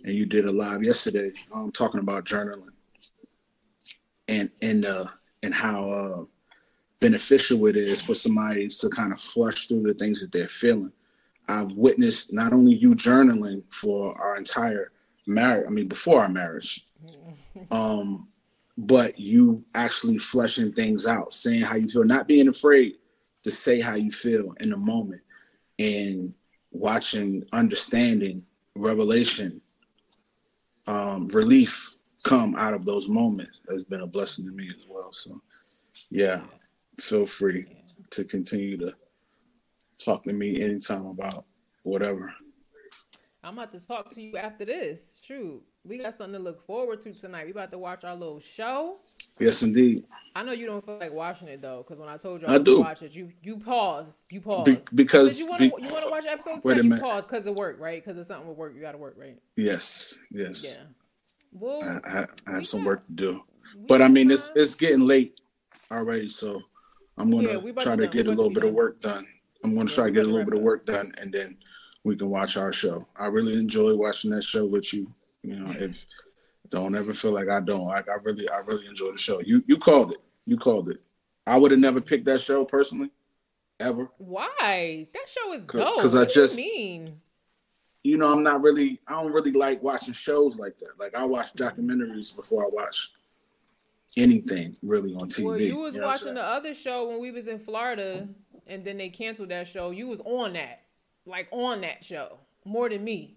and 0.04 0.16
you 0.16 0.26
did 0.26 0.46
a 0.46 0.52
live 0.52 0.82
yesterday 0.82 1.30
um 1.54 1.70
talking 1.70 2.00
about 2.00 2.24
journaling 2.24 2.73
and 4.28 4.50
and 4.62 4.84
uh 4.84 5.06
and 5.42 5.54
how 5.54 5.88
uh, 5.90 6.24
beneficial 7.00 7.66
it 7.66 7.76
is 7.76 8.00
for 8.00 8.14
somebody 8.14 8.68
to 8.68 8.88
kind 8.88 9.12
of 9.12 9.20
flush 9.20 9.66
through 9.66 9.82
the 9.82 9.94
things 9.94 10.20
that 10.20 10.32
they're 10.32 10.48
feeling. 10.48 10.92
I've 11.46 11.72
witnessed 11.72 12.32
not 12.32 12.54
only 12.54 12.74
you 12.74 12.94
journaling 12.94 13.62
for 13.70 14.18
our 14.20 14.36
entire 14.36 14.90
marriage, 15.26 15.66
I 15.66 15.70
mean, 15.70 15.88
before 15.88 16.22
our 16.22 16.28
marriage, 16.28 16.86
um, 17.70 18.28
but 18.78 19.18
you 19.18 19.64
actually 19.74 20.18
fleshing 20.18 20.72
things 20.72 21.06
out, 21.06 21.34
saying 21.34 21.60
how 21.60 21.76
you 21.76 21.88
feel, 21.88 22.04
not 22.04 22.26
being 22.26 22.48
afraid 22.48 22.94
to 23.42 23.50
say 23.50 23.80
how 23.80 23.94
you 23.94 24.10
feel 24.10 24.54
in 24.60 24.70
the 24.70 24.76
moment, 24.76 25.20
and 25.78 26.32
watching, 26.72 27.44
understanding, 27.52 28.42
revelation, 28.74 29.60
um, 30.86 31.26
relief 31.26 31.93
come 32.24 32.56
out 32.56 32.74
of 32.74 32.84
those 32.84 33.06
moments 33.08 33.60
has 33.68 33.84
been 33.84 34.00
a 34.00 34.06
blessing 34.06 34.44
to 34.46 34.50
me 34.50 34.68
as 34.68 34.84
well. 34.88 35.12
So, 35.12 35.40
yeah, 36.10 36.42
feel 36.98 37.26
free 37.26 37.66
to 38.10 38.24
continue 38.24 38.76
to 38.78 38.94
talk 39.98 40.24
to 40.24 40.32
me 40.32 40.60
anytime 40.60 41.06
about 41.06 41.44
whatever. 41.84 42.34
I'm 43.44 43.58
about 43.58 43.72
to 43.72 43.86
talk 43.86 44.08
to 44.14 44.22
you 44.22 44.38
after 44.38 44.64
this. 44.64 45.22
True. 45.24 45.60
We 45.84 45.98
got 45.98 46.16
something 46.16 46.32
to 46.32 46.38
look 46.38 46.62
forward 46.64 47.02
to 47.02 47.12
tonight. 47.12 47.44
We 47.44 47.50
about 47.50 47.70
to 47.72 47.78
watch 47.78 48.02
our 48.04 48.16
little 48.16 48.40
show. 48.40 48.96
Yes, 49.38 49.62
indeed. 49.62 50.06
I 50.34 50.42
know 50.42 50.52
you 50.52 50.64
don't 50.64 50.82
feel 50.82 50.96
like 50.98 51.12
watching 51.12 51.48
it 51.48 51.60
though, 51.60 51.84
because 51.86 52.00
when 52.00 52.08
I 52.08 52.16
told 52.16 52.40
you 52.40 52.46
I 52.46 52.54
I, 52.54 52.58
do. 52.58 52.80
watch 52.80 53.02
it, 53.02 53.12
you 53.12 53.30
you 53.42 53.58
paused. 53.58 54.24
You 54.30 54.40
pause 54.40 54.64
Be- 54.64 54.80
because 54.94 55.38
you 55.38 55.46
want 55.46 55.60
be- 55.60 55.68
to 55.68 55.82
you 55.82 55.90
want 55.90 56.06
to 56.06 56.10
watch 56.10 56.24
episodes? 56.24 56.64
Wait 56.64 56.78
a 56.78 56.82
tonight? 56.82 56.84
You 56.84 56.88
minute. 56.88 57.02
pause 57.02 57.26
because 57.26 57.44
of 57.44 57.54
work, 57.54 57.76
right? 57.78 58.02
Because 58.02 58.16
it's 58.18 58.28
something 58.28 58.48
with 58.48 58.56
work. 58.56 58.74
You 58.74 58.80
got 58.80 58.92
to 58.92 58.98
work, 58.98 59.16
right? 59.18 59.38
yes, 59.56 60.14
yes. 60.30 60.64
Yeah. 60.64 60.84
I, 61.62 62.00
I, 62.04 62.26
I 62.46 62.50
have 62.56 62.66
some 62.66 62.80
got- 62.80 62.86
work 62.88 63.06
to 63.06 63.12
do, 63.12 63.40
but 63.88 64.02
I 64.02 64.08
mean, 64.08 64.30
it's 64.30 64.50
it's 64.54 64.74
getting 64.74 65.00
late 65.06 65.40
already, 65.90 66.28
so 66.28 66.60
I'm 67.18 67.30
gonna 67.30 67.58
about 67.58 67.82
try 67.82 67.96
to 67.96 68.06
to 68.06 68.08
get 68.12 68.26
a 68.26 68.30
little 68.30 68.50
bit 68.50 68.64
of 68.64 68.72
work 68.74 69.00
done. 69.00 69.26
I'm 69.62 69.74
gonna 69.74 69.88
Yeah, 69.88 69.94
try 69.94 70.04
to 70.06 70.10
get 70.12 70.24
a 70.24 70.28
little 70.28 70.44
bit 70.44 70.54
of 70.54 70.62
work 70.62 70.84
done, 70.84 71.12
and 71.20 71.32
then 71.32 71.56
we 72.02 72.16
can 72.16 72.28
watch 72.30 72.56
our 72.56 72.72
show. 72.72 73.06
I 73.16 73.26
really 73.26 73.54
enjoy 73.54 73.94
watching 73.96 74.30
that 74.32 74.42
show 74.44 74.66
with 74.66 74.92
you. 74.92 75.12
You 75.42 75.60
know, 75.60 75.70
if 75.78 76.06
don't 76.70 76.94
ever 76.96 77.12
feel 77.12 77.30
like 77.32 77.48
I 77.48 77.60
don't, 77.60 77.86
like 77.86 78.08
I 78.08 78.14
really, 78.22 78.48
I 78.50 78.58
really 78.66 78.86
enjoy 78.86 79.12
the 79.12 79.18
show. 79.18 79.40
You 79.40 79.62
you 79.66 79.76
called 79.78 80.12
it. 80.12 80.18
You 80.46 80.56
called 80.56 80.88
it. 80.90 80.98
I 81.46 81.56
would 81.58 81.70
have 81.70 81.80
never 81.80 82.00
picked 82.00 82.24
that 82.24 82.40
show 82.40 82.64
personally, 82.64 83.10
ever. 83.78 84.08
Why? 84.18 85.06
That 85.12 85.28
show 85.28 85.52
is 85.52 85.62
dope. 85.62 86.00
'cause 86.00 86.14
I 86.14 86.24
just- 86.24 86.56
mean? 86.56 87.14
You 88.04 88.18
know, 88.18 88.30
I'm 88.32 88.42
not 88.42 88.62
really, 88.62 89.00
I 89.08 89.12
don't 89.12 89.32
really 89.32 89.52
like 89.52 89.82
watching 89.82 90.14
shows 90.14 90.58
like 90.58 90.78
that. 90.78 90.98
Like 90.98 91.16
I 91.16 91.24
watch 91.24 91.52
documentaries 91.54 92.34
before 92.34 92.64
I 92.64 92.68
watch 92.70 93.10
anything 94.16 94.76
really 94.82 95.14
on 95.14 95.28
TV. 95.28 95.44
Well, 95.44 95.60
you 95.60 95.78
was 95.78 95.96
know 95.96 96.06
watching 96.06 96.34
the 96.34 96.42
other 96.42 96.74
show 96.74 97.08
when 97.08 97.20
we 97.20 97.32
was 97.32 97.48
in 97.48 97.58
Florida, 97.58 98.28
and 98.66 98.84
then 98.84 98.98
they 98.98 99.08
canceled 99.08 99.48
that 99.48 99.66
show. 99.66 99.90
You 99.90 100.06
was 100.06 100.20
on 100.24 100.52
that, 100.52 100.82
like 101.26 101.48
on 101.50 101.80
that 101.80 102.04
show, 102.04 102.38
more 102.64 102.88
than 102.88 103.02
me. 103.02 103.34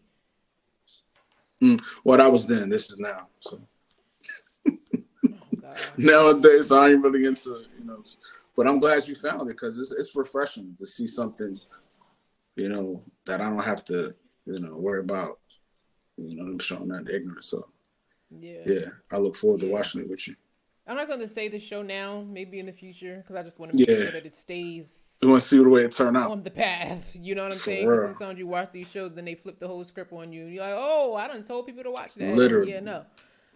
saying? 1.61 1.79
Well, 2.03 2.17
that 2.19 2.31
was 2.31 2.45
then. 2.45 2.69
This 2.69 2.91
is 2.91 2.99
now. 2.99 3.27
So 3.39 3.59
Oh 5.67 5.75
nowadays, 5.97 6.71
I 6.71 6.89
ain't 6.89 7.03
really 7.03 7.25
into, 7.25 7.63
you 7.77 7.85
know. 7.85 8.01
But 8.55 8.67
I'm 8.67 8.79
glad 8.79 9.07
you 9.07 9.15
found 9.15 9.41
it 9.49 9.53
because 9.53 9.79
it's, 9.79 9.91
it's 9.91 10.15
refreshing 10.15 10.75
to 10.79 10.85
see 10.85 11.07
something, 11.07 11.55
you 12.55 12.69
know, 12.69 13.01
that 13.25 13.41
I 13.41 13.49
don't 13.49 13.63
have 13.63 13.83
to, 13.85 14.15
you 14.47 14.59
know, 14.59 14.75
worry 14.77 15.01
about. 15.01 15.39
You 16.17 16.35
know, 16.37 16.43
I'm 16.43 16.59
showing 16.59 16.87
that 16.89 17.09
ignorance. 17.09 17.47
So 17.47 17.67
Yeah. 18.31 18.61
yeah, 18.65 18.89
I 19.11 19.17
look 19.17 19.35
forward 19.35 19.61
to 19.61 19.67
watching 19.69 20.01
it 20.01 20.09
with 20.09 20.27
you. 20.27 20.35
I'm 20.87 20.95
not 20.95 21.07
going 21.07 21.19
to 21.19 21.27
say 21.27 21.47
the 21.49 21.59
show 21.59 21.81
now. 21.81 22.21
Maybe 22.21 22.59
in 22.59 22.65
the 22.65 22.71
future, 22.71 23.17
because 23.17 23.35
I 23.35 23.43
just 23.43 23.59
want 23.59 23.71
to 23.73 23.77
make 23.77 23.87
Yeah. 23.89 23.95
sure 24.03 24.11
that 24.11 24.25
it 24.25 24.33
stays 24.33 25.01
You 25.21 25.29
want 25.29 25.41
to 25.41 25.47
see 25.47 25.57
the 25.57 25.67
way 25.67 25.83
it 25.83 25.91
turned 25.91 26.15
out? 26.17 26.31
on 26.31 26.43
the 26.43 26.51
path. 26.51 27.11
You 27.15 27.35
know 27.35 27.43
what 27.43 27.51
I'm 27.51 27.57
For 27.57 27.63
saying? 27.65 28.15
sometimes 28.15 28.39
you 28.39 28.47
watch 28.47 28.71
these 28.71 28.89
shows, 28.89 29.13
then 29.13 29.25
they 29.25 29.35
flip 29.35 29.59
the 29.59 29.67
whole 29.67 29.83
script 29.83 30.13
on 30.13 30.31
you. 30.31 30.45
You're 30.45 30.63
like, 30.63 30.75
oh, 30.75 31.15
I 31.15 31.27
done 31.27 31.43
told 31.43 31.65
people 31.65 31.83
to 31.83 31.91
watch 31.91 32.15
that. 32.15 32.35
Literally. 32.35 32.71
Yeah, 32.73 32.79
no. 32.79 33.05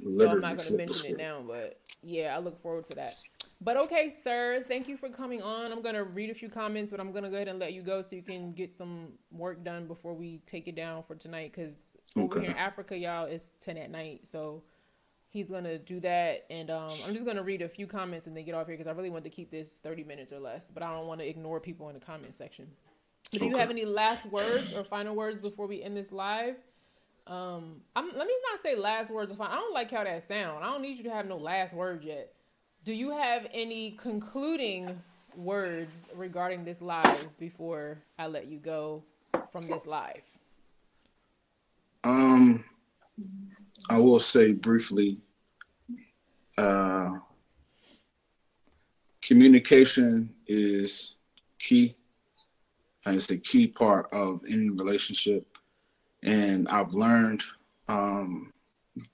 So 0.03 0.09
Literally, 0.09 0.35
I'm 0.35 0.41
not 0.41 0.57
going 0.57 0.69
to 0.69 0.77
mention 0.77 1.05
it 1.11 1.17
now, 1.17 1.43
but 1.47 1.79
yeah, 2.03 2.35
I 2.35 2.39
look 2.39 2.61
forward 2.61 2.85
to 2.87 2.95
that. 2.95 3.13
But 3.63 3.77
okay, 3.77 4.09
sir, 4.09 4.63
thank 4.67 4.87
you 4.87 4.97
for 4.97 5.07
coming 5.07 5.43
on. 5.43 5.71
I'm 5.71 5.83
to 5.93 6.03
read 6.03 6.31
a 6.31 6.33
few 6.33 6.49
comments, 6.49 6.89
but 6.89 6.99
I'm 6.99 7.13
to 7.13 7.29
go 7.29 7.35
ahead 7.35 7.47
and 7.47 7.59
let 7.59 7.73
you 7.73 7.83
go 7.83 8.01
so 8.01 8.15
you 8.15 8.23
can 8.23 8.53
get 8.53 8.73
some 8.73 9.09
work 9.31 9.63
done 9.63 9.85
before 9.85 10.15
we 10.15 10.39
take 10.47 10.67
it 10.67 10.75
down 10.75 11.03
for 11.03 11.13
tonight. 11.13 11.51
Because 11.55 11.75
over 12.17 12.41
here 12.41 12.49
in 12.49 12.57
Africa, 12.57 12.97
y'all, 12.97 13.25
it's 13.25 13.51
10 13.61 13.77
at 13.77 13.91
night. 13.91 14.25
So 14.25 14.63
he's 15.29 15.47
gonna 15.47 15.77
do 15.77 15.99
that, 15.99 16.39
and 16.49 16.71
um, 16.71 16.91
I'm 17.05 17.13
just 17.13 17.25
gonna 17.25 17.43
read 17.43 17.61
a 17.61 17.69
few 17.69 17.85
comments 17.85 18.25
and 18.25 18.35
then 18.35 18.45
get 18.45 18.55
off 18.55 18.65
here 18.65 18.75
because 18.75 18.89
I 18.89 18.95
really 18.95 19.11
want 19.11 19.25
to 19.25 19.29
keep 19.29 19.51
this 19.51 19.73
30 19.83 20.05
minutes 20.05 20.33
or 20.33 20.39
less, 20.39 20.71
but 20.73 20.81
I 20.81 20.91
don't 20.91 21.05
want 21.05 21.21
to 21.21 21.27
ignore 21.27 21.59
people 21.59 21.87
in 21.89 21.93
the 21.93 22.03
comment 22.03 22.35
section. 22.35 22.67
But 23.31 23.41
do 23.41 23.45
you 23.45 23.57
have 23.57 23.69
any 23.69 23.85
last 23.85 24.25
words 24.25 24.73
or 24.73 24.83
final 24.83 25.15
words 25.15 25.39
before 25.39 25.67
we 25.67 25.83
end 25.83 25.95
this 25.95 26.11
live? 26.11 26.55
Um, 27.27 27.81
I'm, 27.95 28.07
let 28.07 28.27
me 28.27 28.33
not 28.51 28.59
say 28.61 28.75
last 28.75 29.11
words 29.11 29.31
or 29.31 29.35
final. 29.35 29.53
I 29.53 29.55
don't 29.57 29.73
like 29.73 29.91
how 29.91 30.03
that 30.03 30.27
sound. 30.27 30.65
I 30.65 30.71
don't 30.71 30.81
need 30.81 30.97
you 30.97 31.03
to 31.03 31.11
have 31.11 31.27
no 31.27 31.37
last 31.37 31.73
words 31.75 32.03
yet. 32.03 32.33
Do 32.83 32.93
you 32.93 33.11
have 33.11 33.45
any 33.53 33.91
concluding 33.91 34.99
words 35.35 36.09
regarding 36.15 36.65
this 36.65 36.81
live 36.81 37.27
before 37.37 38.01
I 38.17 38.25
let 38.25 38.47
you 38.47 38.57
go 38.57 39.03
from 39.51 39.67
this 39.67 39.85
live? 39.85 40.23
Um, 42.03 42.63
I 43.87 43.99
will 43.99 44.19
say 44.19 44.53
briefly, 44.53 45.19
uh, 46.57 47.11
communication 49.21 50.33
is 50.47 51.17
key. 51.59 51.95
And 53.05 53.15
it's 53.15 53.29
a 53.29 53.37
key 53.37 53.67
part 53.67 54.11
of 54.11 54.41
any 54.49 54.69
relationship. 54.69 55.55
And 56.23 56.67
I've 56.67 56.95
learned 56.95 57.43
um, 57.87 58.51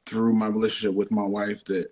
through 0.05 0.33
my 0.33 0.47
relationship 0.47 0.95
with 0.95 1.11
my 1.11 1.23
wife 1.23 1.65
that 1.65 1.91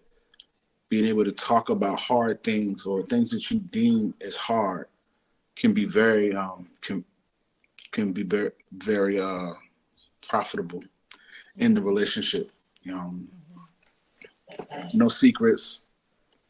being 0.89 1.05
able 1.05 1.25
to 1.25 1.31
talk 1.31 1.69
about 1.69 1.99
hard 1.99 2.43
things 2.43 2.85
or 2.85 3.03
things 3.03 3.31
that 3.31 3.49
you 3.49 3.59
deem 3.59 4.13
as 4.21 4.35
hard 4.35 4.87
can 5.55 5.73
be 5.73 5.85
very 5.85 6.35
um, 6.35 6.65
can 6.81 7.03
can 7.91 8.11
be 8.11 8.23
very 8.23 8.51
very 8.73 9.19
uh, 9.19 9.53
profitable 10.27 10.83
in 11.57 11.73
the 11.73 11.81
relationship. 11.81 12.51
you 12.83 12.95
um, 12.95 13.27
no 14.93 15.07
secrets, 15.07 15.81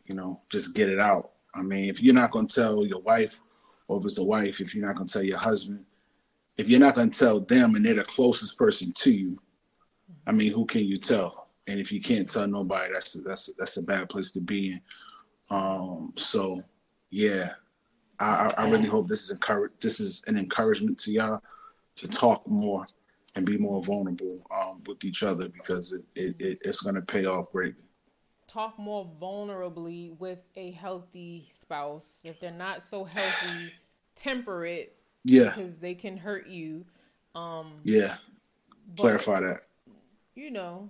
you 0.06 0.16
know, 0.16 0.40
just 0.50 0.74
get 0.74 0.90
it 0.90 1.00
out. 1.00 1.32
I 1.54 1.62
mean, 1.62 1.90
if 1.90 2.02
you're 2.02 2.14
not 2.14 2.32
to 2.34 2.46
tell 2.46 2.86
your 2.86 3.02
wife, 3.02 3.42
or 3.88 4.00
if 4.00 4.06
it's 4.06 4.18
a 4.18 4.24
wife, 4.24 4.62
if 4.62 4.76
you're 4.76 4.86
not 4.86 4.98
to 4.98 5.12
tell 5.12 5.24
your 5.24 5.38
husband, 5.38 5.86
if 6.58 6.70
you're 6.70 6.80
not 6.80 6.96
to 6.96 7.10
tell 7.10 7.40
them 7.40 7.76
and 7.76 7.86
they're 7.86 7.96
the 7.96 8.04
closest 8.04 8.58
person 8.58 8.92
to 8.94 9.12
you, 9.12 9.40
I 10.28 10.32
mean, 10.32 10.52
who 10.52 10.66
can 10.66 10.84
you 10.84 10.98
tell? 10.98 11.45
And 11.68 11.80
if 11.80 11.92
you 11.92 12.02
can't 12.02 12.30
tell 12.30 12.48
nobody, 12.48 12.94
that's 12.94 13.14
that's 13.14 13.50
that's 13.58 13.78
a 13.78 13.84
bad 13.84 14.10
place 14.10 14.32
to 14.32 14.40
be 14.40 14.74
in. 14.74 14.82
Um, 15.50 16.14
so, 16.16 16.62
yeah, 17.12 17.52
I, 18.20 18.52
I 18.58 18.70
really 18.70 18.88
hope 18.88 19.08
this 19.08 19.24
is 19.24 19.32
encourage 19.32 19.72
this 19.82 20.00
is 20.00 20.24
an 20.28 20.38
encouragement 20.38 20.98
to 21.00 21.12
y'all 21.12 21.42
to 21.96 22.08
talk 22.08 22.48
more 22.48 22.86
and 23.36 23.46
be 23.46 23.58
more 23.58 23.84
vulnerable 23.84 24.46
um, 24.56 24.82
with 24.86 25.04
each 25.04 25.24
other 25.24 25.50
because 25.50 25.92
it, 25.92 26.06
it, 26.16 26.36
it 26.40 26.60
it's 26.64 26.82
going 26.82 26.96
to 26.96 27.02
pay 27.02 27.26
off 27.26 27.52
greatly. 27.52 27.84
Talk 28.48 28.80
more 28.80 29.10
vulnerably 29.22 30.18
with 30.18 30.42
a 30.56 30.72
healthy 30.72 31.50
spouse. 31.52 32.20
If 32.24 32.40
they're 32.40 32.52
not 32.52 32.84
so 32.84 33.04
healthy, 33.04 33.72
temper 34.16 34.66
it 34.66 34.96
Yeah, 35.24 35.54
because 35.56 35.76
they 35.78 35.94
can 35.94 36.16
hurt 36.16 36.48
you. 36.48 36.86
Um, 37.34 37.74
yeah. 37.84 38.16
but, 38.96 39.02
Clarify 39.02 39.42
that. 39.42 39.62
You 40.36 40.52
know, 40.52 40.90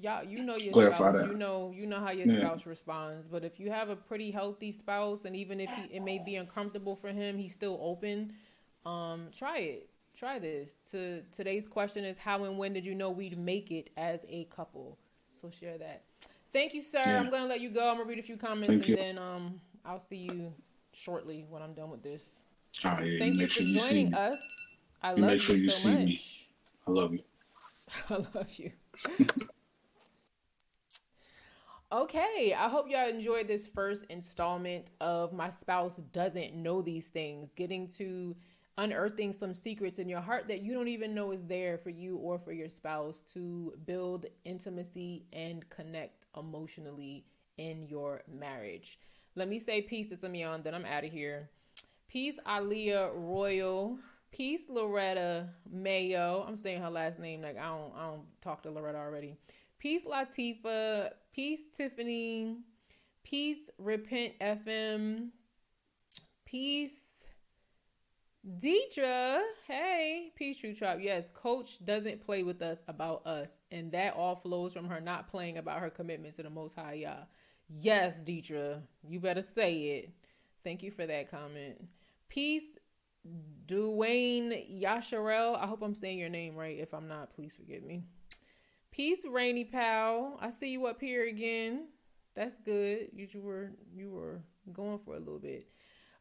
y'all, 0.00 0.24
you 0.24 0.42
know 0.42 0.56
your 0.56 0.74
Clarify 0.74 1.12
spouse. 1.12 1.12
that. 1.12 1.28
You 1.28 1.34
know, 1.34 1.72
you 1.74 1.86
know 1.86 2.00
how 2.00 2.10
your 2.10 2.28
Yeah. 2.28 2.34
spouse 2.40 2.66
responds. 2.66 3.26
But 3.26 3.44
if 3.44 3.58
you 3.60 3.70
have 3.70 3.88
a 3.88 3.96
pretty 3.96 4.30
healthy 4.30 4.72
spouse, 4.72 5.24
and 5.24 5.36
even 5.36 5.60
if 5.60 5.70
he, 5.70 5.82
it 5.84 6.00
may 6.00 6.18
be 6.18 6.36
uncomfortable 6.36 6.96
for 6.96 7.08
him, 7.08 7.38
he's 7.38 7.52
still 7.52 7.78
open. 7.82 8.32
Um, 8.86 9.28
try 9.36 9.58
it. 9.58 9.90
Try 10.16 10.38
this. 10.38 10.74
To 10.92 11.22
today's 11.34 11.66
question 11.66 12.04
is 12.04 12.18
how 12.18 12.44
and 12.44 12.58
when 12.58 12.72
did 12.72 12.84
you 12.84 12.94
know 12.94 13.10
we'd 13.10 13.38
make 13.38 13.70
it 13.70 13.90
as 13.96 14.24
a 14.28 14.44
couple? 14.46 14.98
So 15.40 15.50
share 15.50 15.78
that. 15.78 16.02
Thank 16.52 16.74
you, 16.74 16.82
sir. 16.82 16.98
Yeah. 17.04 17.20
I'm 17.20 17.30
gonna 17.30 17.46
let 17.46 17.60
you 17.60 17.70
go. 17.70 17.88
I'm 17.90 17.96
gonna 17.98 18.08
read 18.08 18.18
a 18.18 18.22
few 18.22 18.36
comments 18.36 18.80
Thank 18.80 18.82
and 18.82 18.90
you. 18.90 18.96
then 18.96 19.18
um 19.18 19.60
I'll 19.84 19.98
see 20.00 20.16
you 20.16 20.52
shortly 20.92 21.44
when 21.48 21.62
I'm 21.62 21.74
done 21.74 21.90
with 21.90 22.02
this. 22.02 22.40
All 22.84 22.92
right, 22.92 23.18
Thank 23.18 23.38
you 23.38 23.46
for 23.48 23.52
sure 23.52 23.66
you 23.66 23.78
see 23.78 24.04
joining 24.04 24.06
me. 24.06 24.12
us. 24.14 24.40
I 25.02 25.12
You 25.14 25.22
love 25.22 25.30
make 25.30 25.40
sure 25.40 25.54
you 25.54 25.58
you 25.58 25.68
so 25.68 25.78
see 25.80 25.90
much. 25.90 26.06
me. 26.06 26.20
I 26.86 26.90
love 26.90 27.12
you. 27.14 27.22
I 28.10 28.14
love 28.34 28.50
you. 28.56 28.72
okay, 31.90 32.54
I 32.56 32.68
hope 32.68 32.88
y'all 32.88 33.08
enjoyed 33.08 33.48
this 33.48 33.66
first 33.66 34.04
installment 34.10 34.90
of 35.00 35.32
My 35.32 35.48
Spouse 35.48 35.96
Doesn't 36.12 36.54
Know 36.54 36.82
These 36.82 37.06
Things, 37.06 37.54
getting 37.54 37.88
to 37.88 38.36
unearthing 38.76 39.32
some 39.32 39.54
secrets 39.54 39.98
in 39.98 40.08
your 40.08 40.20
heart 40.20 40.46
that 40.48 40.60
you 40.62 40.74
don't 40.74 40.88
even 40.88 41.14
know 41.14 41.32
is 41.32 41.44
there 41.44 41.78
for 41.78 41.90
you 41.90 42.16
or 42.16 42.38
for 42.38 42.52
your 42.52 42.68
spouse 42.68 43.20
to 43.32 43.72
build 43.86 44.26
intimacy 44.44 45.24
and 45.32 45.68
connect 45.70 46.26
emotionally 46.36 47.24
in 47.56 47.86
your 47.88 48.22
marriage. 48.38 49.00
Let 49.34 49.48
me 49.48 49.58
say 49.58 49.80
peace 49.80 50.10
to 50.10 50.16
some 50.16 50.34
then 50.34 50.74
I'm 50.74 50.84
out 50.84 51.04
of 51.04 51.10
here. 51.10 51.48
Peace, 52.06 52.38
Aliyah 52.46 53.10
Royal. 53.14 53.98
Peace, 54.30 54.62
Loretta 54.68 55.48
Mayo. 55.70 56.44
I'm 56.46 56.56
saying 56.56 56.82
her 56.82 56.90
last 56.90 57.18
name 57.18 57.40
like 57.40 57.56
I 57.56 57.66
don't 57.68 57.92
I 57.96 58.06
don't 58.08 58.42
talk 58.42 58.62
to 58.64 58.70
Loretta 58.70 58.98
already. 58.98 59.36
Peace, 59.78 60.04
Latifa. 60.04 61.10
Peace, 61.32 61.60
Tiffany. 61.76 62.58
Peace, 63.22 63.70
Repent 63.78 64.38
FM. 64.40 65.28
Peace, 66.44 66.98
Deidre. 68.46 69.40
Hey, 69.66 70.32
Peace 70.34 70.58
True 70.58 70.74
Trap. 70.74 70.98
Yes, 71.00 71.28
Coach 71.34 71.84
doesn't 71.84 72.24
play 72.24 72.42
with 72.42 72.62
us 72.62 72.78
about 72.88 73.26
us, 73.26 73.50
and 73.70 73.92
that 73.92 74.14
all 74.14 74.36
flows 74.36 74.72
from 74.72 74.88
her 74.88 75.00
not 75.00 75.30
playing 75.30 75.58
about 75.58 75.80
her 75.80 75.90
commitment 75.90 76.36
to 76.36 76.42
the 76.42 76.50
Most 76.50 76.74
High 76.74 76.94
Yah. 76.94 77.24
Yes, 77.68 78.16
Deidre, 78.16 78.80
you 79.06 79.20
better 79.20 79.42
say 79.42 79.74
it. 79.74 80.10
Thank 80.64 80.82
you 80.82 80.90
for 80.90 81.06
that 81.06 81.30
comment. 81.30 81.84
Peace, 82.30 82.62
Dwayne 83.66 84.82
Yasharel. 84.82 85.62
I 85.62 85.66
hope 85.66 85.82
I'm 85.82 85.94
saying 85.94 86.18
your 86.18 86.30
name 86.30 86.56
right. 86.56 86.78
If 86.78 86.94
I'm 86.94 87.08
not, 87.08 87.34
please 87.34 87.54
forgive 87.54 87.82
me. 87.82 88.04
Peace, 88.98 89.24
Rainy 89.30 89.62
Pal. 89.62 90.36
I 90.40 90.50
see 90.50 90.70
you 90.70 90.86
up 90.86 91.00
here 91.00 91.28
again. 91.28 91.86
That's 92.34 92.58
good. 92.58 93.10
You 93.14 93.28
you 93.30 93.40
were 93.40 93.70
you 93.94 94.10
were 94.10 94.40
going 94.72 94.98
for 94.98 95.14
a 95.14 95.20
little 95.20 95.38
bit. 95.38 95.68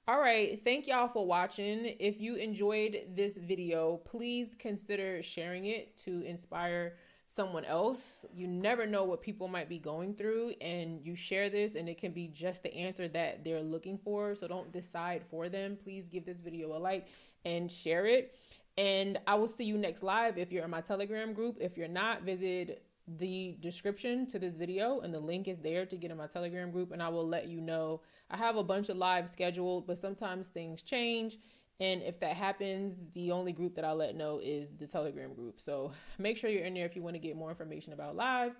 All 0.07 0.19
right, 0.19 0.63
thank 0.63 0.85
y'all 0.85 1.07
for 1.07 1.25
watching. 1.25 1.95
If 1.99 2.21
you 2.21 2.35
enjoyed 2.35 2.99
this 3.15 3.35
video, 3.35 3.97
please 4.05 4.55
consider 4.59 5.23
sharing 5.23 5.65
it 5.65 5.97
to 6.05 6.21
inspire 6.21 6.97
someone 7.25 7.65
else. 7.65 8.23
You 8.31 8.45
never 8.45 8.85
know 8.85 9.05
what 9.05 9.23
people 9.23 9.47
might 9.47 9.69
be 9.69 9.79
going 9.79 10.13
through, 10.13 10.53
and 10.61 11.03
you 11.03 11.15
share 11.15 11.49
this, 11.49 11.73
and 11.73 11.89
it 11.89 11.97
can 11.97 12.11
be 12.11 12.27
just 12.27 12.61
the 12.61 12.71
answer 12.75 13.07
that 13.07 13.43
they're 13.43 13.63
looking 13.63 13.97
for. 13.97 14.35
So 14.35 14.47
don't 14.47 14.71
decide 14.71 15.25
for 15.25 15.49
them. 15.49 15.79
Please 15.83 16.09
give 16.09 16.27
this 16.27 16.41
video 16.41 16.77
a 16.77 16.77
like 16.77 17.07
and 17.43 17.71
share 17.71 18.05
it. 18.05 18.35
And 18.77 19.19
I 19.25 19.35
will 19.35 19.47
see 19.47 19.63
you 19.63 19.77
next 19.77 20.03
live 20.03 20.37
if 20.37 20.51
you're 20.51 20.63
in 20.63 20.69
my 20.69 20.81
Telegram 20.81 21.33
group. 21.33 21.57
If 21.59 21.77
you're 21.77 21.87
not, 21.87 22.23
visit 22.23 22.83
the 23.17 23.57
description 23.61 24.27
to 24.27 24.37
this 24.37 24.55
video, 24.55 24.99
and 24.99 25.13
the 25.13 25.19
link 25.19 25.47
is 25.47 25.59
there 25.59 25.85
to 25.85 25.95
get 25.95 26.11
in 26.11 26.17
my 26.17 26.27
Telegram 26.27 26.71
group, 26.71 26.91
and 26.91 27.01
I 27.01 27.07
will 27.07 27.27
let 27.27 27.47
you 27.47 27.61
know. 27.61 28.01
I 28.29 28.37
have 28.37 28.57
a 28.57 28.63
bunch 28.63 28.89
of 28.89 28.97
live 28.97 29.29
scheduled, 29.29 29.87
but 29.87 29.97
sometimes 29.97 30.47
things 30.47 30.81
change. 30.81 31.37
And 31.79 32.01
if 32.01 32.19
that 32.19 32.35
happens, 32.35 33.03
the 33.13 33.31
only 33.31 33.51
group 33.51 33.75
that 33.75 33.85
I'll 33.85 33.95
let 33.95 34.15
know 34.15 34.39
is 34.43 34.73
the 34.73 34.87
Telegram 34.87 35.33
group. 35.33 35.61
So 35.61 35.91
make 36.17 36.37
sure 36.37 36.49
you're 36.49 36.65
in 36.65 36.73
there 36.73 36.85
if 36.85 36.95
you 36.95 37.03
want 37.03 37.15
to 37.15 37.19
get 37.19 37.35
more 37.35 37.49
information 37.49 37.93
about 37.93 38.15
lives. 38.15 38.55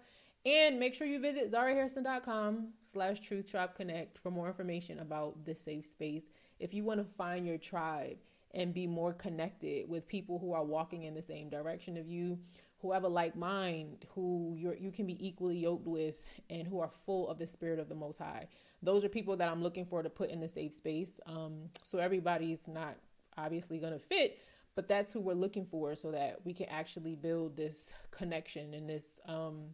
And 0.46 0.80
make 0.80 0.94
sure 0.94 1.08
you 1.08 1.20
visit 1.20 1.52
zarahairston.com 1.52 2.70
slash 2.82 3.20
truth 3.20 3.52
tribe 3.52 3.76
connect 3.76 4.18
for 4.18 4.32
more 4.32 4.48
information 4.48 5.00
about 5.00 5.44
this 5.44 5.60
safe 5.60 5.86
space. 5.86 6.24
If 6.60 6.74
you 6.74 6.86
want 6.86 7.02
to 7.02 7.14
find 7.18 7.46
your 7.46 7.58
tribe 7.58 8.18
and 8.58 8.74
be 8.74 8.88
more 8.88 9.14
connected 9.14 9.88
with 9.88 10.08
people 10.08 10.40
who 10.40 10.52
are 10.52 10.64
walking 10.64 11.04
in 11.04 11.14
the 11.14 11.22
same 11.22 11.48
direction 11.48 11.96
of 11.96 12.10
you, 12.10 12.40
who 12.80 12.92
have 12.92 13.04
a 13.04 13.08
like 13.08 13.36
mind, 13.36 14.04
who 14.16 14.56
you're, 14.58 14.76
you 14.76 14.92
can 14.92 15.06
be 15.06 15.26
equally 15.26 15.60
yoked 15.60 15.86
with, 15.86 16.22
and 16.50 16.68
who 16.68 16.80
are 16.80 16.90
full 16.90 17.30
of 17.30 17.38
the 17.38 17.46
spirit 17.46 17.78
of 17.78 17.88
the 17.88 17.96
Most 17.96 18.18
High. 18.18 18.48
Those 18.82 19.06
are 19.06 19.10
people 19.10 19.38
that 19.38 19.48
I'm 19.48 19.62
looking 19.62 19.86
for 19.86 20.02
to 20.02 20.10
put 20.10 20.32
in 20.32 20.40
the 20.40 20.50
safe 20.50 20.74
space. 20.74 21.20
Um, 21.28 21.70
so 21.84 22.00
everybody's 22.00 22.68
not 22.68 22.96
obviously 23.38 23.78
going 23.78 23.94
to 23.94 24.00
fit, 24.00 24.40
but 24.76 24.88
that's 24.88 25.14
who 25.14 25.20
we're 25.20 25.34
looking 25.34 25.66
for 25.66 25.94
so 25.94 26.12
that 26.12 26.40
we 26.44 26.54
can 26.54 26.68
actually 26.70 27.16
build 27.16 27.56
this 27.56 27.92
connection 28.10 28.74
and 28.74 28.90
this 28.90 29.06
um 29.28 29.66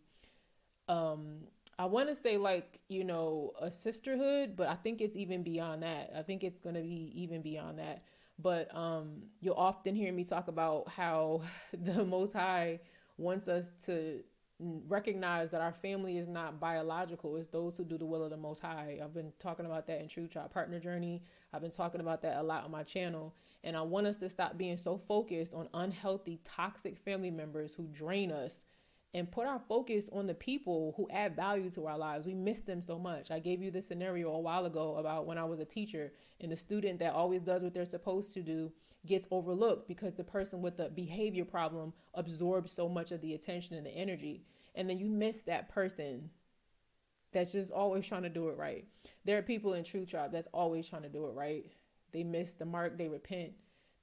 um 0.90 1.38
I 1.80 1.86
want 1.86 2.10
to 2.10 2.16
say 2.16 2.38
like, 2.38 2.80
you 2.88 3.04
know, 3.04 3.54
a 3.60 3.72
sisterhood, 3.72 4.56
but 4.56 4.68
I 4.68 4.76
think 4.76 5.02
it's 5.02 5.16
even 5.16 5.42
beyond 5.42 5.82
that. 5.82 6.12
I 6.16 6.22
think 6.22 6.44
it's 6.44 6.60
going 6.60 6.76
to 6.76 6.82
be 6.82 7.12
even 7.16 7.42
beyond 7.42 7.80
that. 7.80 8.04
But 8.44 8.76
um 8.76 9.24
you'll 9.42 9.56
often 9.56 9.96
hear 9.96 10.14
me 10.14 10.26
talk 10.26 10.48
about 10.50 10.90
how 10.90 11.42
the 11.74 12.06
most 12.06 12.34
high 12.34 12.82
wants 13.18 13.48
us 13.48 13.72
to 13.86 14.24
recognize 14.88 15.52
that 15.52 15.62
our 15.62 15.74
family 15.74 16.18
is 16.18 16.28
not 16.28 16.60
biological. 16.60 17.36
It's 17.38 17.48
those 17.48 17.76
who 17.76 17.84
do 17.84 17.98
the 17.98 18.06
will 18.06 18.24
of 18.24 18.30
the 18.30 18.38
most 18.38 18.62
high. 18.62 19.00
I've 19.04 19.14
been 19.14 19.34
talking 19.40 19.66
about 19.66 19.88
that 19.88 20.02
in 20.02 20.08
truth 20.08 20.32
tribe 20.32 20.52
partner 20.54 20.80
journey. 20.80 21.24
I've 21.52 21.62
been 21.62 21.72
talking 21.72 22.02
about 22.02 22.22
that 22.22 22.38
a 22.38 22.44
lot 22.44 22.64
on 22.64 22.72
my 22.72 22.84
channel. 22.84 23.34
And 23.64 23.78
i 23.78 23.82
want 23.82 24.08
us 24.08 24.18
to 24.18 24.30
stop 24.30 24.58
being 24.58 24.78
so 24.78 24.98
focused 24.98 25.54
on 25.54 25.70
unhealthy 25.74 26.40
toxic 26.44 26.98
family 26.98 27.32
members 27.32 27.74
who 27.74 27.88
drain 27.88 28.32
us 28.32 28.60
and 29.14 29.32
put 29.32 29.46
our 29.46 29.60
focus 29.60 30.10
on 30.12 30.26
the 30.26 30.34
people 30.34 30.94
who 30.98 31.08
add 31.12 31.36
value 31.36 31.70
to 31.72 31.86
our 31.86 31.98
lives. 31.98 32.26
We 32.26 32.34
miss 32.34 32.62
them 32.62 32.82
so 32.82 32.98
much. 32.98 33.30
I 33.30 33.40
gave 33.40 33.62
you 33.62 33.70
this 33.70 33.88
scenario 33.88 34.32
a 34.32 34.40
while 34.40 34.66
ago 34.66 34.96
about 34.96 35.28
when 35.28 35.38
I 35.38 35.44
was 35.44 35.60
a 35.60 35.66
teacher 35.66 36.14
and 36.42 36.52
the 36.52 36.56
student 36.56 37.00
that 37.00 37.14
always 37.14 37.42
does 37.42 37.64
what 37.64 37.74
they're 37.74 37.86
supposed 37.86 38.34
to 38.34 38.42
do 38.42 38.72
gets 39.06 39.28
overlooked 39.32 39.88
because 39.88 40.16
the 40.16 40.24
person 40.24 40.62
with 40.62 40.78
the 40.78 40.90
behavior 40.90 41.46
problem 41.46 41.94
absorbs 42.14 42.72
so 42.72 42.90
much 42.90 43.12
of 43.12 43.22
the 43.22 43.34
attention 43.34 43.76
and 43.76 43.86
the 43.86 43.92
energy. 43.92 44.46
And 44.76 44.90
then 44.90 44.98
you 44.98 45.10
miss 45.10 45.42
that 45.42 45.70
person 45.70 46.30
that's 47.34 47.52
just 47.52 47.72
always 47.72 48.06
trying 48.06 48.24
to 48.24 48.30
do 48.30 48.50
it 48.50 48.58
right. 48.58 48.86
There 49.26 49.38
are 49.38 49.44
people 49.44 49.74
in 49.74 49.84
Truth 49.84 50.10
Tribe 50.10 50.32
that's 50.32 50.48
always 50.54 50.88
trying 50.88 51.02
to 51.04 51.10
do 51.10 51.26
it 51.26 51.34
right. 51.34 51.66
They 52.12 52.24
miss 52.24 52.54
the 52.54 52.66
mark, 52.66 52.98
they 52.98 53.08
repent, 53.08 53.54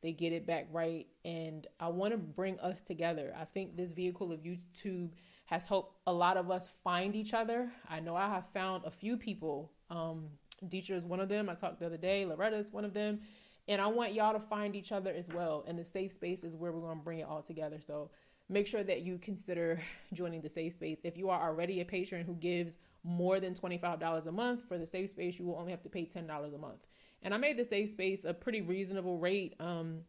they 0.02 0.12
get 0.12 0.32
it 0.32 0.46
back 0.46 0.66
right. 0.72 1.06
And 1.24 1.66
I 1.78 1.88
want 1.88 2.12
to 2.12 2.18
bring 2.18 2.58
us 2.60 2.80
together. 2.80 3.34
I 3.38 3.44
think 3.44 3.76
this 3.76 3.92
vehicle 3.92 4.32
of 4.32 4.40
YouTube 4.40 5.10
has 5.46 5.64
helped 5.64 5.98
a 6.06 6.12
lot 6.12 6.36
of 6.36 6.50
us 6.50 6.68
find 6.84 7.14
each 7.16 7.34
other. 7.34 7.70
I 7.88 8.00
know 8.00 8.16
I 8.16 8.28
have 8.28 8.46
found 8.54 8.84
a 8.84 8.90
few 8.90 9.16
people. 9.16 9.72
Um, 9.90 10.26
Deetra 10.66 10.92
is 10.92 11.06
one 11.06 11.20
of 11.20 11.28
them. 11.28 11.48
I 11.48 11.54
talked 11.54 11.80
the 11.80 11.86
other 11.86 11.96
day. 11.96 12.24
Loretta 12.24 12.56
is 12.56 12.66
one 12.70 12.84
of 12.84 12.94
them. 12.94 13.20
And 13.68 13.80
I 13.80 13.86
want 13.86 14.14
y'all 14.14 14.32
to 14.32 14.40
find 14.40 14.74
each 14.74 14.92
other 14.92 15.12
as 15.12 15.28
well. 15.28 15.64
And 15.66 15.78
the 15.78 15.84
safe 15.84 16.12
space 16.12 16.44
is 16.44 16.56
where 16.56 16.72
we're 16.72 16.80
going 16.80 16.98
to 16.98 17.04
bring 17.04 17.18
it 17.18 17.26
all 17.28 17.42
together. 17.42 17.78
So 17.84 18.10
make 18.48 18.66
sure 18.66 18.82
that 18.82 19.02
you 19.02 19.18
consider 19.18 19.80
joining 20.12 20.40
the 20.40 20.48
safe 20.48 20.74
space. 20.74 20.98
If 21.04 21.16
you 21.16 21.30
are 21.30 21.40
already 21.48 21.80
a 21.80 21.84
patron 21.84 22.24
who 22.24 22.34
gives 22.34 22.78
more 23.04 23.40
than 23.40 23.54
$25 23.54 24.26
a 24.26 24.32
month 24.32 24.62
for 24.68 24.78
the 24.78 24.86
safe 24.86 25.10
space, 25.10 25.38
you 25.38 25.46
will 25.46 25.56
only 25.56 25.72
have 25.72 25.82
to 25.82 25.88
pay 25.88 26.04
$10 26.04 26.54
a 26.54 26.58
month. 26.58 26.86
And 27.22 27.34
I 27.34 27.36
made 27.36 27.58
the 27.58 27.64
safe 27.64 27.90
space 27.90 28.24
a 28.24 28.32
pretty 28.32 28.60
reasonable 28.60 29.18
rate. 29.18 29.54
Um, 29.60 30.00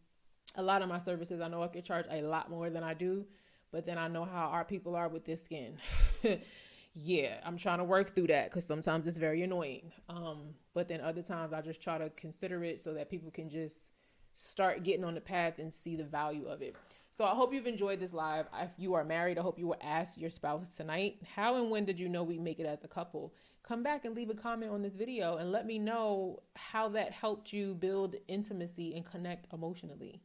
a 0.56 0.64
lot 0.64 0.82
of 0.82 0.90
my 0.90 1.00
services, 1.00 1.42
I 1.42 1.48
know 1.48 1.64
I 1.64 1.68
could 1.68 1.86
charge 1.86 2.06
a 2.10 2.22
lot 2.22 2.50
more 2.50 2.70
than 2.70 2.84
I 2.84 2.94
do, 2.94 3.26
but 3.72 3.86
then 3.86 3.98
I 3.98 4.08
know 4.08 4.26
how 4.26 4.48
our 4.48 4.66
people 4.66 4.96
are 4.96 5.08
with 5.08 5.26
this 5.26 5.44
skin. 5.44 5.78
yeah, 6.94 7.40
I'm 7.46 7.58
trying 7.58 7.78
to 7.80 7.84
work 7.84 8.16
through 8.16 8.28
that 8.28 8.50
because 8.50 8.66
sometimes 8.66 9.08
it's 9.08 9.18
very 9.18 9.44
annoying. 9.44 9.92
Um, 10.10 10.56
but 10.74 10.88
then 10.88 11.02
other 11.02 11.22
times 11.22 11.54
I 11.54 11.62
just 11.62 11.82
try 11.82 11.98
to 11.98 12.10
consider 12.12 12.64
it 12.64 12.82
so 12.82 12.94
that 12.94 13.10
people 13.10 13.32
can 13.32 13.50
just 13.50 13.92
start 14.34 14.84
getting 14.84 15.04
on 15.04 15.16
the 15.16 15.22
path 15.22 15.60
and 15.60 15.72
see 15.72 15.96
the 15.96 16.04
value 16.04 16.48
of 16.48 16.62
it. 16.62 16.76
So 17.14 17.26
I 17.26 17.36
hope 17.36 17.54
you've 17.54 17.68
enjoyed 17.68 18.00
this 18.00 18.14
live. 18.14 18.46
If 18.58 18.70
you 18.78 18.94
are 18.94 19.04
married, 19.04 19.38
I 19.38 19.42
hope 19.42 19.60
you 19.60 19.68
will 19.68 19.78
ask 19.82 20.18
your 20.18 20.30
spouse 20.30 20.76
tonight, 20.76 21.18
how 21.36 21.58
and 21.58 21.70
when 21.70 21.84
did 21.84 22.00
you 22.00 22.08
know 22.08 22.24
we 22.24 22.40
make 22.40 22.62
it 22.62 22.66
as 22.66 22.86
a 22.86 22.88
couple? 22.88 23.34
Come 23.64 23.84
back 23.84 24.06
and 24.06 24.16
leave 24.16 24.30
a 24.30 24.34
comment 24.34 24.72
on 24.72 24.82
this 24.82 24.96
video 24.96 25.36
and 25.36 25.52
let 25.52 25.66
me 25.66 25.78
know 25.78 26.40
how 26.56 26.88
that 26.90 27.12
helped 27.12 27.52
you 27.52 27.74
build 27.74 28.16
intimacy 28.30 28.96
and 28.96 29.06
connect 29.06 29.52
emotionally. 29.52 30.22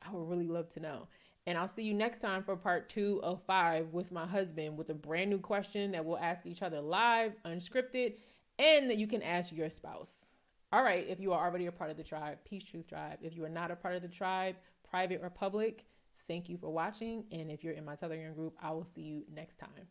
I 0.00 0.12
would 0.12 0.28
really 0.28 0.46
love 0.46 0.68
to 0.70 0.80
know. 0.80 1.08
And 1.48 1.58
I'll 1.58 1.66
see 1.66 1.82
you 1.82 1.94
next 1.94 2.20
time 2.20 2.44
for 2.44 2.54
part 2.54 2.88
two 2.88 3.20
of 3.24 3.42
five 3.42 3.92
with 3.92 4.12
my 4.12 4.24
husband 4.24 4.78
with 4.78 4.90
a 4.90 4.94
brand 4.94 5.30
new 5.30 5.38
question 5.38 5.90
that 5.92 6.04
we'll 6.04 6.18
ask 6.18 6.46
each 6.46 6.62
other 6.62 6.80
live, 6.80 7.32
unscripted, 7.44 8.14
and 8.60 8.88
that 8.88 8.98
you 8.98 9.08
can 9.08 9.22
ask 9.22 9.52
your 9.52 9.68
spouse. 9.68 10.26
All 10.70 10.82
right, 10.82 11.06
if 11.08 11.18
you 11.18 11.32
are 11.32 11.44
already 11.44 11.66
a 11.66 11.72
part 11.72 11.90
of 11.90 11.96
the 11.96 12.04
tribe, 12.04 12.38
Peace 12.44 12.62
Truth 12.62 12.88
Tribe. 12.88 13.18
If 13.22 13.34
you 13.34 13.44
are 13.44 13.48
not 13.48 13.70
a 13.70 13.76
part 13.76 13.96
of 13.96 14.02
the 14.02 14.08
tribe, 14.08 14.56
private 14.90 15.20
or 15.22 15.30
public, 15.30 15.84
thank 16.26 16.48
you 16.48 16.56
for 16.58 16.72
watching. 16.72 17.24
And 17.32 17.50
if 17.50 17.64
you're 17.64 17.74
in 17.74 17.84
my 17.84 17.96
Telegram 17.96 18.34
group, 18.34 18.54
I 18.60 18.70
will 18.70 18.84
see 18.84 19.02
you 19.02 19.24
next 19.34 19.58
time. 19.58 19.88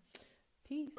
Peace. 0.68 0.90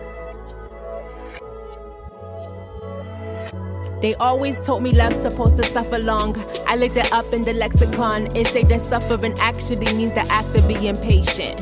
They 4.01 4.15
always 4.15 4.59
told 4.65 4.83
me 4.83 4.93
love's 4.93 5.23
supposed 5.23 5.57
to 5.57 5.65
suffer 5.65 5.99
long. 5.99 6.37
I 6.67 6.77
looked 6.77 6.97
it 6.97 7.13
up 7.13 7.33
in 7.33 7.43
the 7.43 7.53
lexicon. 7.53 8.35
It 8.37 8.47
say 8.47 8.63
that 8.65 8.81
suffering 8.83 9.35
actually 9.41 9.93
means 9.93 10.15
the 10.15 10.27
act 10.31 10.55
of 10.57 10.69
being 10.69 10.97
patient. 10.99 11.61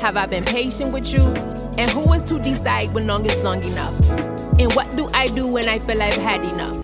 Have 0.00 0.16
I 0.16 0.26
been 0.26 0.44
patient 0.44 0.92
with 0.92 1.12
you? 1.12 1.20
And 1.78 1.90
who 1.90 2.10
is 2.14 2.22
to 2.24 2.38
decide 2.38 2.94
when 2.94 3.06
long 3.06 3.26
is 3.26 3.36
long 3.42 3.62
enough? 3.62 3.94
And 4.58 4.72
what 4.72 4.94
do 4.96 5.08
I 5.12 5.28
do 5.28 5.46
when 5.46 5.68
I 5.68 5.78
feel 5.78 6.00
I've 6.00 6.16
had 6.16 6.42
enough? 6.44 6.75